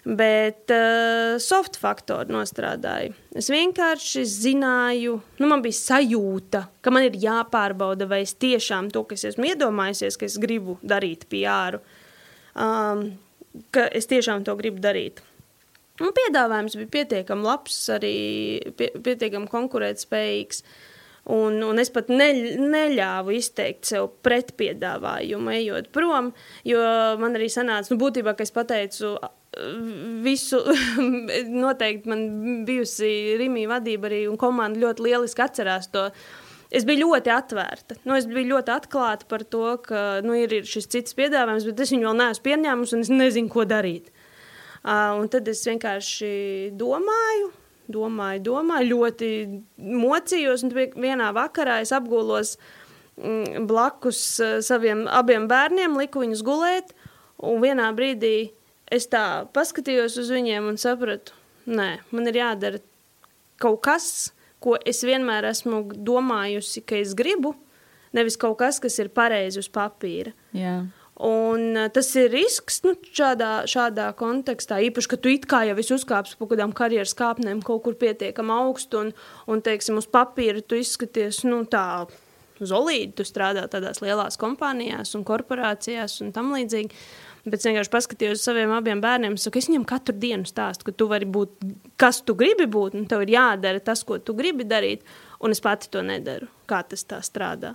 Bet 0.00 0.72
uh, 0.72 1.36
soft 1.42 1.76
faktori 1.76 2.32
nostrādāja. 2.32 3.12
Es 3.36 3.50
vienkārši 3.52 4.22
zināju, 4.24 5.18
nu, 5.42 5.48
man 5.50 5.60
bija 5.64 5.76
sajūta, 5.76 6.62
ka 6.80 6.92
man 6.94 7.04
ir 7.10 7.18
jāpārbauda, 7.20 8.08
vai 8.08 8.22
es 8.24 8.32
tiešām 8.40 8.88
to, 8.94 9.04
kas 9.10 9.26
esmu 9.28 9.50
iedomājusies, 9.50 10.16
ka 10.16 10.24
es 10.28 10.38
gribu 10.40 10.78
darīt 10.80 11.26
PR, 11.28 11.82
um, 12.56 13.10
ka 13.74 13.88
es 13.96 14.08
tiešām 14.10 14.44
to 14.46 14.54
gribu 14.58 14.82
darīt. 14.82 15.22
Un 16.00 16.14
piedāvājums 16.16 16.78
bija 16.80 16.92
pietiekami 16.94 17.44
labs, 17.44 17.82
arī 17.92 18.14
pie, 18.76 18.88
pietiekami 19.04 19.50
konkurētspējīgs. 19.52 20.62
Un, 21.30 21.58
un 21.62 21.78
es 21.78 21.92
pat 21.92 22.08
ne, 22.08 22.30
neļāvu 22.56 23.34
izteikt 23.36 23.90
sev 23.90 24.08
pretpiedāvājumu, 24.24 25.52
ejot 25.52 25.90
prom, 25.92 26.32
jo 26.66 26.80
man 27.20 27.36
arī 27.36 27.50
sanāca, 27.52 27.92
nu, 27.92 28.00
būtībā, 28.00 28.32
ka 28.34 28.46
es 28.46 28.54
pateicu 28.56 29.18
visu, 30.24 30.60
noteikti 31.64 32.10
man 32.10 32.24
bijusi 32.66 33.36
Rimī 33.40 33.66
vadība 33.70 34.08
arī 34.10 34.24
un 34.30 34.38
komanda 34.40 34.80
ļoti 34.80 35.08
lieliski 35.08 35.44
atcerās 35.44 35.90
to. 35.92 36.08
Es 36.70 36.84
biju 36.86 37.08
ļoti 37.08 37.32
atvērta. 37.34 37.96
Nu, 38.06 38.14
es 38.14 38.28
biju 38.30 38.52
ļoti 38.52 38.70
atklāta 38.70 39.26
par 39.30 39.42
to, 39.42 39.64
ka 39.82 40.20
nu, 40.22 40.36
ir, 40.38 40.52
ir 40.60 40.68
šis 40.70 40.86
cits 40.92 41.16
piedāvājums, 41.18 41.66
bet 41.66 41.82
es 41.82 41.90
viņu 41.90 42.06
vēl 42.06 42.18
neesmu 42.20 42.46
pieņēmusi 42.46 42.96
un 42.96 43.02
es 43.06 43.10
nezinu, 43.10 43.50
ko 43.50 43.64
darīt. 43.66 44.12
Uh, 44.80 45.18
un 45.18 45.26
tad 45.32 45.48
es 45.50 45.64
vienkārši 45.66 46.30
domāju, 46.78 47.50
domāju, 47.90 48.44
domāju, 48.46 48.92
ļoti 48.94 49.32
mocījos. 49.82 50.64
Vienā 50.94 51.32
vakarā 51.36 51.80
es 51.82 51.90
apgulos 51.96 52.54
mm, 53.18 53.66
blakus 53.68 54.22
uh, 54.38 54.60
saviem 54.64 55.04
abiem 55.10 55.50
bērniem, 55.50 55.98
liku 55.98 56.22
viņus 56.22 56.46
gulēt. 56.46 56.94
Un 57.44 57.58
vienā 57.64 57.90
brīdī 57.96 58.52
es 58.94 59.10
tā 59.10 59.42
paskatījos 59.54 60.20
uz 60.22 60.30
viņiem 60.30 60.70
un 60.70 60.78
sapratu, 60.78 61.34
nē, 61.66 61.96
man 62.14 62.30
ir 62.30 62.38
jādara 62.40 62.80
kaut 63.60 63.82
kas, 63.84 64.30
ko 64.62 64.76
es 64.86 65.02
vienmēr 65.06 65.48
esmu 65.50 65.82
domājusi, 65.96 66.84
ka 66.86 66.98
es 67.00 67.16
gribu, 67.18 67.54
nevis 68.16 68.38
kaut 68.40 68.58
kas, 68.60 68.80
kas 68.82 68.98
ir 69.02 69.12
pareizi 69.14 69.60
uz 69.62 69.70
papīra. 69.72 70.34
Jā. 70.56 70.80
Un 71.20 71.76
uh, 71.76 71.90
tas 71.92 72.08
ir 72.16 72.30
risks 72.32 72.78
nu, 72.86 72.94
šādā, 73.12 73.66
šādā 73.68 74.06
kontekstā. 74.16 74.78
Īpaši, 74.86 75.10
ka 75.10 75.18
tu 75.20 75.32
it 75.34 75.44
kā 75.50 75.66
jau 75.68 75.76
esi 75.82 75.92
uzkāpis 75.98 76.38
pa 76.40 76.48
kādām 76.48 76.72
karjeras 76.76 77.12
kāpnēm 77.18 77.60
kaut 77.66 77.82
kur 77.84 77.98
pietiekami 78.00 78.54
augstu, 78.56 79.04
un, 79.04 79.12
un 79.50 79.60
teiksim, 79.64 80.00
uz 80.00 80.08
papīra 80.08 80.64
tu 80.64 80.80
izskaties 80.80 81.42
nu, 81.44 81.60
tā 81.68 82.08
zolīdi. 82.64 83.18
Tu 83.18 83.26
strādā 83.28 83.66
tādās 83.68 84.00
lielās 84.04 84.40
kompānijās 84.40 85.12
un 85.18 85.26
korporācijās 85.28 86.22
un 86.24 86.32
tam 86.36 86.54
līdzīgi. 86.56 86.96
Bet 87.46 87.60
es 87.60 87.68
vienkārši 87.68 87.92
paskatījos 87.92 88.40
uz 88.40 88.44
saviem 88.44 88.72
abiem 88.76 89.00
bērniem. 89.00 89.36
Es, 89.38 89.46
saku, 89.46 89.60
es 89.60 89.68
viņiem 89.70 89.86
katru 89.88 90.14
dienu 90.20 90.48
stāstu, 90.48 90.88
ka 90.88 90.94
tu 90.96 91.06
vari 91.10 91.28
būt, 91.28 91.54
kas 92.00 92.20
tu 92.26 92.36
gribi 92.38 92.66
būt, 92.70 92.98
un 92.98 93.06
tev 93.08 93.24
ir 93.24 93.34
jādara 93.36 93.80
tas, 93.84 94.02
ko 94.04 94.18
tu 94.20 94.36
gribi 94.36 94.66
darīt. 94.68 95.06
Un 95.40 95.54
es 95.54 95.62
pati 95.64 95.88
to 95.92 96.02
nedaru. 96.04 96.50
Kā 96.68 96.82
tas 96.86 97.06
tā 97.08 97.22
strādā? 97.24 97.74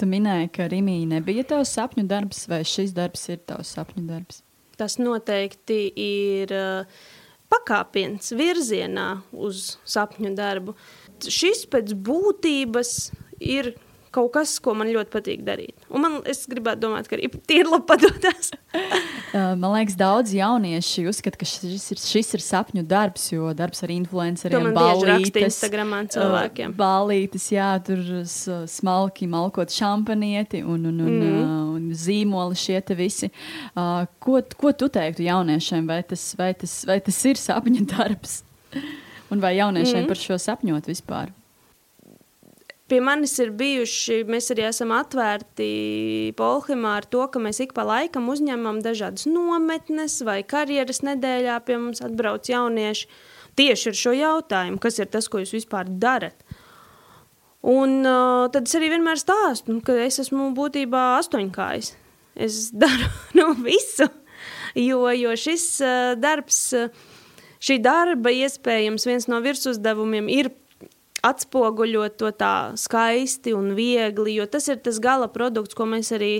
Tu 0.00 0.08
minēji, 0.08 0.48
ka 0.56 0.70
Rimija 0.72 1.10
nebija 1.12 1.44
tavs 1.50 1.74
sapņu 1.76 2.06
darbs, 2.08 2.46
vai 2.48 2.62
šis 2.66 2.94
darbs 2.96 3.28
ir 3.30 3.42
tavs 3.46 3.74
sapņu 3.76 4.06
darbs? 4.08 4.40
Tas 4.80 4.96
noteikti 4.98 5.82
ir 6.00 6.54
uh, 6.56 7.04
pakāpiens 7.52 8.32
virzienā 8.34 9.08
uz 9.36 9.76
sapņu 9.84 10.32
darbu. 10.38 10.74
Šis 11.22 11.66
pēc 11.70 11.92
būtības 11.94 13.12
ir 13.38 13.74
kaut 14.12 14.32
kas, 14.34 14.54
ko 14.62 14.74
man 14.76 14.90
ļoti 14.92 15.12
patīk 15.12 15.42
darīt. 15.46 15.86
Un 15.92 16.04
man, 16.04 16.18
es 16.28 16.44
gribētu 16.50 16.84
domāt, 16.84 17.08
ka 17.08 17.16
arī 17.16 17.30
tīri 17.32 17.68
labi 17.68 17.86
padodas. 17.88 18.52
man 19.62 19.68
liekas, 19.74 19.96
daudz 19.98 20.34
jaunieši 20.36 21.06
uzskata, 21.10 21.40
ka 21.40 21.48
šis 21.48 21.88
ir, 21.94 22.00
šis 22.02 22.32
ir 22.36 22.44
sapņu 22.44 22.84
darbs, 22.88 23.30
jo 23.32 23.52
darbs 23.56 23.82
ar 23.86 23.92
influenceriem, 23.94 24.70
balītes, 24.76 25.48
Instagramā 25.48 26.02
cilvēkiem. 26.12 26.76
Balītes, 26.78 27.48
jā, 27.54 27.70
tur 27.86 28.02
smalki 28.70 29.28
malkot 29.32 29.72
šampanieti 29.72 30.62
un, 30.62 30.88
un, 30.92 31.02
un, 31.06 31.18
mm. 31.18 31.42
uh, 31.42 31.60
un 31.76 31.90
zīmoli 31.96 32.58
šie 32.58 32.80
te 32.86 32.96
visi. 32.98 33.32
Uh, 33.72 34.04
ko, 34.22 34.40
ko 34.58 34.74
tu 34.76 34.90
teiktu 34.92 35.26
jauniešiem, 35.26 35.88
vai 35.88 36.02
tas, 36.06 36.32
vai 36.38 36.52
tas, 36.58 36.82
vai 36.88 37.00
tas 37.04 37.22
ir 37.28 37.40
sapņu 37.40 37.86
darbs? 37.94 38.42
Un 39.32 39.40
vai 39.40 39.56
jauniešiem 39.56 40.04
mm. 40.04 40.10
par 40.10 40.20
šo 40.20 40.36
sapņot 40.40 40.92
vispār? 40.92 41.32
Pie 42.92 42.98
manis 43.00 43.38
ir 43.40 43.54
bijuši, 43.56 44.18
mēs 44.28 44.50
arī 44.52 44.66
esam 44.68 44.90
atvērti 44.92 45.66
Polhimā 46.36 46.98
ar 46.98 47.06
to, 47.08 47.22
ka 47.32 47.40
mēs 47.40 47.62
ik 47.64 47.70
pa 47.72 47.86
laikam 47.88 48.26
uzņemam 48.28 48.82
dažādas 48.84 49.24
nometnes 49.30 50.18
vai 50.28 50.42
karjeras 50.44 51.00
nedēļā 51.00 51.54
pie 51.64 51.78
mums 51.80 52.04
atbrauc 52.04 52.50
jaunieši 52.52 53.08
tieši 53.56 53.88
ar 53.88 53.98
šo 54.02 54.12
jautājumu, 54.18 54.82
kas 54.84 55.00
ir 55.00 55.08
tas, 55.08 55.30
ko 55.32 55.40
jūs 55.40 55.54
vispār 55.56 55.88
darat. 55.88 56.44
Un 57.64 58.02
uh, 58.04 58.52
tad 58.52 58.68
es 58.68 58.76
arī 58.76 58.92
vienmēr 58.92 59.24
stāstu, 59.24 59.80
ka 59.80 59.96
es 60.04 60.20
esmu 60.26 60.50
būtībā 60.52 61.08
astoņkājs. 61.22 61.94
Es 62.44 62.66
daru 62.84 63.08
nu, 63.40 63.54
visu, 63.64 64.12
jo, 64.76 65.06
jo 65.16 65.32
šis 65.48 65.70
uh, 65.80 66.12
darbs, 66.20 66.60
uh, 66.76 66.92
šī 67.56 67.80
darba 67.80 68.36
iespējams 68.36 69.08
viens 69.08 69.32
no 69.32 69.40
virsuzdevumiem 69.40 70.28
ir 70.28 70.52
atspoguļot 71.22 72.16
to 72.18 72.30
tā 72.34 72.54
skaisti 72.78 73.52
un 73.54 73.72
viegli, 73.78 74.36
jo 74.40 74.46
tas 74.50 74.66
ir 74.72 74.80
tas 74.82 74.98
gala 75.02 75.28
produkts, 75.32 75.76
ko 75.78 75.86
mēs 75.86 76.10
arī 76.16 76.32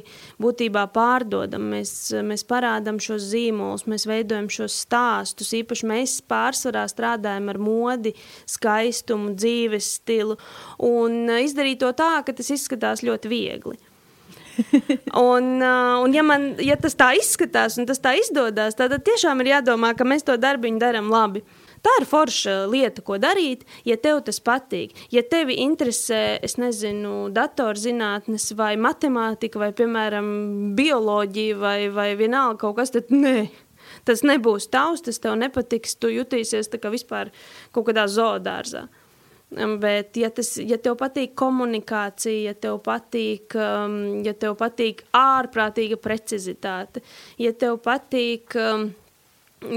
būtībā 0.43 0.89
pārdodam. 0.95 1.69
Mēs, 1.75 1.93
mēs 2.27 2.43
parādām 2.49 2.99
šos 3.03 3.29
zīmolus, 3.31 3.87
mēs 3.91 4.09
veidojam 4.11 4.51
šos 4.53 4.81
stāstus. 4.87 5.55
Īpaši 5.63 5.89
mēs 5.89 6.17
pārsvarā 6.27 6.85
strādājam 6.91 7.53
ar 7.53 7.63
modi, 7.63 8.17
skaistumu, 8.51 9.37
dzīves 9.39 9.95
stilu 10.01 10.39
un 10.83 11.31
izdarīt 11.39 11.83
to 11.83 11.95
tā, 11.97 12.19
ka 12.27 12.35
tas 12.35 12.51
izskatās 12.55 13.07
ļoti 13.07 13.31
viegli. 13.31 13.79
un, 15.33 15.63
un 15.63 16.15
ja, 16.15 16.23
man, 16.27 16.53
ja 16.61 16.77
tas 16.81 16.97
tā 16.99 17.13
izskatās 17.17 17.79
un 17.81 17.87
tas 17.89 18.03
tā 18.03 18.17
izdodas, 18.21 18.77
tad 18.77 18.95
tiešām 19.07 19.41
ir 19.41 19.55
jādomā, 19.55 19.95
ka 19.97 20.05
mēs 20.09 20.27
to 20.27 20.37
darbiņu 20.41 20.83
darām 20.83 21.13
labi. 21.13 21.45
Tā 21.83 21.97
ir 21.99 22.07
forša 22.07 22.53
lieta, 22.71 23.03
ko 23.03 23.17
darīt, 23.19 23.65
ja 23.89 23.97
tev 23.99 24.21
tas 24.27 24.39
patīk. 24.45 24.95
Ja 25.11 25.25
tevi 25.27 25.57
interesē, 25.65 26.39
es 26.47 26.55
nezinu, 26.61 27.27
datorzinātnes 27.35 28.53
vai 28.59 28.77
matemātika, 28.79 29.59
vai, 29.59 29.73
piemēram, 29.75 30.29
bioloģija, 30.79 31.59
vai, 31.59 31.79
vai 31.91 32.13
vienalga 32.19 32.61
kaut 32.63 32.79
kas, 32.79 32.95
tad 32.95 33.11
nē. 33.11 33.51
Tas 34.07 34.23
nebūs 34.23 34.69
tavs, 34.73 35.03
tas 35.03 35.19
tev 35.23 35.35
nepatiks, 35.41 35.99
tu 35.99 36.11
jutīsies 36.13 36.71
tā 36.71 36.79
kā 36.81 36.91
vispār 36.93 37.33
kaut 37.75 37.91
kādā 37.91 38.07
zoodārzā. 38.11 38.87
Bet, 39.53 40.17
ja, 40.17 40.31
tas, 40.33 40.55
ja 40.57 40.79
tev 40.81 40.95
patīk 41.03 41.35
komunikācija, 41.37 42.53
ja 42.53 42.55
tev 42.57 42.79
patīk, 42.87 43.53
um, 43.59 44.23
ja 44.25 44.33
tev 44.33 44.55
patīk 44.61 45.03
ārprātīga 45.19 45.99
precizitāte, 46.01 47.03
ja 47.43 47.53
tev 47.53 47.77
patīk 47.85 48.57
um, 48.57 48.87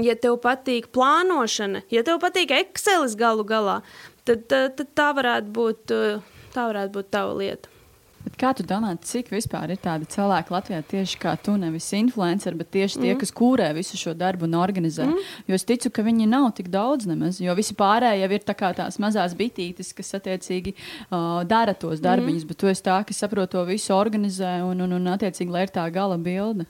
ja 0.06 0.16
tev 0.18 0.40
patīk 0.42 0.90
plānošana, 0.94 1.84
ja 1.92 2.02
tev 2.06 2.20
patīk 2.22 2.54
Excelis 2.56 3.16
galu 3.18 3.46
galā, 3.46 3.80
tad, 4.26 4.46
tad, 4.50 4.76
tad 4.78 4.92
tā, 4.96 5.12
varētu 5.16 5.54
būt, 5.56 5.96
tā 6.54 6.68
varētu 6.72 6.94
būt 6.98 7.10
tava 7.14 7.34
lieta. 7.38 7.72
Bet 8.26 8.34
kā 8.40 8.48
tu 8.58 8.64
domā, 8.66 8.90
cik 9.06 9.28
vispār 9.30 9.70
ir 9.70 9.78
tādi 9.78 10.08
cilvēki 10.10 10.50
Latvijā, 10.50 10.80
tieši 10.90 11.18
kā 11.22 11.36
tu, 11.38 11.52
nevis 11.62 11.86
influenceri, 11.94 12.58
bet 12.58 12.72
tieši 12.74 12.98
tie, 12.98 13.12
mm. 13.12 13.20
kas 13.20 13.30
kūrē 13.38 13.68
visu 13.76 13.98
šo 14.00 14.16
darbu 14.18 14.48
un 14.48 14.56
organizē? 14.58 15.06
Mm. 15.06 15.28
Jo 15.46 15.58
es 15.60 15.66
ticu, 15.68 15.92
ka 15.94 16.02
viņi 16.02 16.26
nav 16.32 16.48
tik 16.58 16.72
daudz 16.74 17.06
nemaz, 17.06 17.38
jo 17.38 17.54
visi 17.54 17.76
pārējie 17.78 18.24
jau 18.24 18.30
ir 18.34 18.46
tā 18.48 18.56
tās 18.80 18.98
mazās 19.02 19.36
bitītes, 19.38 19.94
kas 19.94 20.18
attiecīgi 20.18 20.74
uh, 20.74 21.44
dara 21.46 21.76
tos 21.78 22.02
darbiņus, 22.02 22.42
mm. 22.42 22.50
bet 22.50 22.58
tu 22.58 22.72
esi 22.72 22.88
tā, 22.88 22.98
kas 23.06 23.22
saprot 23.22 23.54
to 23.54 23.62
visu 23.68 23.94
organizē 23.94 24.56
un, 24.66 24.82
un, 24.82 24.98
un 24.98 25.12
attiecīgi, 25.14 25.52
lai 25.54 25.68
ir 25.68 25.76
tā 25.78 25.86
gala 25.94 26.18
bilde 26.18 26.66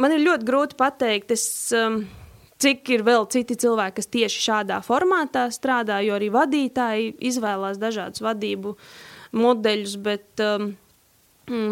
man 0.00 0.14
ir 0.14 0.24
ļoti 0.24 0.48
grūti 0.48 0.78
pateikt, 0.78 1.32
es, 1.34 1.44
um, 1.76 2.02
cik 2.62 2.92
ir 2.94 3.04
vēl 3.06 3.26
citi 3.32 3.56
cilvēki, 3.58 3.98
kas 3.98 4.12
tieši 4.12 4.44
šādā 4.46 4.78
formātā 4.86 5.48
strādā, 5.54 6.00
jo 6.06 6.16
arī 6.18 6.30
vadītāji 6.34 7.16
izvēlās 7.32 7.80
dažādus 7.82 8.24
vadību 8.24 8.76
modeļus, 9.36 9.98
bet, 10.04 10.44
um, 10.44 10.72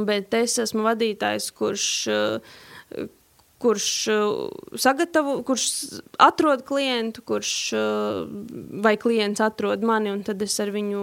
bet 0.08 0.34
es 0.40 0.58
esmu 0.66 0.86
vadītājs, 0.88 1.52
kurš. 1.56 1.86
Uh, 2.10 2.60
kurš 3.60 3.86
uh, 4.08 4.76
sagatavo, 4.80 5.34
kurš 5.44 5.64
atrod 6.24 6.62
klientu, 6.64 7.20
kurš 7.28 7.50
uh, 7.76 8.22
vai 8.80 8.94
klients 8.96 9.42
atrod 9.44 9.84
mani, 9.84 10.08
un 10.14 10.22
tad 10.24 10.40
es 10.40 10.54
ar 10.64 10.72
viņu 10.72 11.02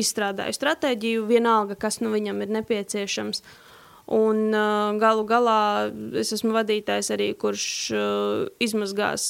izstrādāju 0.00 0.56
stratēģiju, 0.56 1.26
vienalga, 1.28 1.76
kas 1.76 2.00
nu 2.00 2.14
viņam 2.14 2.40
ir 2.46 2.54
nepieciešams. 2.56 3.42
Uh, 3.44 3.65
Un 4.06 4.54
galu 5.02 5.24
galā 5.26 5.90
es 6.14 6.28
esmu 6.36 6.52
vadītājs 6.54 7.08
arī, 7.10 7.32
kurš 7.34 7.64
izmazgās 8.62 9.24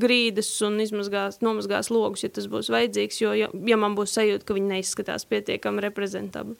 grīdas 0.00 0.48
un 0.64 0.78
izmazgās, 0.80 1.42
nomazgās 1.44 1.90
logus, 1.92 2.24
ja 2.24 2.30
tas 2.32 2.46
būs 2.48 2.70
vajadzīgs, 2.72 3.20
jo 3.20 3.34
ja, 3.36 3.50
ja 3.52 3.76
man 3.76 3.92
būs 3.98 4.16
sajūta, 4.16 4.46
ka 4.48 4.56
viņi 4.56 4.72
neizskatās 4.72 5.28
pietiekami 5.28 5.84
reprezentabli. 5.84 6.56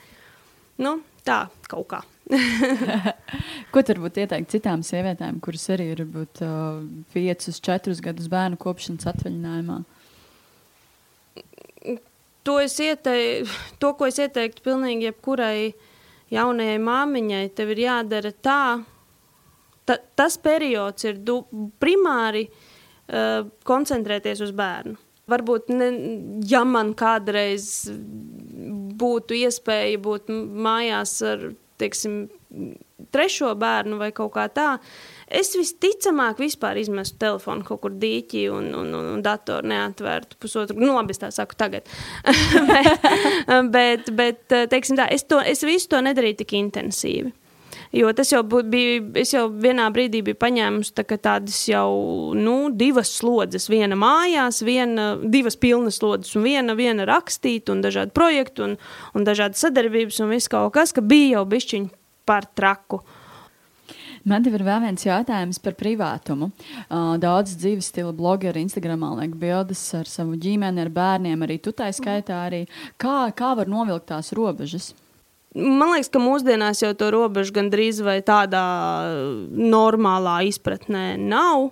Nu, 0.85 0.99
tā 1.25 1.47
kaut 1.73 1.89
kā. 1.95 2.03
Ko 3.73 3.87
tur 3.89 4.03
būtu 4.05 4.27
ieteikt 4.27 4.53
citām 4.53 4.85
sievietēm, 4.85 5.41
kuras 5.41 5.65
arī 5.73 5.89
ir 5.95 6.05
būt 6.13 6.45
uh, 6.45 6.85
5, 7.17 7.51
4 7.57 7.99
gadus 8.05 8.29
bērnu 8.37 8.61
kopšanas 8.61 9.09
atvaļinājumā? 9.15 9.81
To, 12.47 12.61
ieteiku, 12.61 13.61
to, 13.81 13.97
ko 13.97 14.13
es 14.13 14.21
ieteiktu 14.21 14.63
pilnīgi 14.63 15.09
jebkurai 15.09 15.71
uh, 15.71 15.86
jaunajai 16.33 16.79
māmiņai 16.83 17.43
tev 17.57 17.73
ir 17.75 17.83
jādara 17.87 18.33
tā, 18.33 18.61
ta, 19.87 19.99
tas 20.19 20.39
periods 20.43 21.07
ir 21.07 21.21
du, 21.23 21.41
primāri 21.83 22.47
uh, 22.49 23.47
koncentrēties 23.67 24.43
uz 24.47 24.55
bērnu. 24.57 24.97
Varbūt, 25.27 25.71
ne, 25.75 25.91
ja 26.47 26.63
man 26.63 26.93
kādreiz 26.95 27.89
būtu 28.97 29.35
iespēja 29.41 29.99
būt 30.03 30.31
mājās 30.31 31.19
ar, 31.27 31.49
teiksim, 31.83 32.29
trešo 33.13 33.51
bērnu 33.59 33.99
vai 34.01 34.13
kaut 34.15 34.33
kā 34.37 34.47
tā, 34.55 34.69
es 35.27 35.55
visticamāk 35.59 36.41
vispār 36.43 36.79
izmestu 36.81 37.19
telefonu 37.23 37.67
kaut 37.67 37.83
kur 37.83 37.97
dīķī 37.97 38.47
un, 38.55 38.69
un, 38.79 38.93
un, 38.95 39.09
un 39.17 39.25
datoru 39.25 39.67
neatvērtu 39.73 40.39
pusotru, 40.43 40.79
nu 40.81 40.95
labi, 40.95 41.17
es 41.17 41.23
tā 41.23 41.33
saku 41.35 41.59
tagad. 41.59 41.89
bet, 43.77 44.11
bet, 44.11 44.13
bet, 44.13 44.45
teiksim 44.71 44.99
tā, 45.01 45.09
es, 45.13 45.27
to, 45.27 45.41
es 45.43 45.67
visu 45.67 45.91
to 45.93 46.03
nedarīju 46.05 46.43
tik 46.45 46.57
intensīvi. 46.61 47.35
Jo 47.95 48.11
tas 48.17 48.33
jau 48.33 48.43
bija, 48.45 49.01
es 49.21 49.31
jau 49.35 49.47
vienā 49.63 49.87
brīdī 49.95 50.23
biju 50.27 50.39
paņēmusi 50.41 50.95
tā, 50.97 51.05
tādas 51.07 51.59
jau 51.69 52.35
nu, 52.37 52.57
divas 52.75 53.13
slodzes. 53.19 53.69
Viena 53.71 53.99
mājās, 53.99 54.63
viena, 54.67 55.13
divas 55.23 55.59
pilnas 55.61 56.01
slodzes, 56.01 56.35
un 56.37 56.47
viena, 56.47 56.75
viena 56.79 57.07
rakstīta, 57.09 57.75
un 57.75 57.85
dažādi 57.85 58.15
projekti, 58.17 58.65
un, 58.67 58.75
un 59.15 59.29
dažādas 59.29 59.63
sadarbības, 59.65 60.21
un 60.25 60.35
viss 60.35 60.51
kaut 60.53 60.75
kas, 60.77 60.95
ka 60.97 61.05
bija 61.05 61.39
jau 61.39 61.47
bišķiņi 61.55 61.93
par 62.27 62.49
traku. 62.59 63.01
Man 64.27 64.43
te 64.43 64.51
ir 64.51 64.65
vēl 64.67 64.83
viens 64.83 65.07
jautājums 65.07 65.61
par 65.63 65.77
privātumu. 65.79 66.51
Uh, 66.89 67.15
daudz 67.23 67.55
dzīves 67.61 67.93
stila 67.93 68.11
blogeri 68.17 68.65
Instagramā 68.67 69.13
liek 69.21 69.37
bildes 69.39 69.83
ar 69.95 70.11
savu 70.11 70.35
ģimeni, 70.43 70.83
ar 70.83 70.91
bērniem, 70.91 71.45
arī 71.47 71.61
tu 71.63 71.71
tā 71.77 71.93
skaitā. 71.95 72.41
Arī. 72.49 72.65
Kā, 72.99 73.29
kā 73.39 73.53
var 73.59 73.71
novilkt 73.71 74.09
tās 74.11 74.33
robežas? 74.35 74.91
Man 75.57 75.95
liekas, 75.95 76.11
ka 76.13 76.21
mūsdienās 76.21 76.83
jau 76.83 76.91
to 76.99 77.13
robežu 77.15 77.55
gandrīz 77.57 78.03
vai 78.05 78.19
tādā 78.27 78.65
normālā 79.47 80.41
izpratnē 80.51 81.15
nav. 81.23 81.71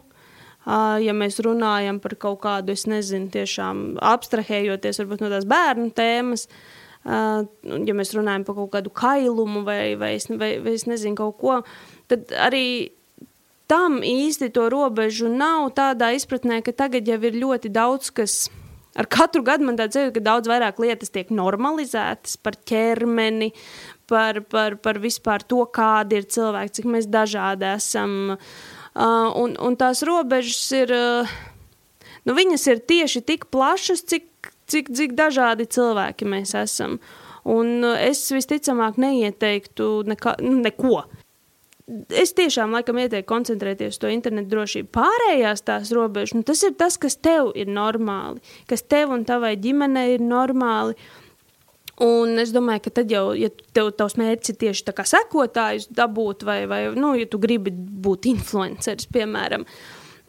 Uh, 0.65 0.97
ja 1.05 1.13
mēs 1.13 1.43
runājam 1.45 1.99
par 2.01 2.15
kaut 2.17 2.39
kādu, 2.47 2.73
es 2.73 2.87
nezinu, 2.89 3.29
tiešām 3.35 3.99
abstrahējoties 4.01 5.03
varbūt 5.03 5.27
no 5.27 5.29
tās 5.35 5.45
bērnu 5.45 5.91
tēmas, 5.93 6.47
uh, 7.05 7.43
ja 7.85 7.97
mēs 7.99 8.15
runājam 8.17 8.47
par 8.47 8.57
kaut 8.63 8.71
kādu 8.79 8.95
kailumu 8.97 9.61
vai, 9.67 9.93
vai, 10.01 10.15
es, 10.17 10.31
vai, 10.33 10.55
vai 10.65 10.73
es 10.79 10.87
nezinu 10.89 11.19
kaut 11.21 11.37
ko, 11.43 11.59
tad 12.15 12.35
arī 12.49 12.67
tam 13.71 14.03
īsti 14.05 14.51
to 14.55 14.69
robežu 14.73 15.31
nav 15.33 15.71
tādā 15.77 16.13
izpratnē, 16.17 16.61
ka 16.65 16.75
tagad 16.77 17.09
jau 17.09 17.19
ir 17.27 17.41
ļoti 17.41 17.73
daudz 17.73 18.13
kas. 18.15 18.45
Ar 18.95 19.09
katru 19.11 19.43
gadu 19.43 19.67
man 19.67 19.79
tāds 19.79 19.99
ir, 19.99 20.13
ka 20.15 20.23
daudz 20.23 20.47
vairāk 20.47 20.79
lietas 20.79 21.11
tiek 21.11 21.33
normalizētas 21.35 22.37
par 22.39 22.55
ķermeni, 22.71 23.51
par, 24.07 24.39
par, 24.47 24.77
par 24.79 25.01
vispār 25.03 25.43
to, 25.43 25.65
kādi 25.67 26.21
ir 26.21 26.29
cilvēki, 26.31 26.77
cik 26.79 26.87
mēs 26.93 27.09
dažādi 27.11 27.67
esam. 27.73 28.37
Uh, 28.95 29.33
un, 29.41 29.57
un 29.59 29.75
tās 29.75 30.05
robežas 30.07 30.63
ir, 30.79 30.95
uh, 30.95 31.35
nu, 32.23 32.37
viņas 32.39 32.69
ir 32.71 32.85
tieši 32.87 33.25
tik 33.27 33.49
plašas, 33.51 34.05
cik, 34.07 34.53
cik, 34.71 34.93
cik 34.95 35.19
dažādi 35.19 35.67
cilvēki 35.67 36.31
mēs 36.31 36.55
esam. 36.63 37.01
Un 37.43 37.81
uh, 37.83 37.99
es 37.99 38.23
visticamāk 38.31 39.01
neieteiktu 39.03 39.91
neka, 40.07 40.39
nu, 40.45 40.61
neko. 40.63 41.03
Es 41.85 42.33
tiešām 42.33 42.73
laikam 42.73 42.97
ieteiktu 43.03 43.29
koncentrēties 43.29 43.93
uz 43.93 44.01
to 44.01 44.09
internetu 44.09 44.55
drošību. 44.55 44.89
Pārējās 44.95 45.67
tās 45.69 45.91
robežas, 45.93 46.33
nu, 46.39 46.41
tas 46.49 46.63
ir 46.65 46.73
tas, 46.81 46.97
kas 47.01 47.19
tev 47.21 47.51
ir 47.61 47.69
normāli, 47.69 48.41
kas 48.71 48.87
tev 48.89 49.13
un 49.13 49.27
tavai 49.29 49.53
ģimenei 49.61 50.15
ir 50.15 50.25
normāli. 50.25 50.97
Un 52.05 52.41
es 52.43 52.55
domāju, 52.55 52.87
ka 52.87 52.95
tad 53.03 53.13
jau, 53.13 53.27
ja 53.37 53.53
tev 53.77 53.93
tavs 53.99 54.17
mērķis 54.19 54.55
ir 54.55 54.59
tieši 54.65 54.95
sekotājs 55.13 55.91
dabūt, 55.95 56.43
vai, 56.49 56.65
vai 56.67 56.81
nu, 56.97 57.13
ja 57.21 57.29
tu 57.31 57.39
gribi 57.39 57.71
būt 57.71 58.27
influenceris, 58.33 59.07
piemēram, 59.15 59.69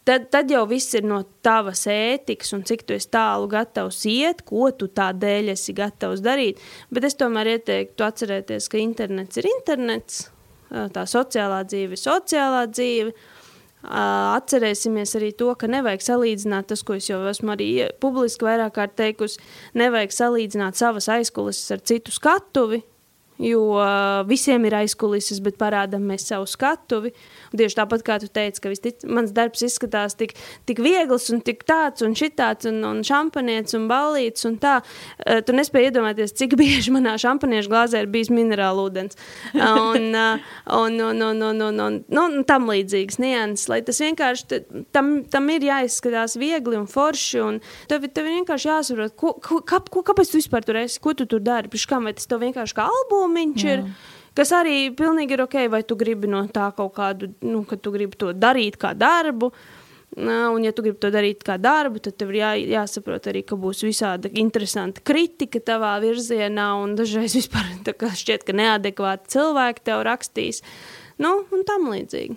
tad, 0.06 0.28
tad 0.36 0.52
jau 0.52 0.68
viss 0.70 0.94
ir 0.94 1.08
no 1.08 1.24
tavas 1.42 1.88
ētikas 1.90 2.54
un 2.54 2.68
cik 2.68 2.84
tu 2.86 3.00
esi 3.00 3.10
tālu 3.16 3.48
gatavs 3.50 4.04
iet, 4.12 4.44
ko 4.46 4.70
tu 4.76 4.92
tādēļ 4.92 5.56
esi 5.56 5.74
gatavs 5.74 6.22
darīt. 6.22 6.62
Bet 6.92 7.08
es 7.08 7.18
tomēr 7.18 7.56
ieteiktu 7.56 8.06
atcerēties, 8.12 8.70
ka 8.70 8.78
internets 8.84 9.42
ir 9.42 9.50
internets, 9.56 10.26
tā 10.70 11.06
sociālā 11.10 11.64
dzīve 11.68 12.00
sociālā 12.00 12.66
dzīve. 12.72 13.14
Atcerēsimies 13.86 15.14
arī 15.20 15.30
to, 15.38 15.52
ka 15.54 15.70
nevajag 15.70 16.02
salīdzināt 16.02 16.72
tas, 16.72 16.82
ko 16.82 16.96
es 16.98 17.06
jau 17.06 17.20
esmu 17.30 17.54
arī 17.54 17.70
publiski 18.02 18.48
vairāk 18.48 18.74
kārt 18.80 18.96
teikusi. 18.98 19.38
Nevajag 19.78 20.12
salīdzināt 20.16 20.74
savas 20.80 21.06
aizkulisēs 21.14 21.76
ar 21.76 21.84
citu 21.86 22.10
skatuvi, 22.16 22.82
jo 23.46 23.62
visiem 24.26 24.66
ir 24.66 24.74
aizkulisēs, 24.82 25.44
bet 25.46 25.62
parādām 25.62 26.02
mēs 26.10 26.26
savu 26.32 26.50
skatuvi. 26.50 27.14
Un 27.45 27.45
tieši 27.60 27.80
tāpat 27.80 28.04
kā 28.06 28.18
tu 28.22 28.30
teici, 28.32 28.62
ka 28.64 28.72
vistic, 28.72 29.06
mans 29.08 29.34
darbs 29.36 29.64
izskatās 29.66 30.18
tik, 30.20 30.36
tik 30.70 30.82
viegls 30.84 31.30
un 31.34 31.42
tik 31.46 31.66
tāds 31.68 32.06
un 32.06 32.16
šitāds 32.18 32.70
un, 32.70 32.82
un 32.88 33.02
šampanietis 33.06 33.78
un 33.78 33.88
ballīts 33.92 34.48
un 34.50 34.58
tā. 34.62 34.78
Uh, 35.26 35.42
tu 35.46 35.56
nespēji 35.56 35.92
iedomāties, 35.92 36.36
cik 36.38 36.58
bieži 36.62 36.94
manā 36.96 37.16
šampaniešu 37.22 37.72
glāzē 37.72 38.04
ir 38.04 38.12
bijis 38.12 38.32
minerāla 38.34 38.88
ūdens. 38.88 39.20
Un, 39.56 40.10
uh, 40.12 40.44
un, 40.80 41.00
un, 41.10 41.24
un, 41.30 41.44
un, 41.50 41.64
un, 41.70 41.82
un, 41.88 42.00
nu, 42.08 42.26
un 42.26 42.46
tam 42.48 42.70
līdzīgas 42.72 43.20
nianses, 43.24 43.70
lai 43.72 43.82
tas 43.86 44.02
vienkārši, 44.04 44.62
tam, 44.96 45.16
tam 45.32 45.50
ir 45.54 45.68
jāizskatās 45.70 46.38
viegli 46.42 46.80
un 46.80 46.90
forši 46.90 47.42
un 47.44 47.62
tev, 47.90 48.06
tev 48.14 48.30
vienkārši 48.30 48.72
jāsaprot, 48.72 49.16
ko, 49.20 49.36
ko, 49.44 49.62
ko, 49.64 50.04
kāpēc 50.06 50.32
tu 50.32 50.42
vispār 50.42 50.66
tur 50.68 50.82
esi, 50.82 51.02
ko 51.02 51.16
tu 51.18 51.28
tur 51.30 51.44
dari, 51.44 51.72
priekš 51.72 51.90
kam, 51.92 52.08
vai 52.08 52.16
tas 52.18 52.30
tev 52.30 52.44
vienkārši 52.44 52.78
kā 52.78 52.88
albumiņš 52.92 53.66
Jā. 53.66 53.80
ir. 53.80 54.14
Kas 54.36 54.52
arī 54.52 54.90
pilnīgi 54.96 55.38
ir 55.38 55.46
ok, 55.46 55.58
vai 55.72 55.82
tu 55.88 55.96
gribi 55.96 56.28
no 56.28 56.44
tā 56.52 56.68
kaut 56.76 56.94
kādu, 56.98 57.32
nu, 57.46 57.64
ka 57.68 57.78
tu 57.80 57.94
gribi 57.94 58.18
to 58.20 58.34
darīt 58.36 58.76
kā 58.82 58.92
darbu. 58.98 59.52
Un, 60.16 60.64
ja 60.64 60.72
tu 60.76 60.84
gribi 60.84 61.00
to 61.02 61.10
darīt 61.12 61.44
kā 61.44 61.58
darbu, 61.60 62.00
tad 62.04 62.16
tev 62.20 62.32
ir 62.32 62.40
jā, 62.40 62.52
jāsaprot 62.78 63.30
arī, 63.32 63.42
ka 63.48 63.58
būs 63.60 63.84
visāda 63.84 64.32
interesanta 64.40 65.04
kritika 65.04 65.60
tavā 65.60 65.96
virzienā, 66.04 66.70
un 66.84 66.96
dažreiz 67.00 67.36
vispār 67.40 67.72
šķiet, 67.92 68.44
ka 68.48 68.56
neadekvāti 68.56 69.36
cilvēki 69.36 69.88
tev 69.88 70.04
rakstīs. 70.08 70.62
Nu, 71.20 71.42
un 71.56 71.64
tam 71.68 71.90
līdzīgi. 71.92 72.36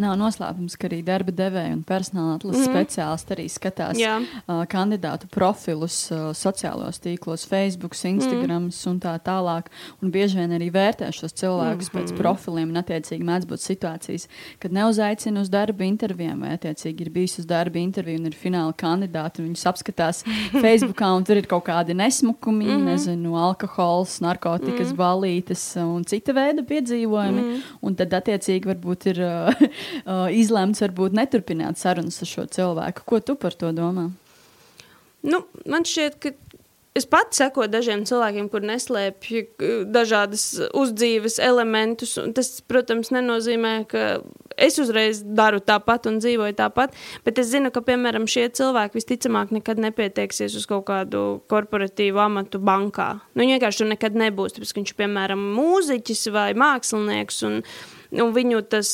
Nav 0.00 0.14
noslēpums, 0.16 0.78
ka 0.80 0.88
arī 0.88 1.02
darba 1.04 1.34
devēja 1.36 1.74
un 1.74 1.82
personāla 1.84 2.38
atlases 2.38 2.64
mm. 2.64 2.72
speciālisti 2.72 3.34
arī 3.34 3.44
skatās 3.52 3.98
Jā. 4.00 4.14
uh, 4.22 4.62
kandidātu 4.70 5.28
profilus 5.32 5.96
uh, 6.14 6.30
sociālos 6.36 6.96
tīklos, 7.04 7.44
Facebook, 7.48 7.92
Instagram 7.92 8.70
mm. 8.70 8.78
un 8.88 9.00
tā 9.02 9.12
tālāk. 9.20 9.68
Un 10.00 10.12
bieži 10.14 10.40
vien 10.40 10.54
arī 10.56 10.70
vērtē 10.72 11.10
šos 11.12 11.36
cilvēkus 11.36 11.90
mm 11.90 11.98
-hmm. 11.98 12.08
pēc 12.08 12.16
profiliem. 12.16 12.70
Un, 12.72 12.80
attiecīgi, 12.80 13.26
mēdz 13.28 13.48
būt 13.50 13.60
situācijas, 13.60 14.28
kad 14.58 14.72
neuzaicina 14.72 15.40
uz 15.40 15.50
darba 15.52 15.84
intervijām, 15.84 16.40
vai 16.40 16.56
attiecīgi 16.56 17.04
ir 17.04 17.10
bijis 17.10 17.38
uz 17.38 17.46
darba 17.46 17.78
interviju 17.78 18.18
un 18.18 18.26
ir 18.26 18.36
fināla 18.44 18.72
kandidāti. 18.72 19.44
Viņus 19.44 19.66
apskatās 19.68 20.24
Facebookā, 20.64 21.12
un 21.16 21.24
tur 21.24 21.36
ir 21.36 21.46
kaut 21.46 21.68
kādi 21.68 21.92
nesmukumi, 21.94 22.64
mm 22.64 22.70
-hmm. 22.70 22.84
nezinu, 22.84 23.36
alkohols, 23.36 24.20
narkotikas, 24.20 24.92
mm 24.92 24.96
-hmm. 24.96 25.04
balītes 25.04 25.76
un 25.84 26.04
cita 26.04 26.32
veida 26.32 26.62
piedzīvojumi. 26.62 27.40
Mm 27.42 27.52
-hmm. 27.52 27.62
Un 27.82 27.94
tad, 27.94 28.12
attiecīgi, 28.12 28.64
varbūt 28.64 29.06
ir. 29.06 29.20
Uh, 29.20 29.81
izlemts 30.34 30.82
varbūt 30.84 31.16
neturpināt 31.16 31.80
sarunas 31.80 32.20
ar 32.22 32.30
šo 32.30 32.46
cilvēku. 32.52 33.06
Ko 33.08 33.20
tu 33.20 33.36
par 33.38 33.56
to 33.58 33.72
domā? 33.76 34.10
Nu, 35.22 35.44
man 35.70 35.86
šķiet, 35.86 36.18
ka 36.18 36.32
es 36.98 37.06
pats 37.08 37.38
sekoju 37.40 37.70
dažiem 37.72 38.04
cilvēkiem, 38.08 38.48
kur 38.52 38.64
neslēpj 38.66 39.42
dažādas 39.92 40.44
uzdzīves 40.76 41.38
elementus. 41.42 42.18
Tas, 42.36 42.54
protams, 42.68 43.12
nenozīmē, 43.14 43.74
ka 43.88 44.04
es 44.60 44.76
uzreiz 44.82 45.22
daru 45.24 45.62
tāpat 45.64 46.10
un 46.10 46.18
dzīvoju 46.20 46.56
tāpat, 46.58 46.92
bet 47.24 47.40
es 47.40 47.48
zinu, 47.54 47.72
ka, 47.72 47.84
piemēram, 47.86 48.28
šie 48.28 48.48
cilvēki 48.58 48.98
visticamāk 48.98 49.54
nekad 49.56 49.80
nepieteiksies 49.82 50.58
uz 50.58 50.68
kaut 50.68 50.84
kādu 50.90 51.40
korporatīvu 51.52 52.20
amatu 52.22 52.60
bankā. 52.60 53.14
Nu, 53.32 53.46
vienkārši 53.48 53.84
tur 53.84 53.92
nekad 53.94 54.18
nebūs, 54.26 54.58
tāpēc, 54.58 54.74
ka 54.74 54.82
viņš 54.82 54.94
ir, 54.94 55.00
piemēram, 55.00 55.48
mūziķis 55.56 56.28
vai 56.34 56.50
mākslinieks. 56.58 57.42
Un, 57.48 57.60
un 58.20 58.32
viņu 58.36 58.60
tas 58.72 58.90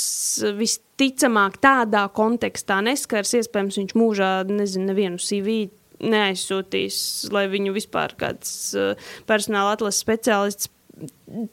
visticamāk 0.59 1.59
tādā 1.63 2.05
kontekstā 2.15 2.81
neskars. 2.87 3.35
Iespējams, 3.41 3.81
viņš 3.83 3.95
mūžā 3.99 4.33
nezinu, 4.51 4.91
nevienu 4.93 5.23
CV 5.23 5.61
neaizsūtīs, 5.99 6.99
lai 7.35 7.49
viņu 7.51 7.75
vispār 7.75 8.15
kāds 8.19 8.51
uh, 8.79 9.09
personāla 9.27 9.75
atlases 9.75 10.05
speciālists 10.05 10.71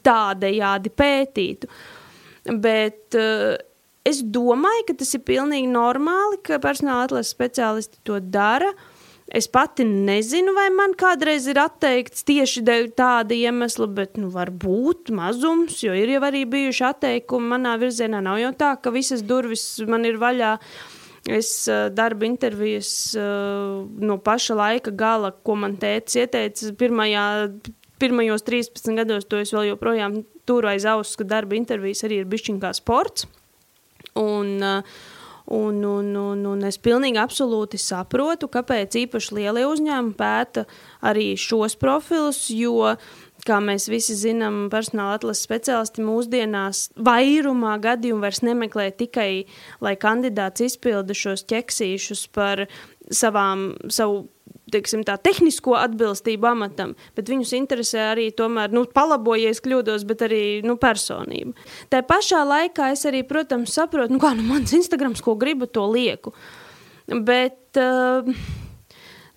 tādējādi 0.06 0.92
pētītu. 0.94 1.70
Bet 2.62 3.18
uh, 3.18 3.56
es 4.06 4.22
domāju, 4.22 4.86
ka 4.90 5.00
tas 5.02 5.16
ir 5.18 5.24
pilnīgi 5.26 5.70
normāli, 5.72 6.38
ka 6.46 6.60
personāla 6.62 7.08
atlases 7.08 7.34
speciālisti 7.34 8.04
to 8.06 8.20
dara. 8.22 8.70
Uh, 8.70 8.92
Es 9.26 9.48
pati 9.50 9.82
nezinu, 9.84 10.52
vai 10.54 10.68
man 10.70 10.92
kādreiz 10.94 11.48
ir 11.50 11.58
atteikts 11.58 12.22
tieši 12.28 12.62
dēļ 12.66 12.84
tāda 12.94 13.34
iemesla, 13.34 13.88
bet 13.90 14.20
nu, 14.22 14.28
varbūt 14.30 15.10
mazums, 15.14 15.80
jo 15.82 15.96
ir 15.98 16.12
jau 16.14 16.20
arī 16.28 16.44
bijuši 16.46 16.84
atteikumi 16.86 17.50
manā 17.56 17.72
virzienā. 17.80 18.20
Nav 18.22 18.38
jau 18.38 18.52
tā, 18.54 18.76
ka 18.78 18.92
visas 18.94 19.24
durvis 19.26 19.64
man 19.90 20.06
ir 20.06 20.20
vaļā. 20.22 20.52
Es 21.26 21.50
uh, 21.66 21.88
darba 21.90 22.22
intervijas 22.28 22.90
uh, 23.18 23.82
no 23.98 24.14
paša 24.22 24.54
laika 24.60 24.94
gala, 24.94 25.32
ko 25.34 25.56
man 25.58 25.74
tēvs 25.82 26.20
ieteica, 26.22 26.70
pirmajā, 26.78 27.24
pirmajos 27.98 28.46
13 28.46 28.94
gados, 29.00 29.26
to 29.26 29.42
es 29.42 29.50
vēl 29.50 29.72
joprojām 29.72 30.20
turu 30.46 30.70
aiz 30.70 30.86
auss, 30.86 31.18
ka 31.18 31.26
darba 31.26 31.58
intervijas 31.58 32.06
arī 32.06 32.20
ir 32.22 32.30
bišķiņkā 32.30 32.70
sports. 32.78 33.26
Un, 34.22 34.54
uh, 34.62 35.02
Un, 35.46 35.78
un, 35.86 36.08
un, 36.18 36.40
un 36.50 36.64
es 36.66 36.78
pilnīgi 36.82 37.20
absolūti 37.22 37.78
saprotu, 37.78 38.48
kāpēc 38.50 38.96
īpaši 39.04 39.36
lielie 39.38 39.62
uzņēmumi 39.70 40.16
pēta 40.18 40.64
arī 41.06 41.28
šos 41.38 41.76
profilus, 41.78 42.40
jo, 42.50 42.96
kā 43.46 43.60
mēs 43.62 43.86
visi 43.86 44.16
zinām, 44.18 44.64
personāla 44.72 45.20
atlases 45.20 45.46
speciālisti 45.46 46.02
mūsdienās 46.02 46.88
vairumā 46.98 47.76
gadījumu 47.84 48.26
vairs 48.26 48.42
nemeklē 48.42 48.88
tikai, 48.98 49.46
lai 49.78 49.94
kandidāts 50.02 50.66
izpilda 50.66 51.14
šos 51.14 51.46
ķeksīšus 51.46 52.26
par 52.34 52.66
savām, 53.14 53.68
savu 53.86 54.24
teiksim, 54.72 55.04
tā, 55.06 55.14
tehnisko 55.22 55.76
atbilstību 55.78 56.48
amatam, 56.50 56.94
bet 57.16 57.30
viņus 57.30 57.54
interesē 57.58 58.10
arī 58.12 58.28
tomēr, 58.34 58.72
nu, 58.74 58.84
palabojies 58.90 59.62
kļūdos, 59.64 60.06
bet 60.08 60.26
arī, 60.26 60.42
nu, 60.66 60.76
personība. 60.80 61.54
Tā 61.92 62.02
pašā 62.06 62.42
laikā 62.46 62.90
es 62.94 63.06
arī, 63.08 63.22
protams, 63.28 63.74
saprotu, 63.76 64.14
nu, 64.14 64.22
kā, 64.22 64.34
nu, 64.38 64.46
mans 64.48 64.74
Instagrams, 64.76 65.22
ko 65.24 65.36
gribu, 65.38 65.70
to 65.70 65.86
lieku. 65.90 66.34
Bet, 67.06 67.78
uh, 67.78 68.26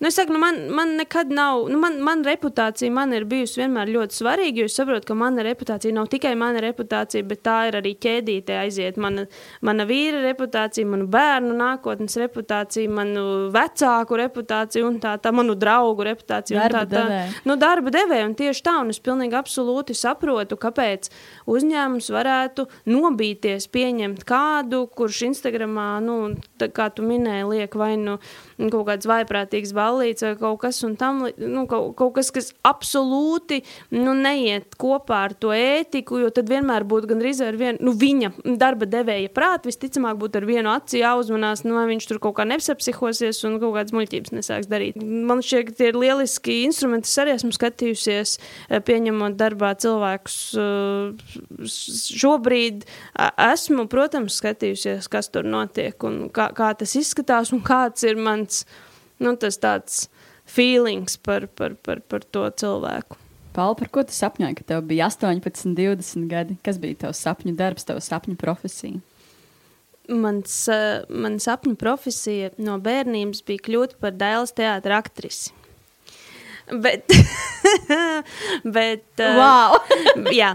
Nu, 0.00 0.06
es 0.06 0.14
saku, 0.14 0.32
nu 0.32 0.38
man, 0.38 0.56
man 0.72 0.94
nekad 0.96 1.32
nav, 1.32 1.66
nu 1.68 1.78
man, 1.78 1.98
man 2.00 2.22
reputācija 2.24 2.88
man 2.92 3.10
ir 3.12 3.26
bijusi 3.28 3.58
vienmēr 3.60 3.90
ļoti 3.92 4.16
svarīga, 4.16 4.64
es 4.64 4.76
saprotu, 4.78 5.04
ka 5.10 5.16
mana 5.20 5.44
reputācija 5.44 5.92
nav 5.92 6.06
tikai 6.08 6.30
mana 6.40 6.62
reputācija, 6.64 7.26
bet 7.28 7.42
tā 7.44 7.56
ir 7.68 7.76
arī 7.82 7.92
ķēdīte 8.00 8.56
aiziet. 8.62 8.96
Mana, 8.96 9.26
mana 9.60 9.84
vīra 9.84 10.22
reputācija, 10.24 10.88
manu 10.88 11.04
bērnu 11.12 11.52
nākotnes 11.58 12.16
reputācija, 12.16 12.88
manu 12.96 13.24
vecāku 13.52 14.16
reputāciju 14.22 14.88
un 14.88 14.96
tā, 15.04 15.18
tā 15.20 15.34
manu 15.36 15.58
draugu 15.60 16.08
reputāciju. 16.08 16.56
Darba 16.62 16.86
tā, 16.88 17.04
tā. 17.12 17.20
Nu, 17.44 17.58
darba 17.60 17.92
devēja, 17.92 18.30
un 18.30 18.38
tieši 18.40 18.64
tā, 18.70 18.78
un 18.80 18.94
es 18.96 19.02
pilnīgi 19.04 19.36
absolūti 19.36 19.98
saprotu, 20.00 20.56
kāpēc 20.64 21.12
uzņēmums 21.44 22.08
varētu 22.16 22.70
nobīties, 22.88 23.68
pieņemt 23.68 24.24
kādu, 24.24 24.86
kurš 24.96 25.26
Instagramā, 25.28 25.90
nu, 26.08 26.18
tā, 26.56 26.72
kā 26.72 26.88
tu 26.88 27.04
minēji, 27.04 27.50
liek 27.52 27.76
vai 27.76 27.92
nu 28.00 28.16
kaut 28.68 28.86
kāds 28.88 29.08
vaiprātīgs 29.08 29.72
ballīts 29.76 30.24
vai 30.26 30.34
kaut 30.40 30.60
kas 30.64 30.80
tam, 31.00 31.22
nu, 31.38 31.64
kaut, 31.70 31.94
kaut 31.98 32.14
kas, 32.18 32.30
kas 32.34 32.50
absolūti 32.66 33.62
nu, 33.94 34.12
neiet 34.16 34.76
kopā 34.80 35.22
ar 35.28 35.34
to 35.38 35.54
ētiku, 35.54 36.20
jo 36.24 36.30
tad 36.34 36.50
vienmēr 36.50 36.84
būtu 36.88 37.10
gandrīz 37.10 37.40
ar 37.44 37.56
vienu, 37.60 37.78
nu, 37.86 37.94
viņa 37.96 38.32
darba 38.60 38.88
devēja 38.90 39.32
prātu, 39.34 39.70
visticamāk 39.70 40.18
būtu 40.20 40.40
ar 40.40 40.48
vienu 40.48 40.72
aci 40.74 41.00
jāuzmanās, 41.00 41.64
nu, 41.66 41.76
vai 41.78 41.86
viņš 41.92 42.10
tur 42.10 42.20
kaut 42.22 42.36
kā 42.40 42.46
nepsapsihosies 42.48 43.42
un 43.48 43.58
kaut 43.62 43.76
kādas 43.78 43.94
muļķības 43.96 44.34
nesāks 44.36 44.70
darīt. 44.70 45.00
Man 45.00 45.44
šķiet, 45.44 45.70
ka 45.70 45.78
tie 45.80 45.90
ir 45.92 46.00
lieliski 46.00 46.60
instrumenti, 46.66 47.08
es 47.10 47.22
arī 47.22 47.36
esmu 47.38 47.52
skatījusies, 47.56 48.36
eh, 48.68 48.84
pieņemot 48.84 49.38
darbā 49.40 49.72
cilvēkus 49.80 50.38
eh, 50.60 51.36
šobrīd. 52.20 52.84
Esmu, 53.50 53.86
protams, 53.90 54.36
skatījusies, 54.40 55.08
kas 55.10 55.30
tur 55.32 55.46
notiek 55.48 56.04
un 56.06 56.22
kā, 56.34 56.50
kā 56.56 56.72
tas 56.78 56.94
izskatās 56.98 57.54
un 57.54 57.62
kāds 57.64 58.04
ir 58.08 58.20
mans 58.20 58.49
nu, 59.22 59.34
tas 59.40 59.58
tāds 59.60 60.04
feelings 60.50 61.16
par, 61.20 61.46
par, 61.56 61.76
par, 61.84 62.02
par 62.10 62.26
to 62.34 62.46
cilvēku. 62.62 63.18
Pauli, 63.54 63.76
par 63.80 63.90
ko 63.90 64.04
tu 64.06 64.14
sapņoji, 64.14 64.56
kad 64.60 64.68
tev 64.68 64.82
bija 64.86 65.08
18, 65.10 65.74
20 65.74 66.26
gadi? 66.30 66.56
Kas 66.66 66.78
bija 66.82 67.06
tavs 67.06 67.22
sapņu 67.24 67.56
darbs, 67.58 67.86
tavs 67.88 68.10
sapņu 68.12 68.38
profesija? 68.38 69.00
Mans, 70.10 70.54
uh, 70.70 71.02
man 71.10 71.38
sapņu 71.42 71.76
profesija 71.78 72.52
no 72.62 72.78
bērnības 72.82 73.42
bija 73.46 73.66
kļūt 73.66 73.98
par 74.02 74.14
dēls 74.18 74.54
teātra 74.58 74.98
aktrisi. 75.02 75.54
Bet, 76.70 77.10
bet 78.76 79.18
wow. 79.18 79.74
jā, 80.40 80.54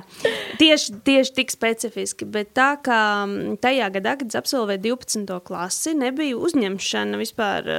tieši, 0.60 1.00
tieši 1.04 1.36
tik 1.42 1.52
specifiski. 1.52 2.28
Bet 2.30 2.54
tā 2.56 2.76
kā 2.84 3.02
mm, 3.26 3.60
tajā 3.64 3.90
gadā, 3.98 4.16
kad 4.22 4.32
es 4.32 4.40
absolvēju 4.40 4.84
12. 4.88 5.36
klasi, 5.46 5.96
nebija 6.00 6.40
uzņemšana 6.40 7.20
vispār 7.20 7.70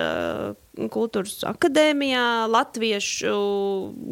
kultūras 0.92 1.40
akadēmijā, 1.48 2.44
latviešu 2.52 3.32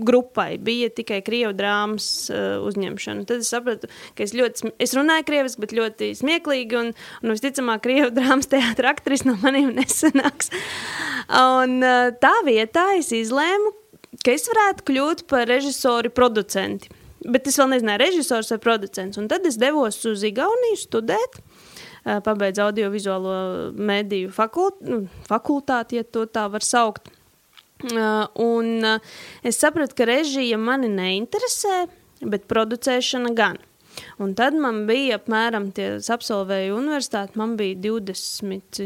grupai. 0.08 0.56
Bija 0.64 0.88
tikai 0.96 1.20
krievu 1.26 1.52
drāmas 1.56 2.08
uzņemšana. 2.32 3.26
Tad 3.28 3.44
es 3.44 3.52
sapratu, 3.52 3.90
ka 4.16 4.24
es 4.24 4.32
ļoti, 4.36 4.72
es 4.80 4.96
runāju 4.96 5.28
krieviski, 5.28 5.64
bet 5.66 5.76
ļoti 5.76 6.10
smieklīgi, 6.22 6.80
un, 6.80 6.92
un 7.20 7.34
visticamāk, 7.34 7.84
krievu 7.84 8.08
drāmas 8.16 8.48
teātra 8.48 8.94
aktris 8.94 9.26
no 9.28 9.36
maniem 9.44 9.74
nesanāks. 9.76 10.48
Un 11.28 11.80
tā 12.24 12.34
vietā 12.48 12.94
es 12.96 13.12
izlēmu, 13.12 13.74
ka 14.24 14.34
es 14.34 14.48
varētu 14.50 14.86
kļūt 14.90 15.24
par 15.30 15.48
režisoru, 15.50 16.12
producentu. 16.14 16.90
Bet 17.24 17.48
es 17.48 17.56
vēl 17.56 17.70
nezināju, 17.72 18.02
režisors 18.02 18.52
vai 18.52 18.60
producents. 18.60 19.18
Un 19.20 19.28
tad 19.32 19.46
es 19.48 19.56
devos 19.60 20.00
uz 20.08 20.24
Igauniju 20.26 20.80
studēt. 20.80 21.38
Pabeidzu 22.04 22.66
audiovizuālo 22.66 23.36
mediju 23.80 24.28
fakult, 24.34 24.82
nu, 24.84 25.06
fakultāti, 25.24 25.96
ja 25.96 26.04
tā 26.04 26.44
var 26.52 26.64
saukt. 26.66 27.08
Un 27.88 28.88
es 29.40 29.56
sapratu, 29.56 29.96
ka 29.96 30.08
režija 30.08 30.58
mani 30.60 30.90
neinteresē, 30.92 31.86
bet 32.28 32.44
producēšana 32.50 33.32
gan. 33.36 33.56
Un 34.22 34.34
tad 34.38 34.56
man 34.58 34.84
bija 34.88 35.18
apmēram, 35.18 35.70
tie 35.74 35.96
absolvēju 36.14 36.76
universitāti, 36.78 37.38
man 37.40 37.56
bija 37.58 37.76
20, 37.82 38.80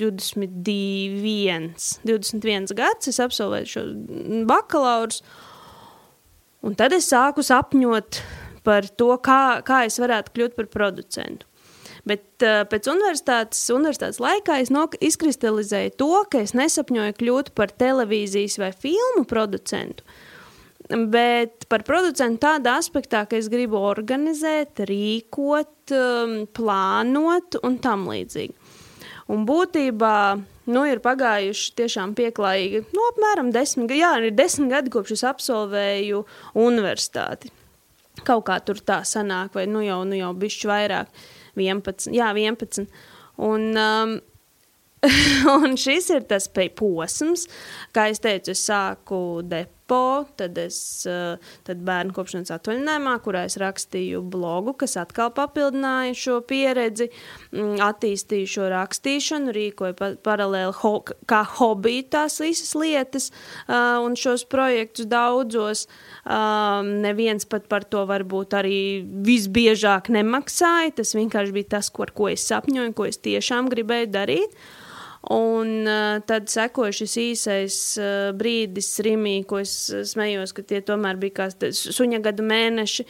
21, 0.00 1.72
21 2.06 2.76
gads, 2.78 3.10
es 3.10 3.20
absolvēju 3.22 3.70
šo 3.70 3.84
bakalaurus, 4.50 5.22
un 6.64 6.76
tad 6.78 6.94
es 6.96 7.10
sāku 7.12 7.44
sapņot 7.46 8.20
par 8.66 8.88
to, 8.98 9.10
kā, 9.22 9.40
kā 9.66 9.84
es 9.88 9.98
varētu 10.00 10.34
kļūt 10.34 10.58
par 10.58 10.70
producentu. 10.72 11.50
Bet 12.04 12.44
uh, 12.44 12.66
pēc 12.68 12.88
universitātes, 12.92 13.62
universitātes 13.72 14.20
laikā 14.20 14.58
es 14.60 14.70
nok, 14.72 14.98
izkristalizēju 15.00 15.94
to, 16.00 16.12
ka 16.28 16.42
es 16.44 16.52
nesapņoju 16.56 17.16
kļūt 17.16 17.54
par 17.56 17.72
televīzijas 17.72 18.58
vai 18.60 18.74
filmu 18.76 19.24
producentu, 19.28 20.04
uh, 20.04 20.23
Bet 20.90 21.64
par 21.70 21.80
producentu 21.86 22.42
tādā 22.44 22.74
aspektā, 22.76 23.22
ka 23.24 23.38
es 23.38 23.48
gribu 23.48 23.78
organizēt, 23.80 24.82
rīkot, 24.84 25.94
um, 25.96 26.34
plānot 26.52 27.56
un 27.64 27.78
tam 27.80 28.04
līdzīgi. 28.10 28.52
Un 29.32 29.46
būtībā 29.48 30.16
nu, 30.68 30.82
ir 30.84 31.00
pagājuši 31.04 31.70
tiešām 31.80 32.12
pieklājīgi, 32.18 32.82
nu, 32.92 33.04
apmēram 33.14 33.48
desmit 33.54 33.88
gadi, 33.88 34.02
jā, 34.02 34.10
ir 34.20 34.36
desmit 34.36 34.74
gadi, 34.74 34.92
kopš 34.92 35.14
es 35.16 35.24
absolvēju 35.28 36.20
universitāti. 36.60 37.48
Kaut 38.24 38.44
kā 38.50 38.58
tur 38.60 38.82
tā 38.84 39.00
sanāk, 39.08 39.56
vai 39.56 39.64
nu 39.70 39.80
jau, 39.84 40.02
nu 40.04 40.18
jau 40.18 40.34
bišķi 40.36 40.68
vairāk, 40.68 41.24
11, 41.56 42.12
jā, 42.12 42.28
11. 42.36 42.84
Un, 43.48 43.64
um, 43.72 44.14
un 45.56 45.78
šis 45.80 46.10
ir 46.12 46.28
tas 46.28 46.50
posms, 46.52 47.48
kā 47.96 48.10
es 48.12 48.20
teicu, 48.20 48.52
es 48.52 48.68
sāku 48.68 49.40
depresiju 49.40 49.73
Po, 49.86 50.24
tad 50.36 50.56
es 50.56 51.04
eh, 51.04 51.36
tad 51.66 51.80
bērnu 51.84 52.14
kopšanas 52.16 52.48
atvaļinājumā, 52.54 53.18
kurā 53.20 53.42
es 53.44 53.58
rakstīju 53.60 54.22
blogu, 54.32 54.72
kas 54.80 54.94
atkal 54.96 55.28
papildināja 55.36 56.14
šo 56.16 56.36
pieredzi, 56.48 57.10
mm, 57.52 57.82
attīstīju 57.84 58.48
šo 58.48 58.68
rakstīšanu, 58.72 59.52
rīkoju 59.52 59.96
pa, 59.98 60.08
paralēli 60.24 60.72
ho, 60.78 60.92
kā 61.28 61.42
hobiju 61.58 62.06
tās 62.16 62.38
visas 62.40 62.72
lietas 62.80 63.28
uh, 63.28 64.00
un 64.00 64.16
šos 64.16 64.46
projektus 64.48 65.10
daudzos. 65.10 65.84
Um, 66.24 66.88
neviens 67.04 67.44
pat 67.44 67.68
par 67.68 67.84
to 67.84 68.06
varbūt 68.08 68.56
arī 68.56 68.78
visbiežāk 69.04 70.08
nemaksāja. 70.16 70.94
Tas 71.02 71.12
vienkārši 71.18 71.56
bija 71.58 71.74
tas, 71.76 71.92
ko, 71.92 72.08
ko 72.08 72.32
es 72.32 72.48
sapņoju, 72.48 72.96
ko 72.96 73.10
es 73.10 73.20
tiešām 73.20 73.68
gribēju 73.74 74.10
darīt. 74.16 74.56
Un 75.30 75.86
uh, 75.88 76.18
tad 76.28 76.50
sekoja 76.52 76.92
šis 76.92 77.14
īsais 77.20 77.76
uh, 77.96 78.32
brīdis, 78.36 78.90
Rimī, 79.04 79.38
ko 79.48 79.62
es 79.62 79.72
smējos, 80.10 80.52
ka 80.52 80.64
tie 80.68 80.82
tomēr 80.84 81.16
bija 81.20 81.38
kā 81.38 81.70
suņa 81.72 82.20
gada 82.26 82.44
mēneši, 82.44 83.06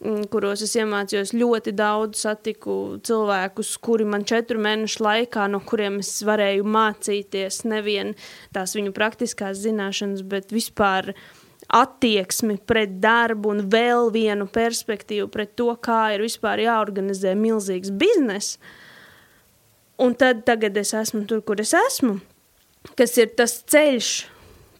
um, 0.00 0.22
kuros 0.32 0.62
es 0.64 0.72
iemācījos 0.80 1.34
ļoti 1.36 1.74
daudz, 1.76 2.22
satiku 2.24 2.96
cilvēkus, 3.04 3.74
kuri 3.84 4.06
man 4.08 4.24
četru 4.28 4.62
mēnešu 4.64 5.04
laikā, 5.04 5.44
no 5.52 5.60
kuriem 5.60 6.00
es 6.00 6.14
varēju 6.24 6.64
mācīties 6.64 7.66
nevien 7.68 8.14
tās 8.56 8.72
viņu 8.78 8.96
praktiskās 8.96 9.60
zināšanas, 9.60 10.24
bet 10.24 10.56
vispār 10.56 11.12
attieksmi 11.68 12.56
pret 12.64 12.96
darbu 13.02 13.52
un 13.52 13.64
vēl 13.68 14.08
vienu 14.14 14.48
perspektīvu 14.48 15.28
pret 15.28 15.52
to, 15.60 15.68
kā 15.84 16.14
ir 16.16 16.24
vispār 16.24 16.64
jāorganizē 16.64 17.36
milzīgs 17.36 17.92
bizness. 17.92 18.56
Un 19.98 20.14
tad 20.14 20.44
tagad 20.46 20.76
es 20.78 20.94
esmu 20.94 21.24
tur, 21.26 21.42
kur 21.42 21.58
es 21.60 21.74
esmu, 21.74 22.20
kas 22.98 23.16
ir 23.18 23.32
tas 23.38 23.56
ceļš 23.66 24.10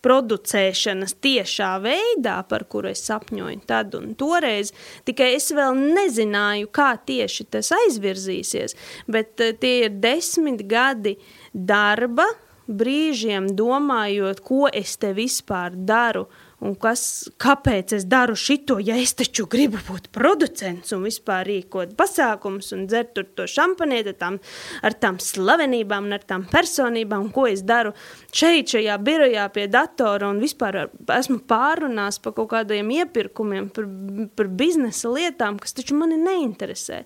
producēšanas 0.05 1.17
tiešā 1.23 1.73
veidā, 1.83 2.37
par 2.49 2.65
kuru 2.71 2.93
es 2.93 3.03
sapņoju 3.09 3.63
tad 3.69 3.97
un 3.99 4.13
toreiz. 4.19 4.73
Tikai 5.09 5.33
es 5.37 5.51
vēl 5.55 5.75
nezināju, 5.97 6.71
kā 6.75 6.93
tieši 7.09 7.49
tas 7.57 7.73
aizvirzīsies, 7.75 8.77
bet 9.11 9.43
uh, 9.43 9.55
tie 9.59 9.89
ir 9.89 9.97
desmit 10.03 10.63
gadi 10.71 11.17
darba, 11.53 12.29
brīžiem 12.69 13.49
domājot, 13.57 14.43
ko 14.45 14.67
es 14.69 14.97
te 15.01 15.15
vispār 15.17 15.75
daru, 15.89 16.27
un 16.65 16.75
kas, 16.81 17.03
kāpēc 17.39 17.95
es 17.99 18.05
daru 18.11 18.35
šito, 18.39 18.79
ja 18.83 18.97
es 18.99 19.15
taču 19.19 19.47
gribu 19.51 19.79
būt 19.87 20.09
producents 20.15 20.93
un 20.97 21.05
vispār 21.07 21.47
rīkot 21.47 21.95
pasākumus 21.99 22.73
un 22.75 22.87
dzert 22.91 23.15
tur 23.15 23.29
to 23.39 23.47
šampanieti 23.51 24.17
tam, 24.19 24.41
ar 24.83 24.97
tām 24.99 25.21
slavenībām 25.23 26.09
un 26.09 26.19
ar 26.19 26.27
tām 26.27 26.47
personībām, 26.51 27.31
ko 27.35 27.47
es 27.51 27.63
daru 27.67 27.95
šeit, 28.33 28.75
šajā 28.75 28.99
birojā 29.07 29.47
pie 29.55 29.69
datora 29.71 30.33
un 30.33 30.43
vispār 30.43 30.85
esmu 31.19 31.41
pārunās 31.49 32.19
par 32.23 32.35
kaut 32.39 32.51
kādiem 32.57 32.91
iepirkumiem, 32.99 33.71
par, 33.75 33.87
par 34.35 34.51
biznesa 34.59 35.13
lietām, 35.15 35.61
kas 35.63 35.79
taču 35.79 35.99
mani 35.99 36.19
neinteresē. 36.23 37.05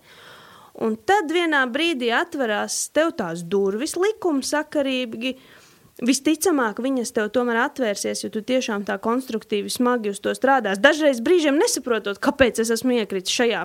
Un 0.83 0.95
tad 1.05 1.29
vienā 1.29 1.67
brīdī 1.69 2.09
atverās 2.17 2.87
tev 2.97 3.11
tās 3.19 3.43
durvis 3.45 3.93
likumsakarīgi, 4.01 5.35
uh, 5.37 5.62
Visticamāk, 6.03 6.81
viņas 6.83 7.13
tev 7.15 7.29
tomēr 7.31 7.61
atvērsies, 7.69 8.25
jo 8.25 8.31
tu 8.35 8.41
tiešām 8.43 8.83
tā 8.89 8.97
konstruktīvi, 9.03 9.71
smagi 9.71 10.11
uz 10.11 10.19
to 10.23 10.33
strādās. 10.35 10.81
Dažreiz 10.83 11.21
brīžiem 11.23 11.61
nesaprotot, 11.61 12.19
kāpēc 12.23 12.59
es 12.59 12.73
esmu 12.75 12.97
iekritis 12.97 13.37
šajā 13.37 13.61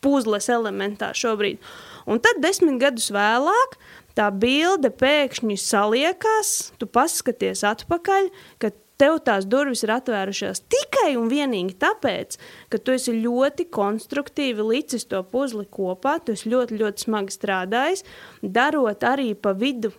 puzles 0.00 0.48
elementā 0.48 1.10
šobrīd. 1.12 1.60
Un 2.08 2.22
tad 2.24 2.40
desmit 2.40 2.78
gadus 2.80 3.10
vēlāk 3.12 3.76
tā 4.16 4.30
bilde 4.32 4.88
pēkšņi 4.88 5.58
saliekās, 5.60 6.72
tu 6.80 6.88
paskaties 6.88 7.60
atpakaļ, 7.68 8.30
ka 8.56 8.72
tev 9.02 9.18
tās 9.26 9.44
durvis 9.50 9.82
ir 9.84 9.92
atvērušās 9.92 10.62
tikai 10.72 11.10
un 11.20 11.28
vienīgi 11.28 11.76
tāpēc, 11.82 12.38
ka 12.72 12.80
tu 12.80 12.94
esi 12.96 13.18
ļoti 13.18 13.66
konstruktīvi 13.74 14.64
licis 14.68 15.04
to 15.10 15.20
puzli 15.28 15.66
kopā, 15.68 16.16
tu 16.24 16.32
esi 16.36 16.52
ļoti, 16.52 16.80
ļoti 16.80 17.04
smagi 17.04 17.36
strādājis, 17.36 18.06
darot 18.40 19.04
arī 19.12 19.34
pa 19.36 19.52
vidu 19.52 19.92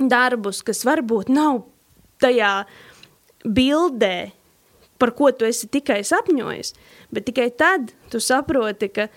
darbus, 0.00 0.62
kas 0.66 0.84
varbūt 0.86 1.30
nav 1.32 1.64
tajā 2.22 2.64
bildē, 3.44 4.32
par 5.00 5.12
ko 5.16 5.30
tu 5.36 5.46
esi 5.48 5.68
tikai 5.68 6.00
sapņojis, 6.06 6.72
bet 7.12 7.28
tikai 7.28 7.50
tad 7.52 7.92
tu 8.12 8.20
saproti, 8.22 8.88
ka, 8.88 9.08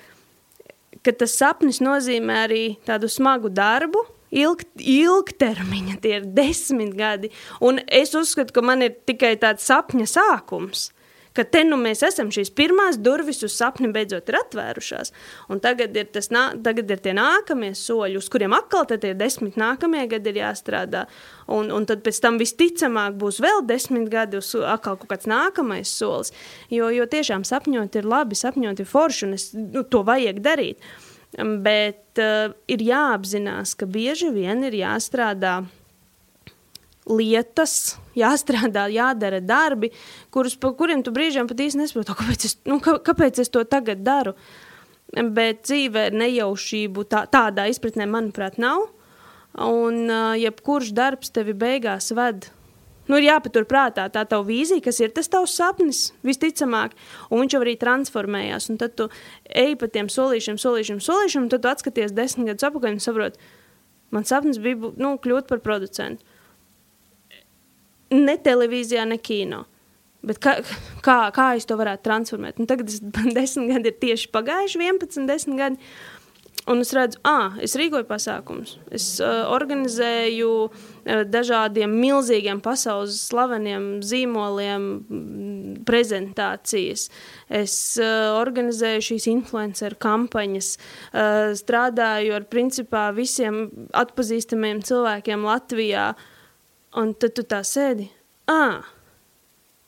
ka 1.04 1.16
tas 1.16 1.36
sapnis 1.40 1.80
nozīmē 1.84 2.44
arī 2.46 2.64
tādu 2.88 3.08
smagu 3.12 3.52
darbu, 3.52 4.04
ilg, 4.36 4.66
ilgtermiņa, 4.78 5.98
tie 6.04 6.20
ir 6.20 6.30
desmit 6.36 6.94
gadi, 7.00 7.32
un 7.64 7.80
es 7.88 8.14
uzskatu, 8.18 8.54
ka 8.54 8.64
man 8.66 8.84
ir 8.86 8.96
tikai 9.08 9.36
tāds 9.42 9.68
sapņa 9.70 10.10
sākums– 10.20 10.90
ka 11.40 11.46
te 11.48 11.64
nu 11.64 11.78
mēs 11.80 12.04
esam 12.04 12.32
šīs 12.34 12.52
pirmās 12.56 13.00
durvis 13.00 13.40
uz 13.48 13.56
sapni 13.56 13.88
beidzot 13.96 14.28
ir 14.30 14.40
atvērušās. 14.42 15.14
Un 15.52 15.62
tagad 15.64 15.96
ir, 15.96 16.10
tas, 16.12 16.28
tagad 16.30 16.92
ir 16.92 17.04
tie 17.04 17.16
nākamie 17.16 17.72
soļi, 17.78 18.20
uz 18.20 18.28
kuriem 18.32 18.56
atkal 18.58 18.88
ir 19.00 19.16
desmit 19.20 19.56
nākamie 19.60 20.06
gadi 20.12 20.34
ir 20.34 20.42
jāstrādā. 20.42 21.06
Un, 21.50 21.72
un 21.74 21.88
tad 21.90 22.04
pēc 22.06 22.20
tam 22.22 22.40
visticamāk 22.42 23.16
būs 23.22 23.40
vēl 23.44 23.64
desmit 23.70 24.10
gadi 24.12 24.42
uz 24.42 24.52
atkal 24.60 25.00
kaut 25.00 25.10
kāds 25.14 25.30
nākamais 25.30 25.92
solis. 25.92 26.34
Jo, 26.74 26.92
jo 26.94 27.08
tiešām 27.10 27.48
sapņot 27.48 27.96
ir 27.96 28.10
labi, 28.10 28.38
sapņot 28.38 28.84
ir 28.84 28.90
forši 28.90 29.28
un 29.30 29.38
es, 29.40 29.50
nu, 29.56 29.86
to 29.88 30.04
vajag 30.08 30.44
darīt. 30.44 30.92
Bet 31.38 32.20
uh, 32.20 32.56
ir 32.68 32.84
jāapzinās, 32.84 33.76
ka 33.78 33.86
bieži 33.90 34.32
vien 34.34 34.66
ir 34.66 34.76
jāstrādā 34.80 35.60
lietas, 37.10 37.98
jāstrādā, 38.18 38.88
jādara 38.94 39.42
darbi, 39.42 39.92
kurus, 40.34 40.56
pa 40.60 40.72
kuriem 40.78 41.04
tu 41.06 41.14
brīžiem 41.16 41.50
pat 41.50 41.62
īsti 41.66 41.82
nesaproti, 41.82 42.16
kāpēc, 42.22 42.46
es, 42.46 42.58
nu, 42.70 42.80
kā, 42.84 42.98
kāpēc 43.06 43.42
es 43.44 43.52
to 43.54 43.64
tagad 43.68 44.04
daru. 44.06 44.36
Bet 45.10 45.64
dzīvē 45.66 46.12
nejaušību 46.14 47.08
tā, 47.10 47.24
tādā 47.34 47.66
izpratnē, 47.72 48.06
manuprāt, 48.06 48.60
nav. 48.62 48.86
Un 49.58 50.04
uh, 50.06 50.36
jebkurš 50.38 50.94
darbs 50.94 51.34
tevi 51.34 51.56
beigās 51.58 52.12
ved. 52.14 52.52
Nu, 53.10 53.18
ir 53.18 53.26
jāpatur 53.26 53.66
prātā 53.66 54.06
tā 54.14 54.22
tā 54.30 54.38
vīzija, 54.46 54.84
kas 54.86 55.00
ir 55.02 55.10
tas 55.16 55.32
tavs 55.34 55.56
sapnis, 55.58 56.02
visticamāk, 56.22 56.94
un 57.34 57.42
viņš 57.42 57.56
jau 57.56 57.62
arī 57.64 57.74
transformējās. 57.82 58.70
Un 58.70 58.78
tad 58.78 58.94
tu 59.00 59.08
ej 59.50 59.74
pa 59.82 59.90
tiem 59.90 60.12
solīšiem, 60.14 60.60
solīšiem, 60.62 61.00
solīšiem, 61.02 61.48
un 61.48 61.54
tad 61.56 61.66
tu 61.66 61.72
atskaties 61.72 62.14
desmit 62.14 62.52
gadus 62.52 62.68
atpakaļ 62.70 62.94
un 62.94 63.02
saproti, 63.02 63.50
man 64.14 64.30
sapnis 64.30 64.62
bija 64.62 64.94
nu, 65.02 65.16
kļūt 65.24 65.50
par 65.50 65.64
producentu. 65.66 66.38
Ne 68.16 68.38
televīzijā, 68.42 69.06
ne 69.10 69.20
kino. 69.22 69.66
Bet 70.26 70.42
kā, 70.44 70.58
kā, 71.06 71.18
kā 71.36 71.50
es 71.56 71.68
to 71.70 71.78
varētu 71.80 72.04
transformēt? 72.08 72.60
Un 72.60 72.68
tagad 72.68 72.90
es, 72.92 73.00
desmit 73.38 73.76
gadi 73.76 73.94
ir 73.94 74.00
tieši 74.02 74.32
pagājuši, 74.36 74.82
11, 74.84 75.28
10 75.30 75.60
gadi. 75.60 75.92
Un 76.70 76.84
es 76.84 76.92
redzu, 76.94 77.18
ah, 77.26 77.56
es 77.64 77.74
rīkoju 77.80 78.06
pasākumus, 78.06 78.76
es 78.94 79.06
uh, 79.24 79.48
organizēju 79.56 80.50
uh, 80.68 81.22
dažādiem 81.26 81.96
milzīgiem 81.98 82.60
pasaules 82.62 83.16
slaveniem 83.30 84.04
zīmoliem 84.06 84.86
prezentācijas. 85.88 87.08
Es 87.48 87.74
uh, 87.98 88.36
organizēju 88.38 89.08
šīs 89.08 89.30
influenceru 89.32 89.98
kampaņas, 90.04 90.74
uh, 90.76 91.56
strādāju 91.58 92.36
ar 92.38 92.46
principā 92.52 93.08
visiem 93.18 93.64
atpazīstamiem 94.04 94.84
cilvēkiem 94.86 95.48
Latvijā. 95.50 96.12
Un 96.98 97.14
tad 97.14 97.36
tu 97.38 97.44
tā 97.46 97.60
sēdi, 97.68 98.08
ah, 98.50 98.82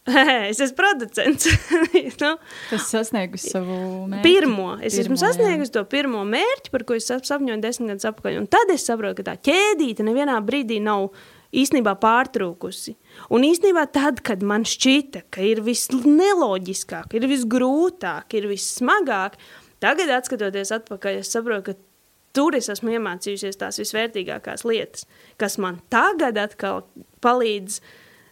es 0.49 0.59
esmu 0.61 0.77
producents. 0.77 1.47
nu, 2.21 2.31
Tas 2.69 2.87
sasniegus 2.89 3.45
savu 3.51 3.75
mērķi. 4.11 4.23
Pirmo. 4.25 4.71
Es 4.81 4.97
pirmo, 4.97 5.15
esmu 5.15 5.19
sasniegus 5.21 5.69
jā. 5.69 5.75
to 5.79 5.85
pirmo 5.89 6.23
mērķi, 6.27 6.73
par 6.73 6.85
ko 6.85 6.97
es 6.97 7.09
sapņoju 7.09 7.61
desmit 7.61 7.93
gadus 7.93 8.09
atpakaļ. 8.09 8.39
Un 8.41 8.49
tad 8.51 8.73
es 8.73 8.85
saprotu, 8.89 9.21
ka 9.21 9.31
tā 9.31 9.37
ķēdīte 9.49 10.05
nevienā 10.05 10.39
brīdī 10.45 10.81
nav 10.83 11.11
īstenībā 11.51 11.97
pārtrūkusi. 12.01 12.95
Un 13.35 13.45
īstenībā 13.45 13.85
tad, 13.93 14.23
kad 14.25 14.43
man 14.45 14.65
šķita, 14.67 15.25
ka 15.33 15.43
ir 15.45 15.61
viss 15.65 15.91
neloģiskāk, 15.91 17.11
ir 17.17 17.27
viss 17.29 17.49
grūtāk, 17.49 18.37
ir 18.39 18.47
viss 18.51 18.77
smagāk, 18.79 19.37
tagad, 19.83 20.13
skatoties 20.25 20.73
atpakaļ, 20.77 21.21
es 21.21 21.33
saprotu, 21.35 21.71
ka 21.71 21.90
tur 22.35 22.55
es 22.57 22.69
esmu 22.71 22.95
iemācījusies 22.97 23.59
tās 23.61 23.79
visvērtīgākās 23.81 24.65
lietas, 24.67 25.07
kas 25.41 25.57
man 25.61 25.81
tagad 25.93 26.39
atkal 26.41 26.83
palīdz 27.23 27.81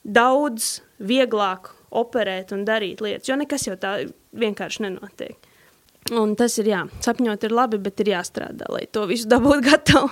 daudz 0.04 0.80
vieglāk 1.00 1.72
operēt 1.90 2.54
un 2.56 2.66
darīt 2.68 3.02
lietas, 3.04 3.30
jo 3.30 3.38
nekas 3.40 3.68
jau 3.68 3.78
tā 3.80 3.96
vienkārši 4.40 4.86
nenotiek. 4.86 5.50
Un 6.16 6.34
tas 6.40 6.56
ir 6.62 6.70
jā, 6.72 6.84
sapņot 7.04 7.44
ir 7.46 7.54
labi, 7.54 7.78
bet 7.84 8.02
ir 8.02 8.14
jāstrādā, 8.16 8.70
lai 8.72 8.86
to 8.92 9.04
visu 9.10 9.30
dabūtu 9.30 9.66
gatavu. 9.68 10.10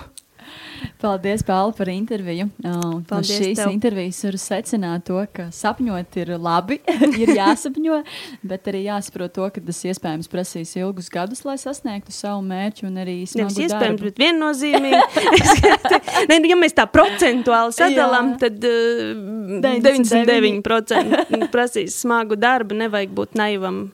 Paldies, 0.98 1.44
Pāvils, 1.46 1.76
par 1.78 1.86
interviju. 1.92 2.48
Uh, 2.58 2.96
no 2.98 3.18
šīs 3.22 3.60
tev. 3.60 3.68
intervijas 3.70 4.18
var 4.26 4.36
secināt 4.42 5.04
to, 5.06 5.20
ka 5.30 5.44
sapņot 5.54 6.16
ir 6.18 6.32
labi, 6.42 6.80
ir 7.22 7.30
jāsapņo, 7.36 8.00
bet 8.50 8.66
arī 8.72 8.80
jāsaprot 8.88 9.30
to, 9.36 9.46
ka 9.54 9.62
tas 9.68 9.78
iespējams 9.92 10.26
prasīs 10.32 10.74
ilgus 10.80 11.06
gadus, 11.14 11.44
lai 11.46 11.54
sasniegtu 11.62 12.10
savu 12.14 12.42
mērķu 12.48 12.88
un 12.90 12.98
arī 13.04 13.16
smagu 13.30 13.46
Nevis 13.46 13.60
iespējams, 13.68 13.94
darbu. 13.94 14.10
bet 14.10 14.18
viennozīmīgi. 14.24 15.02
ne, 16.32 16.40
nu, 16.42 16.50
ja 16.50 16.58
mēs 16.58 16.74
tā 16.74 16.88
procentuāli 16.90 17.78
sadalām, 17.78 18.34
tad 18.42 18.58
uh, 18.66 19.14
99% 19.70 21.50
prasīs 21.54 22.02
smagu 22.02 22.34
darbu, 22.34 22.74
nevajag 22.82 23.14
būt 23.22 23.38
naivam 23.38 23.84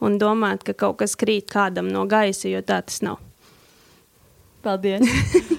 un 0.00 0.16
domāt, 0.16 0.64
ka 0.64 0.72
kaut 0.72 1.02
kas 1.04 1.20
krīt 1.20 1.52
kādam 1.52 1.92
no 1.92 2.08
gaisa, 2.08 2.48
jo 2.48 2.64
tā 2.64 2.80
tas 2.80 3.04
nav. 3.04 3.20
Paldies! 4.64 5.58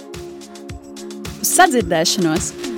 Sadzirdēšanos! 1.41 2.70